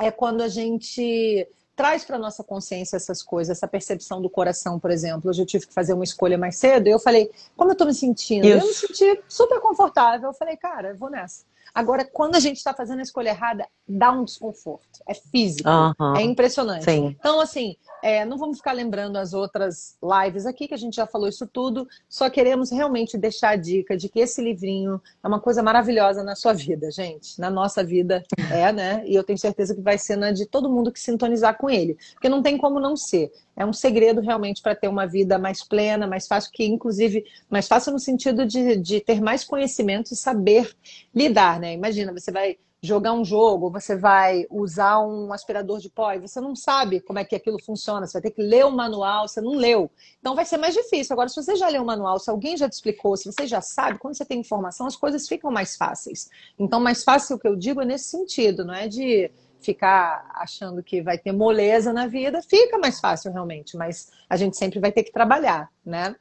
é 0.00 0.10
quando 0.10 0.42
a 0.42 0.48
gente 0.48 1.46
traz 1.76 2.04
para 2.04 2.18
nossa 2.18 2.42
consciência 2.42 2.96
essas 2.96 3.22
coisas, 3.22 3.56
essa 3.56 3.68
percepção 3.68 4.22
do 4.22 4.30
coração, 4.30 4.78
por 4.78 4.90
exemplo. 4.90 5.28
Hoje 5.28 5.42
eu 5.42 5.46
tive 5.46 5.66
que 5.66 5.74
fazer 5.74 5.92
uma 5.92 6.04
escolha 6.04 6.38
mais 6.38 6.56
cedo 6.56 6.86
e 6.86 6.90
eu 6.90 6.98
falei, 6.98 7.30
como 7.56 7.70
eu 7.70 7.72
estou 7.72 7.86
me 7.86 7.94
sentindo? 7.94 8.46
Isso. 8.46 8.58
Eu 8.58 8.66
me 8.66 8.74
senti 8.74 9.22
super 9.28 9.60
confortável. 9.60 10.30
Eu 10.30 10.34
falei, 10.34 10.56
cara, 10.56 10.90
eu 10.90 10.96
vou 10.96 11.10
nessa. 11.10 11.44
Agora, 11.74 12.04
quando 12.04 12.36
a 12.36 12.40
gente 12.40 12.56
está 12.56 12.72
fazendo 12.72 13.00
a 13.00 13.02
escolha 13.02 13.30
errada, 13.30 13.66
dá 13.86 14.12
um 14.12 14.24
desconforto. 14.24 15.00
É 15.08 15.14
físico. 15.14 15.68
É 16.16 16.22
impressionante. 16.22 16.84
Sim. 16.84 17.16
Então, 17.18 17.40
assim, 17.40 17.76
é, 18.04 18.24
não 18.24 18.36
vamos 18.36 18.58
ficar 18.58 18.72
lembrando 18.72 19.16
as 19.16 19.32
outras 19.32 19.96
lives 20.02 20.44
aqui, 20.44 20.68
que 20.68 20.74
a 20.74 20.78
gente 20.78 20.94
já 20.94 21.06
falou 21.06 21.26
isso 21.26 21.46
tudo. 21.46 21.88
Só 22.08 22.28
queremos 22.28 22.70
realmente 22.70 23.16
deixar 23.16 23.50
a 23.50 23.56
dica 23.56 23.96
de 23.96 24.10
que 24.10 24.20
esse 24.20 24.42
livrinho 24.42 25.00
é 25.22 25.26
uma 25.26 25.40
coisa 25.40 25.62
maravilhosa 25.62 26.22
na 26.22 26.36
sua 26.36 26.52
vida, 26.52 26.90
gente. 26.90 27.40
Na 27.40 27.50
nossa 27.50 27.82
vida 27.82 28.22
é, 28.52 28.70
né? 28.70 29.02
E 29.06 29.14
eu 29.14 29.24
tenho 29.24 29.38
certeza 29.38 29.74
que 29.74 29.80
vai 29.80 29.96
ser 29.96 30.16
na 30.16 30.32
de 30.32 30.44
todo 30.44 30.70
mundo 30.70 30.92
que 30.92 31.00
sintonizar 31.00 31.56
com 31.56 31.70
ele. 31.70 31.96
Porque 32.12 32.28
não 32.28 32.42
tem 32.42 32.58
como 32.58 32.78
não 32.78 32.94
ser. 32.94 33.32
é 33.56 33.64
um 33.64 33.72
segredo 33.72 34.20
realmente 34.20 34.60
para 34.60 34.74
ter 34.74 34.88
uma 34.88 35.06
vida 35.06 35.38
mais 35.38 35.64
plena, 35.64 36.06
mais 36.06 36.26
fácil, 36.26 36.50
que 36.52 36.64
inclusive 36.64 37.24
mais 37.48 37.66
fácil 37.66 37.92
no 37.92 37.98
sentido 37.98 38.44
de, 38.44 38.76
de 38.76 39.00
ter 39.00 39.20
mais 39.20 39.44
conhecimento 39.44 40.12
e 40.12 40.16
saber 40.16 40.76
lidar, 41.14 41.58
né? 41.58 41.63
Imagina, 41.72 42.12
você 42.12 42.30
vai 42.30 42.58
jogar 42.84 43.14
um 43.14 43.24
jogo, 43.24 43.70
você 43.70 43.96
vai 43.96 44.46
usar 44.50 45.00
um 45.00 45.32
aspirador 45.32 45.78
de 45.78 45.88
pó 45.88 46.12
e 46.12 46.18
você 46.18 46.40
não 46.40 46.54
sabe 46.54 47.00
como 47.00 47.18
é 47.18 47.24
que 47.24 47.34
aquilo 47.34 47.58
funciona, 47.64 48.06
você 48.06 48.14
vai 48.14 48.22
ter 48.22 48.30
que 48.30 48.42
ler 48.42 48.66
o 48.66 48.70
manual, 48.70 49.26
você 49.26 49.40
não 49.40 49.52
leu. 49.52 49.90
Então 50.20 50.34
vai 50.34 50.44
ser 50.44 50.58
mais 50.58 50.74
difícil. 50.74 51.14
Agora, 51.14 51.28
se 51.28 51.36
você 51.36 51.56
já 51.56 51.68
leu 51.68 51.82
o 51.82 51.86
manual, 51.86 52.18
se 52.18 52.30
alguém 52.30 52.56
já 52.56 52.68
te 52.68 52.74
explicou, 52.74 53.16
se 53.16 53.24
você 53.24 53.46
já 53.46 53.62
sabe, 53.62 53.98
quando 53.98 54.16
você 54.16 54.24
tem 54.24 54.40
informação, 54.40 54.86
as 54.86 54.96
coisas 54.96 55.26
ficam 55.26 55.50
mais 55.50 55.76
fáceis. 55.76 56.28
Então, 56.58 56.78
mais 56.78 57.02
fácil 57.02 57.36
o 57.36 57.38
que 57.38 57.48
eu 57.48 57.56
digo 57.56 57.80
é 57.80 57.86
nesse 57.86 58.10
sentido, 58.10 58.64
não 58.64 58.74
é 58.74 58.86
de 58.86 59.30
ficar 59.60 60.30
achando 60.34 60.82
que 60.82 61.00
vai 61.00 61.16
ter 61.16 61.32
moleza 61.32 61.90
na 61.90 62.06
vida, 62.06 62.42
fica 62.42 62.76
mais 62.78 63.00
fácil 63.00 63.32
realmente, 63.32 63.78
mas 63.78 64.10
a 64.28 64.36
gente 64.36 64.58
sempre 64.58 64.78
vai 64.78 64.92
ter 64.92 65.02
que 65.02 65.10
trabalhar, 65.10 65.70
né? 65.84 66.14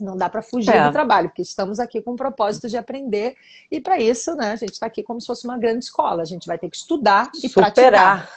Não 0.00 0.16
dá 0.16 0.28
para 0.28 0.42
fugir 0.42 0.74
é. 0.74 0.86
do 0.86 0.92
trabalho, 0.92 1.28
porque 1.28 1.42
estamos 1.42 1.78
aqui 1.78 2.00
com 2.00 2.12
o 2.12 2.16
propósito 2.16 2.68
de 2.68 2.76
aprender. 2.76 3.36
E 3.70 3.80
para 3.80 4.00
isso, 4.00 4.34
né, 4.34 4.52
a 4.52 4.56
gente 4.56 4.72
está 4.72 4.86
aqui 4.86 5.02
como 5.02 5.20
se 5.20 5.26
fosse 5.26 5.44
uma 5.46 5.58
grande 5.58 5.84
escola. 5.84 6.22
A 6.22 6.26
gente 6.26 6.46
vai 6.46 6.58
ter 6.58 6.68
que 6.68 6.76
estudar 6.76 7.30
e 7.34 7.48
superar. 7.48 7.72
praticar. 7.72 8.30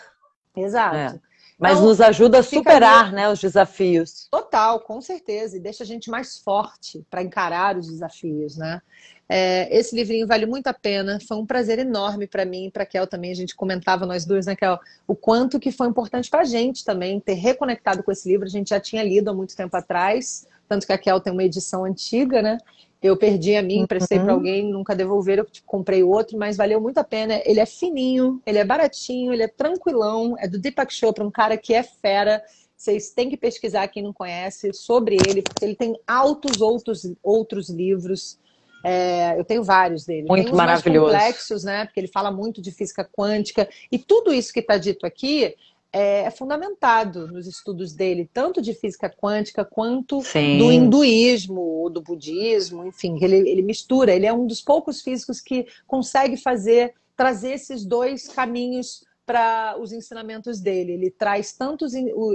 Exato. 0.56 0.96
É. 0.96 1.20
Mas 1.58 1.74
então, 1.74 1.86
nos 1.86 2.02
ajuda 2.02 2.40
a 2.40 2.44
superar 2.44 3.06
ali... 3.06 3.16
né, 3.16 3.30
os 3.30 3.40
desafios. 3.40 4.28
Total, 4.30 4.80
com 4.80 5.00
certeza. 5.02 5.56
E 5.56 5.60
deixa 5.60 5.84
a 5.84 5.88
gente 5.88 6.10
mais 6.10 6.38
forte 6.38 7.06
para 7.10 7.22
encarar 7.22 7.78
os 7.78 7.88
desafios, 7.88 8.58
né? 8.58 8.82
É, 9.30 9.76
esse 9.76 9.96
livrinho 9.96 10.28
vale 10.28 10.46
muito 10.46 10.68
a 10.68 10.74
pena. 10.74 11.20
Foi 11.26 11.38
um 11.38 11.46
prazer 11.46 11.80
enorme 11.80 12.28
para 12.28 12.46
mim 12.46 12.66
e 12.66 12.72
para 12.72 12.86
Kel 12.86 13.08
também. 13.08 13.32
A 13.32 13.36
gente 13.36 13.56
comentava 13.56 14.06
nós 14.06 14.26
duas, 14.26 14.46
né, 14.46 14.56
Kel? 14.56 14.80
O 15.08 15.16
quanto 15.16 15.60
que 15.60 15.72
foi 15.72 15.88
importante 15.88 16.30
para 16.30 16.42
a 16.42 16.46
gente 16.46 16.84
também 16.84 17.20
ter 17.20 17.34
reconectado 17.34 18.04
com 18.04 18.12
esse 18.12 18.30
livro. 18.30 18.46
A 18.46 18.52
gente 18.52 18.72
já 18.72 18.80
tinha 18.80 19.04
lido 19.04 19.30
há 19.30 19.34
muito 19.34 19.56
tempo 19.56 19.76
atrás. 19.78 20.46
Tanto 20.68 20.86
que 20.86 20.94
a 20.94 20.98
Kel 20.98 21.20
tem 21.20 21.34
uma 21.34 21.44
edição 21.44 21.86
antiga, 21.86 22.42
né? 22.42 22.58
Eu 23.02 23.18
perdi 23.18 23.54
a 23.56 23.62
minha, 23.62 23.84
emprestei 23.84 24.18
uhum. 24.18 24.24
para 24.24 24.34
alguém, 24.34 24.72
nunca 24.72 24.96
devolveram, 24.96 25.44
eu 25.44 25.50
comprei 25.66 26.02
outro, 26.02 26.38
mas 26.38 26.56
valeu 26.56 26.80
muito 26.80 26.98
a 27.00 27.04
pena. 27.04 27.42
Ele 27.46 27.60
é 27.60 27.66
fininho, 27.66 28.42
ele 28.46 28.58
é 28.58 28.64
baratinho, 28.64 29.34
ele 29.34 29.44
é 29.44 29.48
tranquilão, 29.48 30.38
é 30.40 30.48
do 30.48 30.58
Deepak 30.58 30.94
Chopra, 30.94 31.26
um 31.26 31.30
cara 31.30 31.58
que 31.58 31.74
é 31.74 31.84
fera. 31.84 32.42
Vocês 32.78 33.10
têm 33.10 33.30
que 33.30 33.36
pesquisar 33.36 33.90
quem 33.90 34.02
não 34.02 34.14
conhece 34.14 34.72
sobre 34.74 35.18
ele, 35.28 35.42
porque 35.42 35.66
ele 35.66 35.76
tem 35.76 36.00
altos 36.08 36.62
outros, 36.62 37.06
outros 37.22 37.70
livros. 37.70 38.40
É, 38.86 39.38
eu 39.38 39.44
tenho 39.44 39.64
vários 39.64 40.06
dele. 40.06 40.28
Muito 40.28 40.56
maravilhoso. 40.56 41.12
Complexos, 41.12 41.64
né? 41.64 41.86
Porque 41.86 42.00
ele 42.00 42.08
fala 42.08 42.32
muito 42.32 42.62
de 42.62 42.72
física 42.72 43.04
quântica. 43.04 43.68
E 43.92 43.98
tudo 43.98 44.34
isso 44.34 44.54
que 44.54 44.60
está 44.62 44.78
dito 44.78 45.06
aqui 45.06 45.56
é, 45.94 46.24
é, 46.24 46.32
fundamentado 46.32 47.28
nos 47.28 47.46
estudos 47.46 47.94
dele, 47.94 48.28
tanto 48.34 48.60
de 48.60 48.74
física 48.74 49.08
quântica 49.10 49.64
quanto 49.64 50.24
Sim. 50.24 50.58
do 50.58 50.72
hinduísmo, 50.72 51.88
do 51.92 52.02
budismo, 52.02 52.86
enfim, 52.88 53.18
ele, 53.22 53.48
ele 53.48 53.62
mistura. 53.62 54.12
Ele 54.12 54.26
é 54.26 54.34
um 54.34 54.48
dos 54.48 54.60
poucos 54.60 55.02
físicos 55.02 55.40
que 55.40 55.68
consegue 55.86 56.36
fazer, 56.36 56.96
trazer 57.16 57.54
esses 57.54 57.86
dois 57.86 58.28
caminhos 58.28 59.06
para 59.26 59.78
os 59.80 59.94
ensinamentos 59.94 60.60
dele. 60.60 60.94
Ele 60.94 61.12
traz 61.12 61.54
tanto 61.54 61.86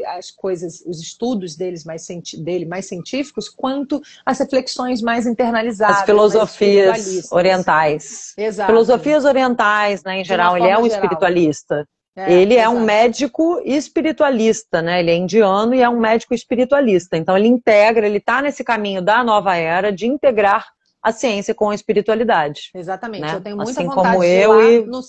as 0.07 0.31
coisas, 0.31 0.83
os 0.87 1.01
estudos 1.01 1.57
deles 1.57 1.85
mais, 1.85 2.07
dele 2.39 2.65
mais 2.65 2.87
científicos, 2.87 3.49
quanto 3.49 4.01
as 4.25 4.39
reflexões 4.39 5.03
mais 5.03 5.27
internalizadas. 5.27 5.99
As 5.99 6.07
filosofias 6.07 7.33
orientais. 7.33 8.35
Exato. 8.37 8.71
Filosofias 8.71 9.25
orientais, 9.25 10.03
né, 10.05 10.21
em 10.21 10.25
geral, 10.25 10.57
ele 10.57 10.67
é 10.67 10.79
um 10.79 10.85
geral. 10.85 10.87
espiritualista. 10.87 11.87
É, 12.19 12.33
ele 12.33 12.57
é 12.57 12.69
um 12.69 12.81
médico 12.81 13.63
espiritualista, 13.65 14.83
né? 14.83 14.99
Ele 14.99 15.11
é 15.13 15.15
indiano 15.15 15.73
e 15.75 15.81
é 15.81 15.89
um 15.89 16.01
médico 16.01 16.35
espiritualista. 16.35 17.17
Então 17.17 17.37
ele 17.37 17.47
integra, 17.47 18.07
ele 18.07 18.19
está 18.19 18.43
nesse 18.43 18.65
caminho 18.65 19.01
da 19.01 19.23
nova 19.23 19.55
era 19.55 19.93
de 19.93 20.07
integrar 20.07 20.67
a 21.01 21.13
ciência 21.13 21.55
com 21.55 21.71
a 21.71 21.75
espiritualidade. 21.75 22.71
Exatamente. 22.75 23.23
Né? 23.23 23.35
Eu 23.35 23.41
tenho 23.41 23.57
muita 23.57 23.71
assim 23.71 23.87
vontade 23.87 24.09
como 24.09 24.21
de 24.21 24.27
ir 24.27 24.47
lá 24.47 24.63
e... 24.65 24.87
no 24.87 25.01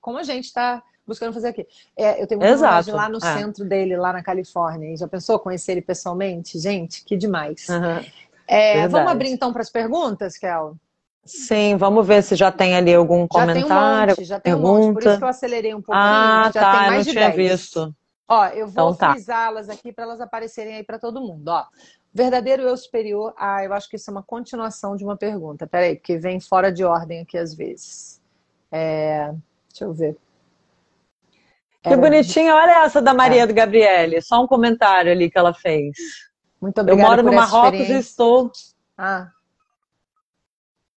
como 0.00 0.18
a 0.18 0.22
gente 0.22 0.46
está 0.46 0.82
buscando 1.06 1.34
fazer 1.34 1.48
aqui. 1.48 1.66
É, 1.96 2.22
eu 2.22 2.26
tenho 2.26 2.40
muita 2.40 2.54
Exato. 2.54 2.70
vontade 2.70 2.84
de 2.86 2.90
ir 2.90 2.94
lá 2.94 3.08
no 3.10 3.18
é. 3.18 3.38
centro 3.38 3.64
dele, 3.64 3.96
lá 3.96 4.12
na 4.14 4.22
Califórnia. 4.22 4.96
Já 4.96 5.06
pensou 5.06 5.38
conhecer 5.38 5.72
ele 5.72 5.82
pessoalmente? 5.82 6.58
Gente, 6.58 7.04
que 7.04 7.14
demais. 7.14 7.68
Uhum. 7.68 8.88
Vamos 8.88 9.10
abrir 9.10 9.30
então 9.30 9.52
para 9.52 9.62
as 9.62 9.70
perguntas, 9.70 10.38
Kel? 10.38 10.76
Sim, 11.24 11.76
vamos 11.76 12.06
ver 12.06 12.22
se 12.22 12.36
já 12.36 12.52
tem 12.52 12.76
ali 12.76 12.94
algum 12.94 13.22
já 13.22 13.28
comentário. 13.28 14.14
Tem 14.14 14.22
um 14.22 14.22
monte, 14.22 14.24
já 14.24 14.40
tem 14.40 14.52
pergunta. 14.52 14.72
um 14.72 14.82
monte, 14.86 14.94
por 14.94 15.08
isso 15.08 15.18
que 15.18 15.24
eu 15.24 15.28
acelerei 15.28 15.74
um 15.74 15.82
pouquinho. 15.82 16.04
Ah, 16.04 16.50
já 16.52 16.60
tá, 16.60 16.72
tem 16.72 16.80
mais 16.90 17.06
eu 17.06 17.14
não 17.14 17.20
tinha 17.20 17.30
10. 17.30 17.50
visto. 17.50 17.94
Ó, 18.28 18.46
eu 18.46 18.66
vou 18.66 18.72
então, 18.72 18.94
tá. 18.94 19.12
frisá-las 19.12 19.68
aqui 19.68 19.92
para 19.92 20.04
elas 20.04 20.20
aparecerem 20.20 20.76
aí 20.76 20.82
para 20.84 20.98
todo 20.98 21.20
mundo. 21.20 21.48
Ó, 21.48 21.64
verdadeiro 22.12 22.62
eu 22.62 22.76
superior. 22.76 23.32
Ah, 23.36 23.64
eu 23.64 23.72
acho 23.72 23.88
que 23.88 23.96
isso 23.96 24.10
é 24.10 24.12
uma 24.12 24.22
continuação 24.22 24.96
de 24.96 25.04
uma 25.04 25.16
pergunta. 25.16 25.66
Peraí, 25.66 25.96
porque 25.96 26.18
vem 26.18 26.40
fora 26.40 26.70
de 26.70 26.84
ordem 26.84 27.20
aqui 27.20 27.38
às 27.38 27.54
vezes. 27.54 28.20
É... 28.70 29.32
Deixa 29.68 29.84
eu 29.84 29.92
ver. 29.92 30.16
Que 31.82 31.90
Era... 31.90 31.96
bonitinha, 31.96 32.54
olha 32.54 32.84
essa 32.84 33.02
da 33.02 33.12
Maria 33.12 33.42
é. 33.42 33.46
do 33.46 33.52
Gabriele. 33.52 34.22
Só 34.22 34.42
um 34.42 34.46
comentário 34.46 35.12
ali 35.12 35.30
que 35.30 35.38
ela 35.38 35.52
fez. 35.52 35.96
Muito 36.60 36.80
obrigada. 36.80 37.02
Eu 37.02 37.08
moro 37.08 37.22
no 37.22 37.32
Marrocos 37.32 37.88
e 37.88 37.98
estou. 37.98 38.50
Ah, 38.96 39.28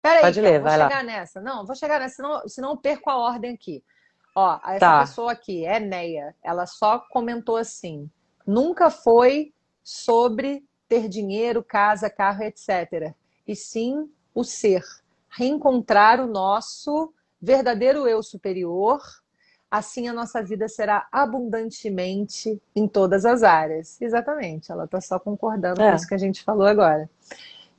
Peraí, 0.07 0.21
Pode 0.21 0.39
ler, 0.39 0.61
vou 0.61 0.71
chegar 0.71 0.89
lá. 0.89 1.03
nessa. 1.03 1.41
Não, 1.41 1.65
vou 1.65 1.75
chegar 1.75 1.99
nessa, 1.99 2.15
senão, 2.15 2.47
senão 2.47 2.69
eu 2.71 2.77
perco 2.77 3.09
a 3.09 3.17
ordem 3.17 3.53
aqui. 3.53 3.83
Ó, 4.33 4.57
essa 4.65 4.79
tá. 4.79 4.99
pessoa 5.01 5.31
aqui, 5.33 5.65
é 5.65 5.79
Neia, 5.79 6.33
ela 6.41 6.65
só 6.65 6.99
comentou 6.99 7.57
assim: 7.57 8.09
nunca 8.45 8.89
foi 8.89 9.53
sobre 9.83 10.63
ter 10.87 11.09
dinheiro, 11.09 11.61
casa, 11.61 12.09
carro, 12.09 12.43
etc. 12.43 13.13
E 13.45 13.55
sim 13.55 14.09
o 14.33 14.43
ser. 14.45 14.83
Reencontrar 15.29 16.21
o 16.21 16.27
nosso 16.27 17.13
verdadeiro 17.41 18.07
eu 18.07 18.23
superior. 18.23 19.01
Assim 19.69 20.07
a 20.07 20.13
nossa 20.13 20.41
vida 20.41 20.69
será 20.69 21.05
abundantemente 21.11 22.61
em 22.73 22.87
todas 22.87 23.25
as 23.25 23.43
áreas. 23.43 23.99
Exatamente, 24.01 24.71
ela 24.71 24.85
está 24.85 25.01
só 25.01 25.19
concordando 25.19 25.81
é. 25.81 25.89
com 25.89 25.95
isso 25.95 26.07
que 26.07 26.15
a 26.15 26.19
gente 26.19 26.41
falou 26.41 26.65
agora. 26.65 27.09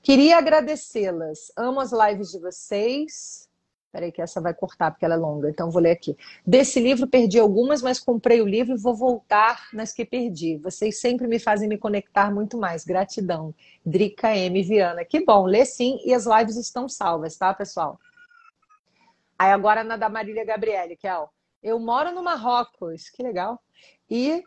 Queria 0.02 0.38
agradecê-las. 0.38 1.52
Amo 1.56 1.80
as 1.80 1.92
lives 1.92 2.30
de 2.30 2.38
vocês. 2.38 3.48
Peraí 3.90 4.12
que 4.12 4.20
essa 4.20 4.40
vai 4.40 4.52
cortar 4.52 4.90
porque 4.90 5.04
ela 5.04 5.14
é 5.14 5.18
longa, 5.18 5.48
então 5.48 5.70
vou 5.70 5.80
ler 5.80 5.92
aqui. 5.92 6.14
Desse 6.46 6.78
livro 6.78 7.06
perdi 7.06 7.38
algumas, 7.38 7.80
mas 7.80 7.98
comprei 7.98 8.40
o 8.42 8.46
livro 8.46 8.74
e 8.74 8.78
vou 8.78 8.94
voltar 8.94 9.68
nas 9.72 9.94
que 9.94 10.04
perdi. 10.04 10.58
Vocês 10.58 11.00
sempre 11.00 11.26
me 11.26 11.38
fazem 11.38 11.68
me 11.68 11.78
conectar 11.78 12.30
muito 12.32 12.58
mais. 12.58 12.84
Gratidão. 12.84 13.54
Drica 13.84 14.36
M. 14.36 14.62
Viana. 14.62 15.04
Que 15.04 15.24
bom, 15.24 15.46
lê 15.46 15.64
sim 15.64 15.98
e 16.04 16.12
as 16.12 16.26
lives 16.26 16.56
estão 16.56 16.86
salvas, 16.86 17.36
tá, 17.36 17.54
pessoal? 17.54 17.98
Aí 19.38 19.50
agora 19.52 19.82
na 19.82 19.96
da 19.96 20.08
Marília 20.08 20.44
Gabriele, 20.44 20.96
que 20.96 21.06
é, 21.06 21.16
ó, 21.16 21.28
eu 21.62 21.78
moro 21.78 22.12
no 22.12 22.22
Marrocos, 22.22 23.08
que 23.08 23.22
legal, 23.22 23.60
e 24.10 24.42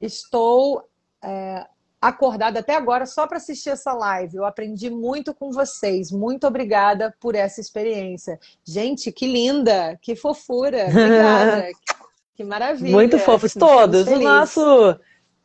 estou 0.00 0.88
é, 1.22 1.66
acordada 2.00 2.60
até 2.60 2.76
agora 2.76 3.06
só 3.06 3.26
para 3.26 3.38
assistir 3.38 3.70
essa 3.70 3.92
live. 3.92 4.36
Eu 4.36 4.44
aprendi 4.44 4.88
muito 4.88 5.34
com 5.34 5.50
vocês. 5.50 6.12
Muito 6.12 6.46
obrigada 6.46 7.14
por 7.20 7.34
essa 7.34 7.60
experiência. 7.60 8.38
Gente, 8.64 9.10
que 9.10 9.26
linda, 9.26 9.98
que 10.00 10.14
fofura. 10.14 10.86
Obrigada. 10.88 11.68
que 12.34 12.44
maravilha. 12.44 12.92
Muito 12.92 13.18
fofos 13.18 13.52
todos. 13.52 14.06
O 14.06 14.18
nosso 14.18 14.96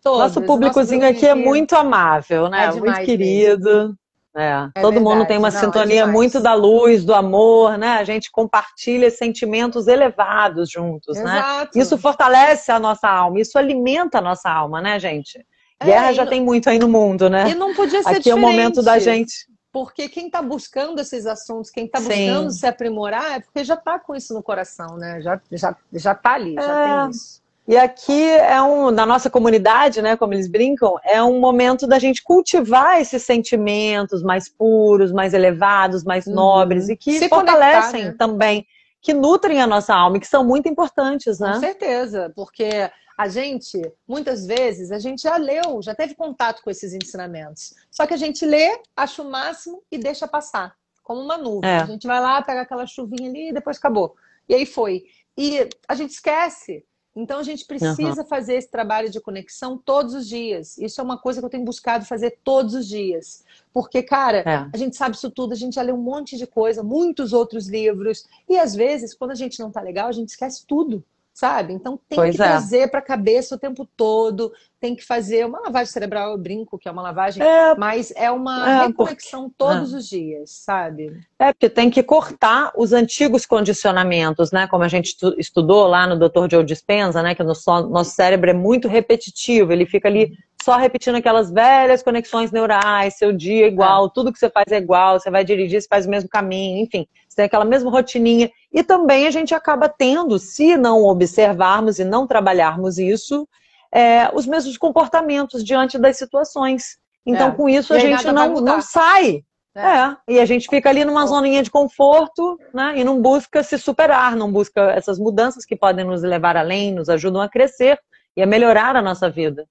todos. 0.01 0.19
nosso 0.19 0.41
públicozinho 0.43 1.07
aqui 1.07 1.25
é 1.25 1.33
muito 1.35 1.75
amável, 1.75 2.49
né? 2.49 2.65
É 2.65 2.71
muito 2.71 3.01
querido. 3.01 3.97
É, 4.35 4.67
é, 4.75 4.81
todo 4.81 4.93
verdade. 4.93 4.99
mundo 4.99 5.27
tem 5.27 5.37
uma 5.37 5.51
Não, 5.51 5.57
é 5.57 5.59
sintonia 5.59 6.07
muito 6.07 6.39
da 6.39 6.55
luz, 6.55 7.05
do 7.05 7.13
amor, 7.13 7.77
né? 7.77 7.97
A 7.97 8.03
gente 8.03 8.31
compartilha 8.31 9.11
sentimentos 9.11 9.87
elevados 9.87 10.71
juntos, 10.71 11.17
né? 11.17 11.37
Exato. 11.37 11.77
né? 11.77 11.83
Isso 11.83 11.97
fortalece 11.99 12.71
a 12.71 12.79
nossa 12.79 13.07
alma, 13.07 13.39
isso 13.39 13.59
alimenta 13.59 14.17
a 14.17 14.21
nossa 14.21 14.49
alma, 14.49 14.81
né, 14.81 14.99
gente? 14.99 15.45
Guerra 15.84 16.11
é, 16.11 16.13
já 16.13 16.23
não... 16.23 16.29
tem 16.29 16.41
muito 16.41 16.69
aí 16.69 16.79
no 16.79 16.88
mundo, 16.88 17.29
né? 17.29 17.49
E 17.49 17.55
não 17.55 17.73
podia 17.73 18.01
ser 18.01 18.09
Aqui 18.09 18.19
diferente. 18.19 18.29
é 18.29 18.36
o 18.36 18.39
momento 18.39 18.81
da 18.81 18.99
gente. 18.99 19.47
Porque 19.71 20.07
quem 20.07 20.27
está 20.27 20.41
buscando 20.41 20.99
esses 20.99 21.25
assuntos, 21.25 21.71
quem 21.71 21.86
está 21.86 21.99
buscando 21.99 22.51
se 22.51 22.65
aprimorar, 22.67 23.38
é 23.38 23.39
porque 23.39 23.63
já 23.63 23.73
está 23.73 23.97
com 23.97 24.15
isso 24.15 24.34
no 24.34 24.43
coração, 24.43 24.97
né? 24.97 25.19
Já, 25.21 25.41
já, 25.51 25.75
já 25.91 26.13
tá 26.13 26.34
ali, 26.34 26.53
já 26.53 26.61
é. 26.61 27.01
tem 27.01 27.09
isso. 27.09 27.43
E 27.67 27.77
aqui 27.77 28.29
é 28.29 28.61
um, 28.61 28.91
na 28.91 29.05
nossa 29.05 29.29
comunidade, 29.29 30.01
né, 30.01 30.17
como 30.17 30.34
eles 30.34 30.49
brincam, 30.49 30.99
é 31.05 31.23
um 31.23 31.39
momento 31.39 31.88
da 31.88 31.97
gente 31.97 32.21
cultivar 32.21 32.99
esses 32.99 33.23
sentimentos 33.23 34.21
mais 34.21 34.49
puros, 34.49 35.13
mais 35.13 35.34
elevados, 35.34 36.03
mais 36.03 36.27
uhum. 36.27 36.34
nobres 36.34 36.89
e 36.89 36.97
que 36.97 37.19
Se 37.19 37.29
fortalecem 37.29 38.05
né? 38.05 38.15
também, 38.19 38.67
que 39.01 39.13
nutrem 39.13 39.61
a 39.61 39.67
nossa 39.67 39.95
alma 39.95 40.17
e 40.17 40.19
que 40.19 40.27
são 40.27 40.43
muito 40.43 40.67
importantes, 40.67 41.39
né? 41.39 41.53
Com 41.53 41.59
certeza, 41.61 42.31
porque 42.36 42.89
a 43.18 43.28
gente, 43.28 43.80
muitas 44.07 44.45
vezes, 44.45 44.91
a 44.91 44.99
gente 44.99 45.22
já 45.22 45.38
leu, 45.38 45.82
já 45.82 45.93
teve 45.93 46.16
contato 46.16 46.61
com 46.64 46.70
esses 46.70 46.93
ensinamentos. 46.93 47.74
Só 47.91 48.07
que 48.07 48.14
a 48.14 48.18
gente 48.18 48.45
lê, 48.45 48.80
acha 48.95 49.22
o 49.22 49.30
máximo 49.30 49.84
e 49.91 49.97
deixa 49.97 50.28
passar, 50.28 50.76
como 51.03 51.22
uma 51.22 51.38
nuvem. 51.38 51.70
É. 51.70 51.78
A 51.78 51.86
gente 51.86 52.07
vai 52.07 52.20
lá, 52.20 52.41
pega 52.41 52.61
aquela 52.61 52.88
chuvinha 52.88 53.30
ali 53.30 53.49
e 53.49 53.53
depois 53.53 53.78
acabou. 53.78 54.16
E 54.49 54.55
aí 54.55 54.66
foi. 54.66 55.03
E 55.38 55.68
a 55.88 55.95
gente 55.95 56.11
esquece 56.11 56.86
Então 57.16 57.39
a 57.39 57.43
gente 57.43 57.66
precisa 57.66 58.22
uhum. 58.22 58.28
fazer 58.28 58.55
esse 58.55 58.70
trabalho 58.70 59.09
de 59.09 59.22
conexão 59.22 59.78
todos 59.78 60.16
os 60.16 60.28
dias. 60.28 60.78
Isso 60.80 60.99
é 60.99 61.03
uma 61.03 61.18
coisa 61.18 61.39
que 61.39 61.45
eu 61.45 61.49
tenho 61.49 61.64
buscado 61.64 62.05
fazer 62.05 62.39
todos 62.43 62.74
os 62.74 62.88
dias. 62.88 63.43
Porque, 63.72 64.01
cara, 64.01 64.39
é. 64.39 64.70
a 64.74 64.78
gente 64.78 64.95
sabe 64.95 65.16
isso 65.16 65.30
tudo, 65.30 65.53
a 65.53 65.55
gente 65.55 65.76
já 65.76 65.84
lê 65.84 65.91
um 65.91 65.97
monte 65.97 66.38
de 66.38 66.47
coisa, 66.47 66.82
muitos 66.82 67.32
outros 67.32 67.68
livros. 67.68 68.26
E 68.49 68.57
às 68.57 68.74
vezes, 68.74 69.14
quando 69.14 69.32
a 69.32 69.36
gente 69.36 69.59
não 69.59 69.72
tá 69.72 69.82
legal, 69.82 70.07
a 70.07 70.11
gente 70.11 70.30
esquece 70.30 70.66
tudo 70.66 71.03
sabe? 71.34 71.73
Então 71.73 71.99
tem 72.07 72.15
pois 72.15 72.36
que 72.36 72.41
é. 72.41 72.45
trazer 72.45 72.89
para 72.89 72.99
a 72.99 73.03
cabeça 73.03 73.55
o 73.55 73.57
tempo 73.57 73.88
todo, 73.97 74.53
tem 74.79 74.95
que 74.95 75.03
fazer 75.03 75.45
uma 75.45 75.61
lavagem 75.61 75.91
cerebral, 75.91 76.31
eu 76.31 76.38
brinco 76.38 76.77
que 76.77 76.88
é 76.88 76.91
uma 76.91 77.01
lavagem, 77.01 77.41
é, 77.41 77.73
mas 77.75 78.13
é 78.15 78.29
uma 78.29 78.84
é, 78.84 78.88
reconexão 78.88 79.43
porque, 79.43 79.55
todos 79.57 79.93
é. 79.93 79.97
os 79.97 80.07
dias, 80.07 80.51
sabe? 80.51 81.19
É, 81.39 81.51
porque 81.51 81.69
tem 81.69 81.89
que 81.89 82.03
cortar 82.03 82.71
os 82.77 82.93
antigos 82.93 83.45
condicionamentos, 83.45 84.51
né? 84.51 84.67
Como 84.67 84.84
a 84.84 84.88
gente 84.88 85.15
estudou 85.38 85.88
lá 85.88 86.05
no 86.05 86.19
Dr. 86.19 86.47
Joe 86.51 86.63
Dispenza, 86.63 87.23
né? 87.23 87.34
Que 87.34 87.41
o 87.41 87.45
nosso, 87.45 87.89
nosso 87.89 88.11
cérebro 88.11 88.49
é 88.49 88.53
muito 88.53 88.88
repetitivo, 88.88 89.71
ele 89.71 89.86
fica 89.86 90.07
ali 90.07 90.38
só 90.64 90.78
repetindo 90.78 91.16
aquelas 91.16 91.51
velhas 91.51 92.01
conexões 92.01 92.51
neurais, 92.51 93.18
seu 93.18 93.34
dia 93.34 93.66
é 93.66 93.68
igual, 93.68 94.05
é. 94.05 94.09
tudo 94.14 94.32
que 94.32 94.39
você 94.39 94.49
faz 94.49 94.72
é 94.72 94.78
igual, 94.78 95.20
você 95.20 95.30
vai 95.30 95.43
dirigir, 95.43 95.82
você 95.82 95.88
faz 95.88 96.05
o 96.05 96.09
mesmo 96.09 96.30
caminho, 96.30 96.82
enfim, 96.82 97.05
você 97.28 97.36
tem 97.36 97.45
aquela 97.45 97.66
mesma 97.66 97.91
rotininha. 97.91 98.49
E 98.72 98.82
também 98.82 99.28
a 99.28 99.32
gente 99.32 99.53
acaba 99.53 99.89
tendo, 99.89 100.39
se 100.39 100.78
não 100.78 101.03
observarmos 101.03 101.99
e 101.99 102.05
não 102.05 102.26
trabalharmos 102.26 102.97
isso, 102.97 103.47
é, 103.91 104.30
os 104.34 104.47
mesmos 104.47 104.78
comportamentos 104.78 105.64
diante 105.64 105.97
das 105.99 106.18
situações. 106.18 106.97
Então, 107.26 107.49
é. 107.49 107.51
com 107.51 107.70
isso, 107.70 107.93
a 107.93 107.99
gente 107.99 108.26
não, 108.32 108.53
não 108.55 108.82
sai. 108.82 109.43
É. 109.76 109.82
é. 109.82 110.18
e 110.28 110.39
a 110.39 110.45
gente 110.45 110.70
fica 110.70 110.89
ali 110.89 111.03
numa 111.03 111.26
zoninha 111.26 111.64
de 111.64 111.72
conforto, 111.72 112.59
né? 112.72 112.93
E 112.95 113.03
não 113.03 113.20
busca 113.20 113.64
se 113.64 113.78
superar, 113.78 114.36
não 114.36 114.51
busca 114.51 114.91
essas 114.91 115.18
mudanças 115.18 115.66
que 115.66 115.76
podem 115.76 116.05
nos 116.05 116.22
levar 116.22 116.55
além, 116.55 116.93
nos 116.93 117.09
ajudam 117.09 117.41
a 117.41 117.49
crescer 117.49 117.99
e 118.38 118.41
a 118.41 118.45
melhorar 118.45 118.95
a 118.95 119.01
nossa 119.01 119.30
vida. 119.30 119.68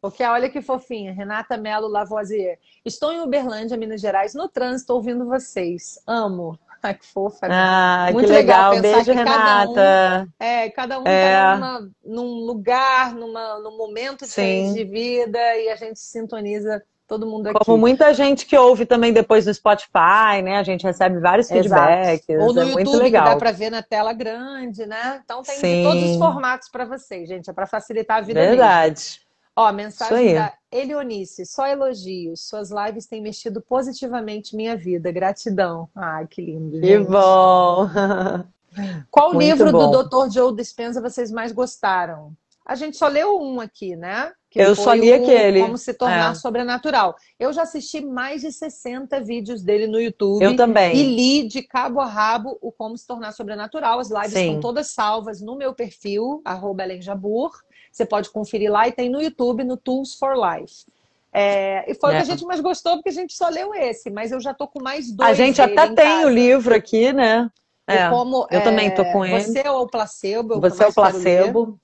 Porque 0.00 0.22
olha 0.22 0.48
que 0.48 0.60
fofinha, 0.60 1.12
Renata 1.12 1.56
Melo 1.56 1.88
Lavoisier. 1.88 2.58
Estou 2.84 3.12
em 3.12 3.20
Uberlândia, 3.20 3.76
Minas 3.76 4.00
Gerais, 4.00 4.34
no 4.34 4.48
trânsito, 4.48 4.92
ouvindo 4.92 5.26
vocês. 5.26 5.98
Amo. 6.06 6.58
Ai, 6.82 6.94
que 6.94 7.06
fofa. 7.06 7.48
Né? 7.48 7.54
Ah, 7.56 8.08
Muito 8.12 8.26
que 8.26 8.32
legal. 8.32 8.74
legal 8.74 8.94
Beijo, 8.94 9.12
Renata. 9.12 9.74
Cada 9.74 10.22
um, 10.22 10.28
é, 10.38 10.70
cada 10.70 11.00
um 11.00 11.02
é. 11.06 11.32
tá 11.32 11.56
numa, 11.56 11.90
num 12.04 12.44
lugar, 12.44 13.14
numa, 13.14 13.58
num 13.58 13.76
momento 13.76 14.24
de 14.26 14.84
vida 14.84 15.56
e 15.56 15.68
a 15.68 15.76
gente 15.76 15.98
sintoniza 15.98 16.82
todo 17.06 17.26
mundo 17.26 17.48
aqui. 17.48 17.58
Como 17.64 17.78
muita 17.78 18.12
gente 18.12 18.46
que 18.46 18.56
ouve 18.56 18.84
também 18.84 19.12
depois 19.12 19.46
no 19.46 19.54
Spotify, 19.54 20.42
né? 20.42 20.58
A 20.58 20.62
gente 20.62 20.84
recebe 20.84 21.18
vários 21.18 21.48
feedbacks. 21.48 22.28
Ou 22.28 22.52
no 22.52 22.60
é 22.60 22.64
YouTube, 22.64 22.84
muito 22.84 22.96
legal. 22.98 23.24
que 23.24 23.30
dá 23.30 23.36
para 23.36 23.52
ver 23.52 23.70
na 23.70 23.82
tela 23.82 24.12
grande, 24.12 24.86
né? 24.86 25.20
Então 25.24 25.42
tem 25.42 25.56
Sim. 25.56 25.82
todos 25.84 26.10
os 26.10 26.16
formatos 26.16 26.68
para 26.68 26.84
vocês, 26.84 27.28
gente. 27.28 27.48
É 27.48 27.52
para 27.52 27.66
facilitar 27.66 28.18
a 28.18 28.20
vida 28.20 28.40
Verdade. 28.40 28.94
Mesmo. 28.94 29.25
Ó, 29.58 29.72
mensagem 29.72 30.34
da 30.34 30.52
Elionice, 30.70 31.46
só 31.46 31.66
elogios. 31.66 32.46
Suas 32.46 32.70
lives 32.70 33.06
têm 33.06 33.22
mexido 33.22 33.62
positivamente 33.62 34.54
minha 34.54 34.76
vida. 34.76 35.10
Gratidão. 35.10 35.88
Ai, 35.94 36.26
que 36.26 36.42
lindo. 36.42 36.78
Que 36.78 36.98
bom. 36.98 37.88
Qual 39.10 39.32
Muito 39.32 39.46
livro 39.46 39.72
bom. 39.72 39.90
do 39.90 40.04
Dr. 40.04 40.30
Joe 40.30 40.54
Dispenza 40.54 41.00
vocês 41.00 41.30
mais 41.30 41.52
gostaram? 41.52 42.36
A 42.66 42.74
gente 42.74 42.96
só 42.96 43.06
leu 43.06 43.40
um 43.40 43.60
aqui, 43.60 43.94
né? 43.94 44.32
Que 44.50 44.60
eu 44.60 44.74
só 44.74 44.92
li 44.92 45.12
aquele. 45.12 45.60
Como 45.60 45.78
se 45.78 45.94
tornar 45.94 46.32
é. 46.32 46.34
sobrenatural. 46.34 47.14
Eu 47.38 47.52
já 47.52 47.62
assisti 47.62 48.00
mais 48.00 48.42
de 48.42 48.50
60 48.50 49.20
vídeos 49.20 49.62
dele 49.62 49.86
no 49.86 50.00
YouTube. 50.00 50.42
Eu 50.42 50.56
também. 50.56 50.96
E 50.96 51.02
li 51.02 51.48
de 51.48 51.62
cabo 51.62 52.00
a 52.00 52.06
rabo 52.06 52.58
o 52.60 52.72
Como 52.72 52.98
se 52.98 53.06
tornar 53.06 53.32
sobrenatural. 53.32 54.00
As 54.00 54.10
lives 54.10 54.32
Sim. 54.32 54.46
estão 54.46 54.60
todas 54.60 54.88
salvas 54.88 55.40
no 55.40 55.56
meu 55.56 55.72
perfil, 55.74 56.42
arroba 56.44 56.84
Jabur. 57.00 57.52
Você 57.96 58.04
pode 58.04 58.28
conferir 58.28 58.70
lá 58.70 58.86
e 58.86 58.92
tem 58.92 59.08
no 59.08 59.22
YouTube, 59.22 59.64
no 59.64 59.74
Tools 59.74 60.18
for 60.18 60.34
Life. 60.36 60.84
É, 61.32 61.90
e 61.90 61.94
foi 61.94 62.10
é. 62.10 62.12
o 62.12 62.16
que 62.16 62.22
a 62.22 62.26
é. 62.26 62.36
gente 62.36 62.44
mais 62.44 62.60
gostou, 62.60 62.96
porque 62.96 63.08
a 63.08 63.12
gente 63.12 63.32
só 63.32 63.48
leu 63.48 63.74
esse, 63.74 64.10
mas 64.10 64.32
eu 64.32 64.38
já 64.38 64.52
tô 64.52 64.68
com 64.68 64.82
mais 64.82 65.10
dois. 65.10 65.30
A 65.30 65.32
gente 65.32 65.62
até 65.62 65.86
tem 65.86 65.94
casa. 65.94 66.26
o 66.26 66.28
livro 66.28 66.74
aqui, 66.74 67.10
né? 67.10 67.50
É, 67.86 68.10
como, 68.10 68.46
eu 68.50 68.58
é, 68.58 68.60
também 68.60 68.94
tô 68.94 69.02
com 69.06 69.24
ele. 69.24 69.40
Você 69.40 69.60
é 69.60 69.70
o 69.70 69.86
placebo. 69.86 70.60
Você 70.60 70.84
é 70.84 70.88
o 70.88 70.92
placebo. 70.92 71.80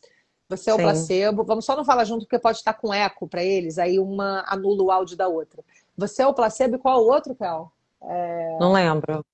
Você 0.50 0.68
é 0.68 0.74
o 0.74 0.76
Sim. 0.76 0.82
placebo. 0.82 1.44
Vamos 1.44 1.64
só 1.64 1.74
não 1.74 1.84
falar 1.84 2.04
junto, 2.04 2.26
porque 2.26 2.38
pode 2.38 2.58
estar 2.58 2.74
com 2.74 2.92
eco 2.92 3.26
para 3.26 3.42
eles, 3.42 3.78
aí 3.78 3.98
uma 3.98 4.44
anula 4.46 4.82
o 4.82 4.90
áudio 4.90 5.16
da 5.16 5.28
outra. 5.28 5.64
Você 5.96 6.20
é 6.20 6.26
o 6.26 6.34
placebo 6.34 6.76
e 6.76 6.78
qual 6.78 7.00
o 7.00 7.10
outro, 7.10 7.34
Kel? 7.34 7.72
É... 8.02 8.58
Não 8.60 8.70
lembro. 8.70 9.24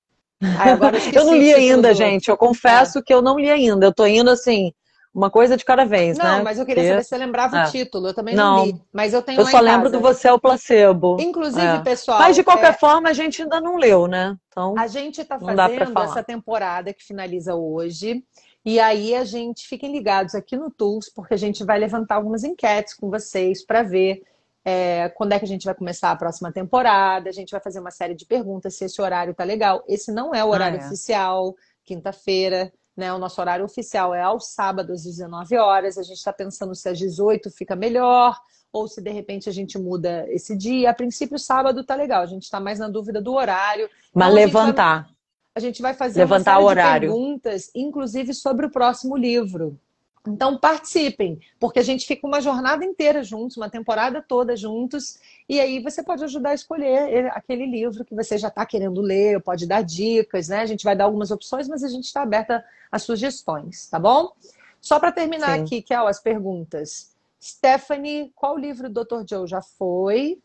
Ah, 0.57 0.69
eu, 0.69 0.77
eu 1.13 1.25
não 1.25 1.35
li 1.35 1.53
ainda, 1.53 1.93
gente. 1.93 2.29
Eu 2.29 2.37
confesso 2.37 2.99
é. 2.99 3.01
que 3.01 3.13
eu 3.13 3.21
não 3.21 3.37
li 3.37 3.51
ainda. 3.51 3.85
Eu 3.85 3.93
tô 3.93 4.05
indo 4.05 4.29
assim, 4.29 4.73
uma 5.13 5.29
coisa 5.29 5.57
de 5.57 5.65
cada 5.65 5.85
vez, 5.85 6.17
não, 6.17 6.25
né? 6.25 6.37
Não, 6.37 6.43
mas 6.43 6.59
eu 6.59 6.65
queria 6.65 6.87
saber 6.87 7.03
se 7.03 7.09
você 7.09 7.17
lembrava 7.17 7.57
é. 7.57 7.63
o 7.63 7.71
título. 7.71 8.07
Eu 8.07 8.13
também 8.13 8.35
não, 8.35 8.57
não, 8.57 8.65
li. 8.65 8.81
Mas 8.93 9.13
eu 9.13 9.21
tenho 9.21 9.41
Eu 9.41 9.45
só 9.47 9.59
lembro 9.59 9.89
do 9.89 9.99
Você 9.99 10.27
é 10.27 10.33
o 10.33 10.39
Placebo. 10.39 11.17
Inclusive, 11.19 11.65
é. 11.65 11.81
pessoal. 11.81 12.19
Mas 12.19 12.35
de 12.35 12.43
qualquer 12.43 12.71
é... 12.71 12.77
forma, 12.77 13.09
a 13.09 13.13
gente 13.13 13.41
ainda 13.41 13.59
não 13.59 13.77
leu, 13.77 14.07
né? 14.07 14.37
Então, 14.49 14.75
a 14.77 14.87
gente 14.87 15.21
está 15.21 15.39
fazendo 15.39 15.99
essa 15.99 16.23
temporada 16.23 16.93
que 16.93 17.03
finaliza 17.03 17.55
hoje. 17.55 18.23
E 18.63 18.79
aí 18.79 19.15
a 19.15 19.23
gente 19.23 19.67
fiquem 19.67 19.91
ligados 19.91 20.35
aqui 20.35 20.55
no 20.55 20.69
Tools, 20.69 21.09
porque 21.09 21.33
a 21.33 21.37
gente 21.37 21.63
vai 21.63 21.79
levantar 21.79 22.15
algumas 22.15 22.43
enquetes 22.43 22.93
com 22.93 23.09
vocês 23.09 23.65
para 23.65 23.81
ver 23.81 24.21
é, 24.63 25.09
quando 25.09 25.31
é 25.31 25.39
que 25.39 25.45
a 25.45 25.47
gente 25.47 25.65
vai 25.65 25.73
começar 25.73 26.11
a 26.11 26.15
próxima 26.15 26.51
temporada. 26.51 27.29
A 27.29 27.33
gente 27.33 27.51
vai 27.51 27.61
fazer 27.61 27.79
uma 27.79 27.91
série 27.91 28.13
de 28.13 28.25
perguntas 28.25 28.75
se 28.75 28.85
esse 28.85 29.01
horário 29.01 29.33
tá 29.33 29.43
legal. 29.43 29.83
Esse 29.87 30.11
não 30.11 30.35
é 30.35 30.43
o 30.43 30.49
horário 30.49 30.79
ah, 30.81 30.85
oficial, 30.85 31.55
quinta-feira. 31.83 32.71
Né? 32.99 33.13
O 33.13 33.17
nosso 33.17 33.39
horário 33.39 33.63
oficial 33.63 34.13
é 34.13 34.21
aos 34.21 34.49
sábados, 34.49 34.99
às 34.99 35.03
19 35.03 35.57
horas. 35.57 35.97
A 35.97 36.03
gente 36.03 36.17
está 36.17 36.33
pensando 36.33 36.75
se 36.75 36.89
às 36.89 36.99
18 36.99 37.49
fica 37.49 37.73
melhor, 37.73 38.37
ou 38.73 38.89
se 38.89 39.01
de 39.01 39.09
repente 39.09 39.47
a 39.47 39.53
gente 39.53 39.79
muda 39.79 40.25
esse 40.27 40.55
dia. 40.55 40.89
A 40.89 40.93
princípio, 40.93 41.39
sábado 41.39 41.81
tá 41.85 41.95
legal. 41.95 42.21
A 42.21 42.25
gente 42.25 42.43
está 42.43 42.59
mais 42.59 42.77
na 42.77 42.89
dúvida 42.89 43.21
do 43.21 43.33
horário. 43.33 43.89
Mas 44.13 44.27
então, 44.27 44.35
levantar. 44.35 45.09
A 45.55 45.59
gente 45.61 45.81
vai 45.81 45.93
fazer 45.93 46.19
levantar 46.19 46.59
uma 46.59 46.59
série 46.59 46.63
o 46.63 46.67
horário. 46.67 47.09
perguntas, 47.09 47.71
inclusive 47.73 48.33
sobre 48.33 48.65
o 48.65 48.69
próximo 48.69 49.15
livro. 49.15 49.79
Então 50.27 50.57
participem, 50.57 51.39
porque 51.59 51.79
a 51.79 51.83
gente 51.83 52.05
fica 52.05 52.27
uma 52.27 52.41
jornada 52.41 52.83
inteira 52.83 53.23
juntos, 53.23 53.57
uma 53.57 53.69
temporada 53.69 54.21
toda 54.21 54.55
juntos, 54.55 55.19
e 55.47 55.59
aí 55.59 55.81
você 55.81 56.03
pode 56.03 56.23
ajudar 56.23 56.51
a 56.51 56.53
escolher 56.53 57.27
aquele 57.31 57.65
livro 57.65 58.03
que 58.03 58.13
você 58.13 58.37
já 58.37 58.49
está 58.49 58.65
querendo 58.65 59.01
ler, 59.01 59.41
pode 59.41 59.65
dar 59.65 59.81
dicas, 59.81 60.49
né? 60.49 60.59
A 60.59 60.65
gente 60.65 60.83
vai 60.83 60.95
dar 60.95 61.05
algumas 61.05 61.31
opções, 61.31 61.67
mas 61.67 61.83
a 61.83 61.87
gente 61.87 62.05
está 62.05 62.21
aberta 62.21 62.63
a 62.91 62.99
sugestões, 62.99 63.87
tá 63.87 63.97
bom? 63.97 64.33
Só 64.81 64.99
para 64.99 65.11
terminar 65.11 65.57
Sim. 65.57 65.63
aqui, 65.63 65.81
que 65.81 65.93
é 65.93 65.97
as 65.97 66.19
perguntas. 66.19 67.15
Stephanie, 67.41 68.31
qual 68.35 68.57
livro 68.57 68.89
do 68.89 69.03
Dr. 69.03 69.23
Joe 69.27 69.47
já 69.47 69.61
foi? 69.61 70.39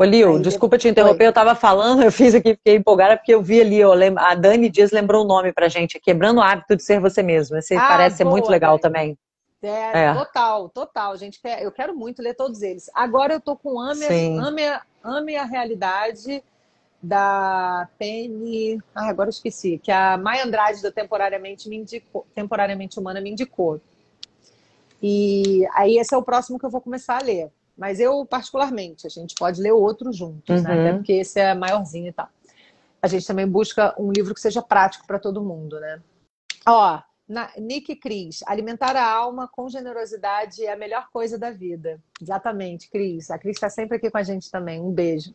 Ô, 0.00 0.04
Lio, 0.04 0.36
Aí, 0.36 0.42
desculpa 0.42 0.78
te 0.78 0.86
interromper, 0.86 1.24
eu 1.24 1.30
estava 1.30 1.56
falando, 1.56 2.02
eu 2.04 2.12
fiz 2.12 2.32
aqui, 2.32 2.54
fiquei 2.54 2.76
empolgada, 2.76 3.16
porque 3.16 3.34
eu 3.34 3.42
vi 3.42 3.60
ali, 3.60 3.80
a 4.16 4.34
Dani 4.36 4.68
Dias 4.68 4.92
lembrou 4.92 5.24
o 5.24 5.26
nome 5.26 5.52
pra 5.52 5.66
gente, 5.66 5.98
Quebrando 5.98 6.38
o 6.38 6.42
Hábito 6.42 6.76
de 6.76 6.84
Ser 6.84 7.00
Você 7.00 7.20
Mesmo. 7.20 7.56
Esse 7.56 7.74
ah, 7.74 7.88
parece 7.88 8.10
boa, 8.10 8.16
ser 8.16 8.24
muito 8.24 8.48
legal 8.48 8.78
Dani. 8.78 8.82
também. 8.82 9.18
É, 9.60 10.04
é, 10.04 10.14
total, 10.14 10.68
total. 10.68 11.16
Gente, 11.16 11.40
eu 11.60 11.72
quero 11.72 11.96
muito 11.96 12.22
ler 12.22 12.34
todos 12.34 12.62
eles. 12.62 12.88
Agora 12.94 13.34
eu 13.34 13.40
tô 13.40 13.56
com 13.56 13.80
Ame, 13.80 14.06
Ame, 14.38 14.62
Ame 15.02 15.36
a 15.36 15.44
Realidade 15.44 16.44
da 17.02 17.88
Penny. 17.98 18.78
Ah, 18.94 19.08
agora 19.08 19.28
eu 19.28 19.32
esqueci. 19.32 19.80
Que 19.82 19.90
a 19.90 20.16
Maia 20.16 20.44
Andrade 20.44 20.80
da 20.80 20.92
Temporariamente, 20.92 21.68
me 21.68 21.76
indicou, 21.76 22.24
Temporariamente 22.36 23.00
Humana 23.00 23.20
me 23.20 23.30
indicou. 23.30 23.80
E 25.02 25.66
aí 25.74 25.98
esse 25.98 26.14
é 26.14 26.16
o 26.16 26.22
próximo 26.22 26.56
que 26.56 26.64
eu 26.64 26.70
vou 26.70 26.80
começar 26.80 27.18
a 27.18 27.22
ler. 27.24 27.50
Mas 27.78 28.00
eu, 28.00 28.26
particularmente, 28.26 29.06
a 29.06 29.10
gente 29.10 29.36
pode 29.36 29.62
ler 29.62 29.70
outro 29.70 30.12
juntos, 30.12 30.62
né? 30.62 30.70
uhum. 30.70 30.76
né? 30.76 30.88
Até 30.88 30.98
porque 30.98 31.12
esse 31.12 31.38
é 31.38 31.54
maiorzinho 31.54 32.08
e 32.08 32.12
tal. 32.12 32.28
A 33.00 33.06
gente 33.06 33.24
também 33.24 33.46
busca 33.46 33.94
um 33.96 34.10
livro 34.10 34.34
que 34.34 34.40
seja 34.40 34.60
prático 34.60 35.06
para 35.06 35.20
todo 35.20 35.44
mundo, 35.44 35.78
né? 35.78 36.02
Ó, 36.66 37.00
na, 37.28 37.52
Nick 37.56 37.94
Cris, 37.94 38.42
alimentar 38.46 38.96
a 38.96 39.08
alma 39.08 39.46
com 39.46 39.68
generosidade 39.68 40.64
é 40.64 40.72
a 40.72 40.76
melhor 40.76 41.08
coisa 41.12 41.38
da 41.38 41.52
vida. 41.52 42.00
Exatamente, 42.20 42.90
Cris. 42.90 43.30
A 43.30 43.38
Cris 43.38 43.56
está 43.56 43.70
sempre 43.70 43.96
aqui 43.96 44.10
com 44.10 44.18
a 44.18 44.24
gente 44.24 44.50
também. 44.50 44.80
Um 44.80 44.90
beijo. 44.90 45.32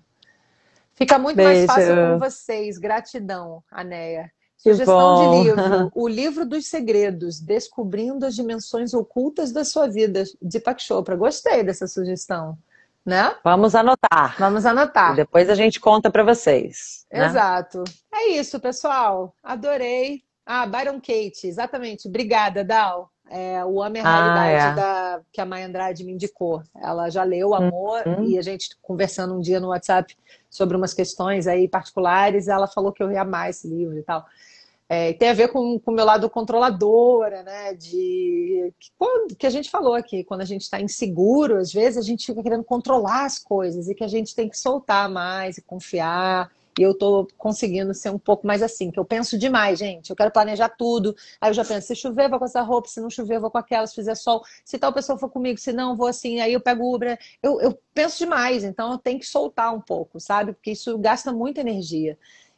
Fica 0.93 1.17
muito 1.17 1.37
beijo. 1.37 1.65
mais 1.65 1.65
fácil 1.65 1.95
com 1.95 2.19
vocês. 2.19 2.77
Gratidão, 2.77 3.63
Anéia. 3.71 4.29
Sugestão 4.63 5.31
de 5.33 5.43
livro: 5.43 5.91
O 5.93 6.07
Livro 6.07 6.45
dos 6.45 6.67
Segredos, 6.67 7.41
Descobrindo 7.41 8.25
as 8.25 8.33
Dimensões 8.33 8.93
Ocultas 8.93 9.51
da 9.51 9.65
Sua 9.65 9.87
Vida, 9.87 10.23
de 10.41 10.59
Pak 10.59 10.81
Chopra. 10.81 11.17
Gostei 11.17 11.63
dessa 11.63 11.85
sugestão. 11.85 12.57
Né? 13.05 13.35
Vamos 13.43 13.75
anotar. 13.75 14.37
Vamos 14.39 14.65
anotar. 14.65 15.11
E 15.11 15.17
depois 15.17 15.49
a 15.49 15.55
gente 15.55 15.77
conta 15.77 16.09
para 16.09 16.23
vocês. 16.23 17.05
Né? 17.11 17.25
Exato. 17.25 17.83
É 18.13 18.29
isso, 18.29 18.57
pessoal. 18.61 19.35
Adorei. 19.43 20.23
Ah, 20.45 20.65
Byron 20.65 21.01
Kate, 21.01 21.45
exatamente. 21.45 22.07
Obrigada, 22.07 22.63
Dal. 22.63 23.11
É, 23.29 23.63
o 23.65 23.81
Ame 23.81 23.99
a 23.99 24.03
Realidade 24.03 24.55
ah, 24.55 24.71
é. 24.71 24.75
da, 24.75 25.21
que 25.31 25.41
a 25.41 25.45
Mãe 25.45 25.63
Andrade 25.63 26.03
me 26.03 26.13
indicou. 26.13 26.61
Ela 26.81 27.09
já 27.09 27.23
leu 27.23 27.53
Amor 27.53 28.03
uhum. 28.05 28.25
e 28.25 28.37
a 28.37 28.41
gente 28.41 28.69
conversando 28.81 29.33
um 29.33 29.39
dia 29.39 29.59
no 29.59 29.69
WhatsApp 29.69 30.15
sobre 30.49 30.77
umas 30.77 30.93
questões 30.93 31.47
aí 31.47 31.67
particulares, 31.67 32.47
ela 32.47 32.67
falou 32.67 32.93
que 32.93 33.01
eu 33.01 33.11
ia 33.11 33.21
amar 33.21 33.49
esse 33.49 33.67
livro 33.67 33.97
e 33.97 34.03
tal. 34.03 34.25
É, 34.93 35.11
tem 35.11 35.29
a 35.29 35.33
ver 35.33 35.47
com 35.47 35.81
o 35.83 35.91
meu 35.91 36.05
lado 36.05 36.29
controladora, 36.29 37.41
né? 37.41 37.73
De 37.73 38.71
que, 38.79 39.35
que 39.39 39.47
a 39.47 39.49
gente 39.49 39.71
falou 39.71 39.95
aqui, 39.95 40.23
quando 40.23 40.41
a 40.41 40.45
gente 40.45 40.61
está 40.61 40.79
inseguro, 40.79 41.57
às 41.57 41.73
vezes 41.73 41.97
a 41.97 42.05
gente 42.05 42.27
fica 42.27 42.43
querendo 42.43 42.63
controlar 42.63 43.25
as 43.25 43.39
coisas 43.39 43.89
e 43.89 43.95
que 43.95 44.03
a 44.03 44.07
gente 44.07 44.35
tem 44.35 44.47
que 44.47 44.55
soltar 44.55 45.09
mais 45.09 45.57
e 45.57 45.63
confiar. 45.63 46.51
E 46.77 46.83
eu 46.83 46.95
tô 46.95 47.27
conseguindo 47.39 47.91
ser 47.95 48.11
um 48.11 48.19
pouco 48.19 48.45
mais 48.45 48.61
assim, 48.61 48.91
que 48.91 48.99
eu 48.99 49.05
penso 49.05 49.35
demais, 49.35 49.79
gente. 49.79 50.11
Eu 50.11 50.15
quero 50.15 50.29
planejar 50.29 50.69
tudo. 50.69 51.15
Aí 51.41 51.49
eu 51.49 51.55
já 51.55 51.65
penso, 51.65 51.87
se 51.87 51.95
chover, 51.95 52.29
vou 52.29 52.37
com 52.37 52.45
essa 52.45 52.61
roupa, 52.61 52.87
se 52.87 53.01
não 53.01 53.09
chover, 53.09 53.39
vou 53.39 53.49
com 53.49 53.57
aquela, 53.57 53.87
se 53.87 53.95
fizer 53.95 54.13
sol, 54.13 54.43
se 54.63 54.77
tal 54.77 54.93
pessoa 54.93 55.17
for 55.17 55.29
comigo, 55.29 55.59
se 55.59 55.73
não, 55.73 55.97
vou 55.97 56.07
assim, 56.07 56.39
aí 56.39 56.53
eu 56.53 56.61
pego 56.61 56.83
o 56.83 56.95
Uber. 56.95 57.17
Eu, 57.41 57.59
eu 57.61 57.79
penso 57.95 58.19
demais, 58.19 58.63
então 58.63 58.91
eu 58.91 58.97
tenho 58.99 59.19
que 59.19 59.25
soltar 59.25 59.73
um 59.73 59.81
pouco, 59.81 60.19
sabe? 60.19 60.53
Porque 60.53 60.71
isso 60.71 60.99
gasta 60.99 61.31
muita 61.31 61.61
energia. 61.61 62.15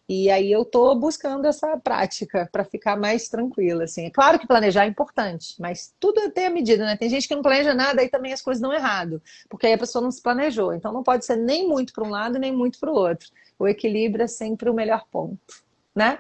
E 0.08 0.30
aí 0.30 0.52
eu 0.52 0.64
tô 0.64 0.94
buscando 0.94 1.46
essa 1.48 1.76
prática 1.78 2.48
para 2.52 2.64
ficar 2.64 2.96
mais 2.96 3.28
tranquila, 3.28 3.86
assim. 3.86 4.06
É 4.06 4.12
claro 4.12 4.38
que 4.38 4.46
planejar 4.46 4.86
é 4.86 4.88
importante, 4.88 5.56
mas 5.60 5.96
tudo 6.00 6.30
tem 6.30 6.46
a 6.46 6.50
medida, 6.52 6.86
né? 6.86 6.96
Tem 6.96 7.10
gente 7.10 7.28
que 7.28 7.34
não 7.34 7.42
planeja 7.42 7.74
nada 7.74 8.04
e 8.04 8.10
também 8.10 8.32
as 8.32 8.42
coisas 8.42 8.62
dão 8.62 8.72
errado, 8.72 9.20
porque 9.50 9.66
aí 9.66 9.74
a 9.74 9.78
pessoa 9.78 10.04
não 10.04 10.12
se 10.12 10.22
planejou. 10.22 10.74
Então 10.74 10.94
não 10.94 11.02
pode 11.02 11.26
ser 11.26 11.36
nem 11.36 11.68
muito 11.68 11.92
para 11.92 12.04
um 12.04 12.10
lado 12.10 12.38
nem 12.38 12.52
muito 12.52 12.80
para 12.80 12.92
o 12.92 12.96
outro. 12.96 13.30
O 13.58 13.68
equilíbrio 13.68 14.24
é 14.24 14.28
sempre 14.28 14.70
o 14.70 14.74
melhor 14.76 15.06
ponto, 15.12 15.64
né? 15.96 16.20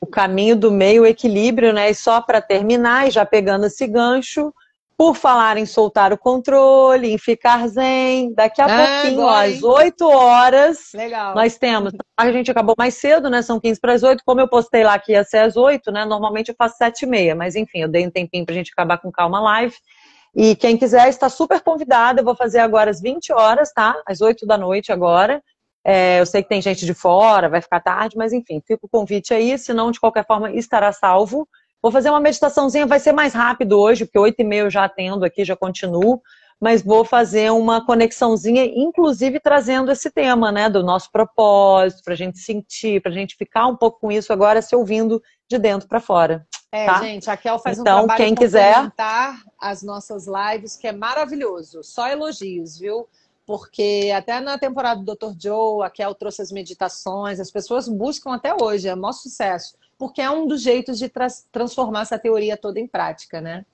O 0.00 0.06
caminho 0.06 0.56
do 0.56 0.70
meio, 0.70 1.02
o 1.02 1.06
equilíbrio, 1.06 1.72
né? 1.72 1.90
E 1.90 1.94
só 1.94 2.22
para 2.22 2.40
terminar, 2.40 3.08
e 3.08 3.10
já 3.10 3.26
pegando 3.26 3.66
esse 3.66 3.86
gancho, 3.86 4.54
por 4.98 5.14
falar 5.14 5.56
em 5.56 5.64
soltar 5.64 6.12
o 6.12 6.18
controle, 6.18 7.12
em 7.12 7.16
ficar 7.16 7.68
zen, 7.68 8.34
daqui 8.34 8.60
a 8.60 8.64
ah, 8.64 9.02
pouquinho, 9.02 9.22
ó, 9.22 9.30
às 9.30 9.62
8 9.62 10.08
horas, 10.08 10.90
Legal. 10.92 11.36
nós 11.36 11.56
temos. 11.56 11.92
A 12.16 12.32
gente 12.32 12.50
acabou 12.50 12.74
mais 12.76 12.94
cedo, 12.94 13.30
né? 13.30 13.40
São 13.40 13.60
15 13.60 13.80
para 13.80 13.92
as 13.92 14.02
8. 14.02 14.24
Como 14.26 14.40
eu 14.40 14.48
postei 14.48 14.82
lá 14.82 14.98
que 14.98 15.12
ia 15.12 15.22
ser 15.22 15.38
às 15.38 15.56
8, 15.56 15.92
né? 15.92 16.04
Normalmente 16.04 16.48
eu 16.48 16.54
faço 16.58 16.78
7 16.78 17.02
e 17.02 17.06
meia, 17.06 17.36
mas 17.36 17.54
enfim, 17.54 17.78
eu 17.82 17.88
dei 17.88 18.04
um 18.04 18.10
tempinho 18.10 18.44
para 18.44 18.52
a 18.52 18.58
gente 18.58 18.72
acabar 18.72 18.98
com 18.98 19.12
calma 19.12 19.38
live. 19.38 19.76
E 20.34 20.56
quem 20.56 20.76
quiser 20.76 21.08
está 21.08 21.28
super 21.28 21.60
convidado. 21.60 22.18
Eu 22.18 22.24
vou 22.24 22.34
fazer 22.34 22.58
agora 22.58 22.90
às 22.90 23.00
20 23.00 23.32
horas, 23.32 23.72
tá? 23.72 23.94
Às 24.04 24.20
8 24.20 24.44
da 24.48 24.58
noite 24.58 24.90
agora. 24.90 25.40
É, 25.86 26.18
eu 26.18 26.26
sei 26.26 26.42
que 26.42 26.48
tem 26.48 26.60
gente 26.60 26.84
de 26.84 26.92
fora, 26.92 27.48
vai 27.48 27.62
ficar 27.62 27.78
tarde, 27.78 28.16
mas 28.16 28.32
enfim, 28.32 28.60
fica 28.66 28.84
o 28.84 28.88
convite 28.88 29.32
aí. 29.32 29.56
Se 29.56 29.72
não, 29.72 29.92
de 29.92 30.00
qualquer 30.00 30.26
forma, 30.26 30.50
estará 30.50 30.90
salvo. 30.90 31.48
Vou 31.80 31.92
fazer 31.92 32.10
uma 32.10 32.20
meditaçãozinha, 32.20 32.86
vai 32.86 32.98
ser 32.98 33.12
mais 33.12 33.32
rápido 33.32 33.78
hoje, 33.78 34.04
porque 34.04 34.18
oito 34.18 34.40
e 34.40 34.44
meia 34.44 34.62
eu 34.62 34.70
já 34.70 34.84
atendo 34.84 35.24
aqui, 35.24 35.44
já 35.44 35.54
continuo, 35.54 36.20
mas 36.60 36.82
vou 36.82 37.04
fazer 37.04 37.52
uma 37.52 37.84
conexãozinha, 37.84 38.64
inclusive 38.64 39.38
trazendo 39.38 39.92
esse 39.92 40.10
tema, 40.10 40.50
né, 40.50 40.68
do 40.68 40.82
nosso 40.82 41.10
propósito, 41.12 42.02
para 42.02 42.14
a 42.14 42.16
gente 42.16 42.38
sentir, 42.40 43.00
para 43.00 43.12
a 43.12 43.14
gente 43.14 43.36
ficar 43.36 43.68
um 43.68 43.76
pouco 43.76 44.00
com 44.00 44.10
isso 44.10 44.32
agora, 44.32 44.60
se 44.60 44.74
ouvindo 44.74 45.22
de 45.48 45.56
dentro 45.56 45.88
para 45.88 46.00
fora. 46.00 46.44
É, 46.72 46.84
tá? 46.84 47.00
gente, 47.00 47.30
a 47.30 47.36
Kel 47.36 47.58
faz 47.60 47.78
então, 47.78 48.02
um 48.02 48.06
trabalho 48.06 48.24
quem 48.24 48.34
quiser 48.34 48.92
as 49.58 49.82
nossas 49.82 50.26
lives, 50.26 50.76
que 50.76 50.88
é 50.88 50.92
maravilhoso, 50.92 51.84
só 51.84 52.08
elogios, 52.08 52.76
viu? 52.76 53.08
Porque 53.46 54.12
até 54.14 54.40
na 54.40 54.58
temporada 54.58 55.00
do 55.00 55.14
Dr. 55.14 55.32
Joe, 55.40 55.86
a 55.86 55.88
Kel 55.88 56.14
trouxe 56.14 56.42
as 56.42 56.50
meditações, 56.50 57.40
as 57.40 57.50
pessoas 57.50 57.88
buscam 57.88 58.34
até 58.34 58.52
hoje, 58.52 58.88
é 58.88 58.94
o 58.94 58.96
maior 58.96 59.12
sucesso 59.12 59.78
porque 59.98 60.22
é 60.22 60.30
um 60.30 60.46
dos 60.46 60.62
jeitos 60.62 60.98
de 60.98 61.08
tra 61.08 61.26
transformar 61.50 62.02
essa 62.02 62.18
teoria 62.18 62.56
toda 62.56 62.78
em 62.78 62.86
prática, 62.86 63.40
né? 63.40 63.66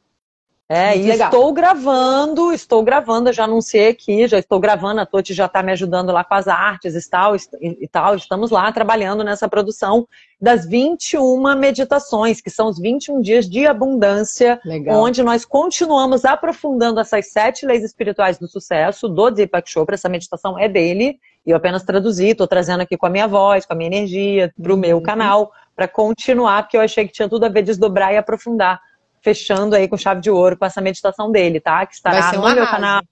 É, 0.66 0.97
e 0.97 1.11
estou 1.11 1.53
gravando, 1.53 2.51
estou 2.51 2.83
gravando, 2.83 3.29
eu 3.29 3.35
já 3.35 3.45
anunciei 3.45 3.89
aqui, 3.89 4.27
já 4.27 4.39
estou 4.39 4.59
gravando, 4.59 4.99
a 4.99 5.05
Toti 5.05 5.35
já 5.35 5.45
está 5.45 5.62
me 5.62 5.70
ajudando 5.72 6.11
lá 6.11 6.25
com 6.25 6.33
as 6.33 6.49
artes 6.49 6.95
e 6.95 7.11
tal, 7.11 7.37
e 7.61 7.87
tal, 7.87 8.16
estamos 8.16 8.51
lá 8.51 8.72
trabalhando 8.72 9.22
nessa 9.22 9.47
produção 9.47 10.09
das 10.41 10.66
21 10.66 11.55
meditações, 11.55 12.41
que 12.41 12.49
são 12.49 12.68
os 12.68 12.79
21 12.79 13.20
dias 13.20 13.47
de 13.47 13.66
abundância, 13.66 14.59
Legal. 14.64 15.03
onde 15.03 15.22
nós 15.22 15.45
continuamos 15.45 16.25
aprofundando 16.25 16.99
essas 16.99 17.31
sete 17.31 17.66
leis 17.66 17.85
espirituais 17.85 18.39
do 18.39 18.49
sucesso 18.49 19.07
do 19.07 19.31
Deepak 19.31 19.68
Chopra, 19.68 19.97
essa 19.97 20.09
meditação 20.09 20.59
é 20.59 20.66
dele, 20.66 21.20
e 21.47 21.51
eu 21.51 21.59
apenas 21.59 21.83
traduzi, 21.83 22.29
estou 22.29 22.47
trazendo 22.47 22.81
aqui 22.81 22.97
com 22.97 23.05
a 23.05 23.11
minha 23.11 23.29
voz, 23.29 23.66
com 23.66 23.75
a 23.75 23.77
minha 23.77 23.89
energia, 23.89 24.51
para 24.59 24.72
o 24.72 24.75
uhum. 24.75 24.81
meu 24.81 25.01
canal, 25.03 25.53
para 25.75 25.89
continuar, 25.89 26.62
porque 26.62 26.77
eu 26.77 26.81
achei 26.81 27.07
que 27.07 27.12
tinha 27.12 27.29
tudo 27.29 27.45
a 27.45 27.49
ver 27.49 27.62
desdobrar 27.62 28.12
e 28.12 28.16
aprofundar. 28.16 28.81
Fechando 29.20 29.75
aí 29.75 29.89
com 29.89 29.97
chave 29.97 30.20
de 30.20 30.31
ouro 30.31 30.57
com 30.57 30.66
essa 30.66 30.81
meditação 30.81 31.33
dele, 31.33 31.59
tá? 31.59 31.85
Que 31.87 31.95
estará 31.95 32.33
no 32.33 32.55
meu 32.55 32.66
canal, 32.66 33.03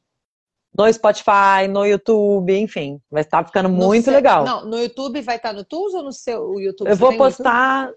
no 0.76 0.92
Spotify, 0.92 1.66
no 1.70 1.86
YouTube, 1.86 2.54
enfim. 2.58 3.00
Vai 3.10 3.22
estar 3.22 3.44
ficando 3.44 3.68
no 3.68 3.74
muito 3.74 4.04
seu... 4.04 4.12
legal. 4.12 4.44
Não, 4.44 4.64
no 4.66 4.78
YouTube 4.78 5.22
vai 5.22 5.36
estar 5.36 5.52
no 5.52 5.64
Tools 5.64 5.94
ou 5.94 6.02
no 6.02 6.12
seu 6.12 6.60
YouTube? 6.60 6.88
Eu 6.88 6.96
Você 6.96 7.00
vou 7.00 7.16
postar. 7.16 7.90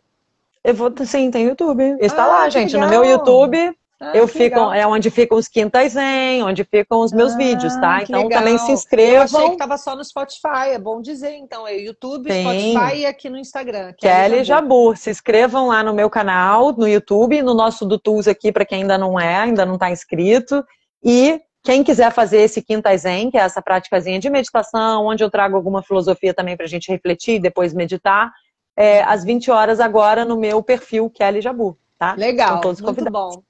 Eu 0.64 0.74
vou, 0.74 0.92
sim, 1.06 1.30
tem 1.30 1.46
YouTube. 1.46 1.98
Está 2.00 2.24
ah, 2.24 2.28
lá, 2.28 2.50
gente. 2.50 2.74
Legal. 2.74 2.90
No 2.90 2.94
meu 2.94 3.06
YouTube 3.06 3.78
ah, 4.00 4.12
eu 4.14 4.28
fico, 4.28 4.60
é 4.74 4.86
onde 4.86 5.10
ficam 5.10 5.38
os 5.38 5.48
quintas 5.48 5.94
zen, 5.94 6.44
onde 6.44 6.66
ficam 6.66 7.00
os 7.00 7.14
meus 7.14 7.34
ah, 7.34 7.38
vídeos, 7.38 7.74
tá? 7.78 8.04
Então 8.04 8.24
legal. 8.24 8.40
também 8.40 8.58
se 8.58 8.72
inscrevam. 8.72 9.16
Eu 9.16 9.22
achei 9.22 9.50
que 9.52 9.58
tava 9.58 9.78
só 9.78 9.96
no 9.96 10.04
Spotify, 10.04 10.72
é 10.74 10.80
bom 10.80 11.02
dizer. 11.02 11.34
Então, 11.36 11.66
é 11.66 11.78
YouTube, 11.78 12.28
Tem. 12.28 12.74
Spotify 12.74 12.98
e 13.00 13.06
aqui 13.06 13.30
no 13.30 13.38
Instagram. 13.38 13.94
Kelly, 13.98 14.44
Jabur. 14.44 14.98
Se 14.98 15.10
inscrevam 15.10 15.68
lá 15.68 15.82
no 15.82 15.94
meu 15.94 16.10
canal, 16.10 16.74
no 16.74 16.88
YouTube, 16.88 17.42
no 17.42 17.54
nosso 17.54 17.86
do 17.86 17.98
Tools 17.98 18.28
aqui, 18.28 18.52
para 18.52 18.66
quem 18.66 18.82
ainda 18.82 18.98
não 18.98 19.18
é, 19.18 19.38
ainda 19.38 19.66
não 19.66 19.76
está 19.76 19.90
inscrito. 19.90 20.62
E 21.02 21.40
quem 21.64 21.82
quiser 21.82 22.12
fazer 22.12 22.42
esse 22.42 22.62
Quinta 22.62 22.96
Zen, 22.98 23.32
que 23.32 23.38
é 23.38 23.42
essa 23.42 23.62
práticazinha 23.62 24.20
de 24.20 24.30
meditação, 24.30 25.06
onde 25.06 25.24
eu 25.24 25.32
trago 25.32 25.56
alguma 25.56 25.82
filosofia 25.82 26.34
também 26.34 26.58
para 26.58 26.66
a 26.66 26.70
gente 26.70 26.92
refletir 26.92 27.36
e 27.36 27.40
depois 27.40 27.74
meditar, 27.74 28.30
é, 28.78 29.02
às 29.04 29.24
20 29.24 29.50
horas 29.52 29.80
agora 29.80 30.26
no 30.26 30.38
meu 30.38 30.62
perfil 30.62 31.10
Kelly 31.10 31.40
Jabur, 31.40 31.78
tá? 31.98 32.14
Legal, 32.16 32.62
muito 32.62 33.10
bom. 33.10 33.42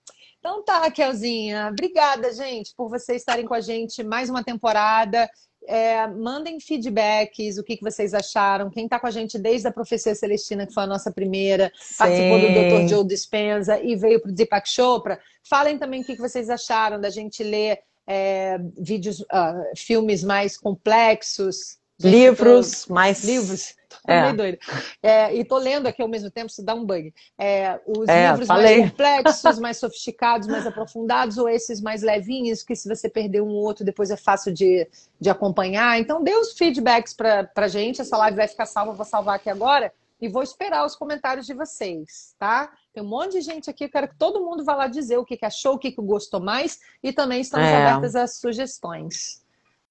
Então 0.45 0.61
tá, 0.61 0.77
Raquelzinha. 0.77 1.69
Obrigada, 1.71 2.31
gente, 2.31 2.71
por 2.77 2.87
vocês 2.87 3.23
estarem 3.23 3.47
com 3.47 3.55
a 3.55 3.61
gente 3.61 4.03
mais 4.03 4.29
uma 4.29 4.43
temporada. 4.43 5.27
É, 5.67 6.05
mandem 6.05 6.59
feedbacks, 6.59 7.57
o 7.57 7.63
que, 7.63 7.77
que 7.77 7.83
vocês 7.83 8.13
acharam. 8.13 8.69
Quem 8.69 8.83
está 8.85 8.99
com 8.99 9.07
a 9.07 9.11
gente 9.11 9.39
desde 9.39 9.67
a 9.67 9.71
Profecia 9.71 10.13
Celestina, 10.13 10.67
que 10.67 10.73
foi 10.75 10.83
a 10.83 10.87
nossa 10.87 11.11
primeira, 11.11 11.71
Sim. 11.75 11.95
participou 11.97 12.39
do 12.39 12.47
Dr. 12.49 12.87
Joe 12.87 13.07
Dispenza 13.07 13.79
e 13.81 13.95
veio 13.95 14.21
para 14.21 14.29
o 14.29 14.35
Deepak 14.35 14.69
Chopra. 14.69 15.19
Falem 15.49 15.79
também 15.79 16.03
o 16.03 16.05
que, 16.05 16.13
que 16.13 16.21
vocês 16.21 16.47
acharam 16.47 17.01
da 17.01 17.09
gente 17.09 17.43
ler 17.43 17.79
é, 18.05 18.59
vídeos, 18.77 19.21
uh, 19.21 19.75
filmes 19.75 20.23
mais 20.23 20.59
complexos. 20.59 21.79
Livros, 21.99 22.87
mais 22.87 23.23
livros 23.23 23.75
é. 24.07 24.21
meio 24.23 24.37
doida. 24.37 24.59
É, 25.01 25.35
e 25.35 25.43
tô 25.43 25.57
lendo 25.57 25.87
aqui 25.87 26.01
ao 26.01 26.07
mesmo 26.07 26.29
tempo, 26.29 26.49
se 26.49 26.63
dá 26.63 26.73
um 26.73 26.85
bug. 26.85 27.13
É, 27.37 27.79
os 27.85 28.07
é, 28.07 28.29
livros 28.29 28.47
falei. 28.47 28.79
mais 28.79 28.91
complexos, 28.91 29.59
mais 29.59 29.77
sofisticados, 29.77 30.47
mais 30.47 30.65
aprofundados, 30.65 31.37
ou 31.37 31.49
esses 31.49 31.81
mais 31.81 32.01
levinhos, 32.01 32.63
que 32.63 32.75
se 32.75 32.87
você 32.87 33.09
perder 33.09 33.41
um 33.41 33.49
ou 33.49 33.63
outro, 33.63 33.83
depois 33.83 34.11
é 34.11 34.17
fácil 34.17 34.53
de, 34.53 34.87
de 35.19 35.29
acompanhar. 35.29 35.99
Então, 35.99 36.23
dê 36.23 36.35
os 36.35 36.53
feedbacks 36.53 37.13
pra, 37.13 37.45
pra 37.45 37.67
gente. 37.67 38.01
Essa 38.01 38.17
live 38.17 38.37
vai 38.37 38.47
ficar 38.47 38.65
salva, 38.65 38.93
vou 38.93 39.05
salvar 39.05 39.35
aqui 39.35 39.49
agora. 39.49 39.91
E 40.21 40.29
vou 40.29 40.41
esperar 40.41 40.85
os 40.85 40.95
comentários 40.95 41.45
de 41.45 41.53
vocês, 41.53 42.33
tá? 42.39 42.71
Tem 42.93 43.03
um 43.03 43.07
monte 43.07 43.33
de 43.33 43.41
gente 43.41 43.69
aqui, 43.69 43.83
eu 43.83 43.89
quero 43.89 44.07
que 44.07 44.15
todo 44.15 44.39
mundo 44.39 44.63
vá 44.63 44.73
lá 44.73 44.87
dizer 44.87 45.17
o 45.17 45.25
que, 45.25 45.35
que 45.35 45.45
achou, 45.45 45.73
o 45.73 45.77
que, 45.77 45.91
que 45.91 46.01
gostou 46.01 46.39
mais, 46.39 46.79
e 47.03 47.11
também 47.11 47.41
estamos 47.41 47.67
é. 47.67 47.75
abertas 47.75 48.15
às 48.15 48.37
sugestões. 48.37 49.44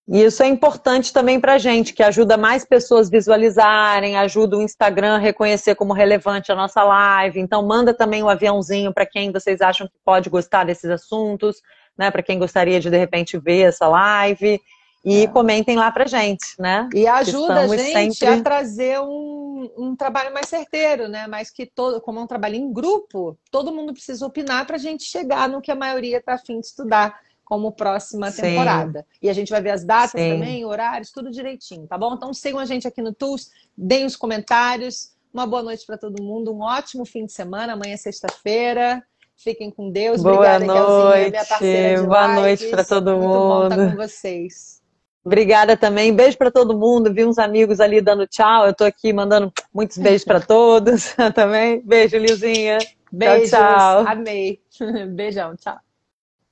E 0.06 0.22
isso 0.22 0.42
é 0.42 0.46
importante 0.46 1.12
também 1.12 1.40
para 1.40 1.54
a 1.54 1.58
gente, 1.58 1.94
que 1.94 2.02
ajuda 2.02 2.36
mais 2.36 2.62
pessoas 2.64 3.08
visualizarem, 3.08 4.16
ajuda 4.16 4.58
o 4.58 4.62
Instagram 4.62 5.14
a 5.14 5.18
reconhecer 5.18 5.74
como 5.74 5.94
relevante 5.94 6.52
a 6.52 6.54
nossa 6.54 6.84
live. 6.84 7.40
Então, 7.40 7.66
manda 7.66 7.94
também 7.94 8.22
o 8.22 8.26
um 8.26 8.28
aviãozinho 8.28 8.92
para 8.92 9.06
quem 9.06 9.32
vocês 9.32 9.62
acham 9.62 9.86
que 9.86 9.94
pode 10.04 10.28
gostar 10.28 10.64
desses 10.64 10.90
assuntos, 10.90 11.62
né? 11.96 12.10
Para 12.10 12.22
quem 12.22 12.38
gostaria 12.38 12.78
de, 12.78 12.90
de 12.90 12.98
repente, 12.98 13.38
ver 13.38 13.62
essa 13.62 13.88
live. 13.88 14.60
E 15.02 15.24
é. 15.24 15.26
comentem 15.26 15.76
lá 15.76 15.90
pra 15.90 16.06
gente, 16.06 16.54
né? 16.58 16.88
E 16.94 17.06
ajuda 17.06 17.60
a 17.60 17.66
gente 17.66 18.14
sempre... 18.14 18.40
a 18.40 18.42
trazer 18.42 19.00
um, 19.00 19.70
um, 19.76 19.96
trabalho 19.96 20.32
mais 20.32 20.48
certeiro, 20.48 21.08
né? 21.08 21.26
Mas 21.26 21.50
que 21.50 21.64
todo, 21.64 22.00
como 22.00 22.18
é 22.18 22.22
um 22.22 22.26
trabalho 22.26 22.56
em 22.56 22.70
grupo, 22.70 23.38
todo 23.50 23.72
mundo 23.72 23.92
precisa 23.92 24.24
opinar 24.26 24.66
para 24.66 24.76
a 24.76 24.78
gente 24.78 25.04
chegar 25.04 25.48
no 25.48 25.62
que 25.62 25.70
a 25.70 25.74
maioria 25.74 26.18
está 26.18 26.34
afim 26.34 26.60
de 26.60 26.66
estudar 26.66 27.18
como 27.44 27.72
próxima 27.72 28.30
Sim. 28.30 28.42
temporada. 28.42 29.06
E 29.20 29.28
a 29.28 29.32
gente 29.32 29.50
vai 29.50 29.60
ver 29.60 29.70
as 29.70 29.84
datas 29.84 30.20
Sim. 30.20 30.34
também, 30.34 30.64
horários, 30.64 31.10
tudo 31.10 31.30
direitinho, 31.30 31.86
tá 31.86 31.98
bom? 31.98 32.14
Então 32.14 32.32
sigam 32.32 32.58
a 32.58 32.64
gente 32.64 32.88
aqui 32.88 33.02
no 33.02 33.12
Tools, 33.12 33.50
deem 33.76 34.06
os 34.06 34.16
comentários. 34.16 35.12
Uma 35.32 35.46
boa 35.46 35.62
noite 35.62 35.84
para 35.84 35.98
todo 35.98 36.22
mundo, 36.22 36.54
um 36.54 36.62
ótimo 36.62 37.04
fim 37.04 37.26
de 37.26 37.32
semana. 37.32 37.72
Amanhã 37.72 37.94
é 37.94 37.96
sexta-feira. 37.96 39.02
Fiquem 39.36 39.70
com 39.70 39.90
Deus. 39.90 40.22
Boa 40.22 40.34
Obrigada, 40.36 40.64
noite. 40.64 41.30
minha 41.30 41.44
parceira 41.44 42.00
de 42.00 42.06
Boa 42.06 42.28
noite 42.28 42.66
para 42.68 42.84
todo 42.84 43.10
Muito 43.10 43.28
mundo. 43.28 43.60
Muito 43.60 43.76
bom 43.76 43.82
estar 43.82 43.90
com 43.90 43.96
vocês. 43.96 44.82
Obrigada 45.24 45.76
também. 45.76 46.14
Beijo 46.14 46.36
para 46.36 46.50
todo 46.50 46.78
mundo. 46.78 47.12
Vi 47.12 47.24
uns 47.24 47.38
amigos 47.38 47.80
ali 47.80 48.00
dando 48.00 48.26
tchau. 48.26 48.64
Eu 48.64 48.70
estou 48.70 48.86
aqui 48.86 49.12
mandando 49.12 49.52
muitos 49.72 49.98
beijos 49.98 50.24
para 50.24 50.40
todos 50.40 51.14
também. 51.34 51.82
Beijo, 51.84 52.16
Lilzinha. 52.16 52.78
Beijos. 53.10 53.50
Tchau, 53.50 53.74
tchau. 53.76 54.06
Amei. 54.06 54.60
Beijão. 55.14 55.56
Tchau. 55.56 55.83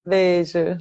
Beijo. 0.05 0.79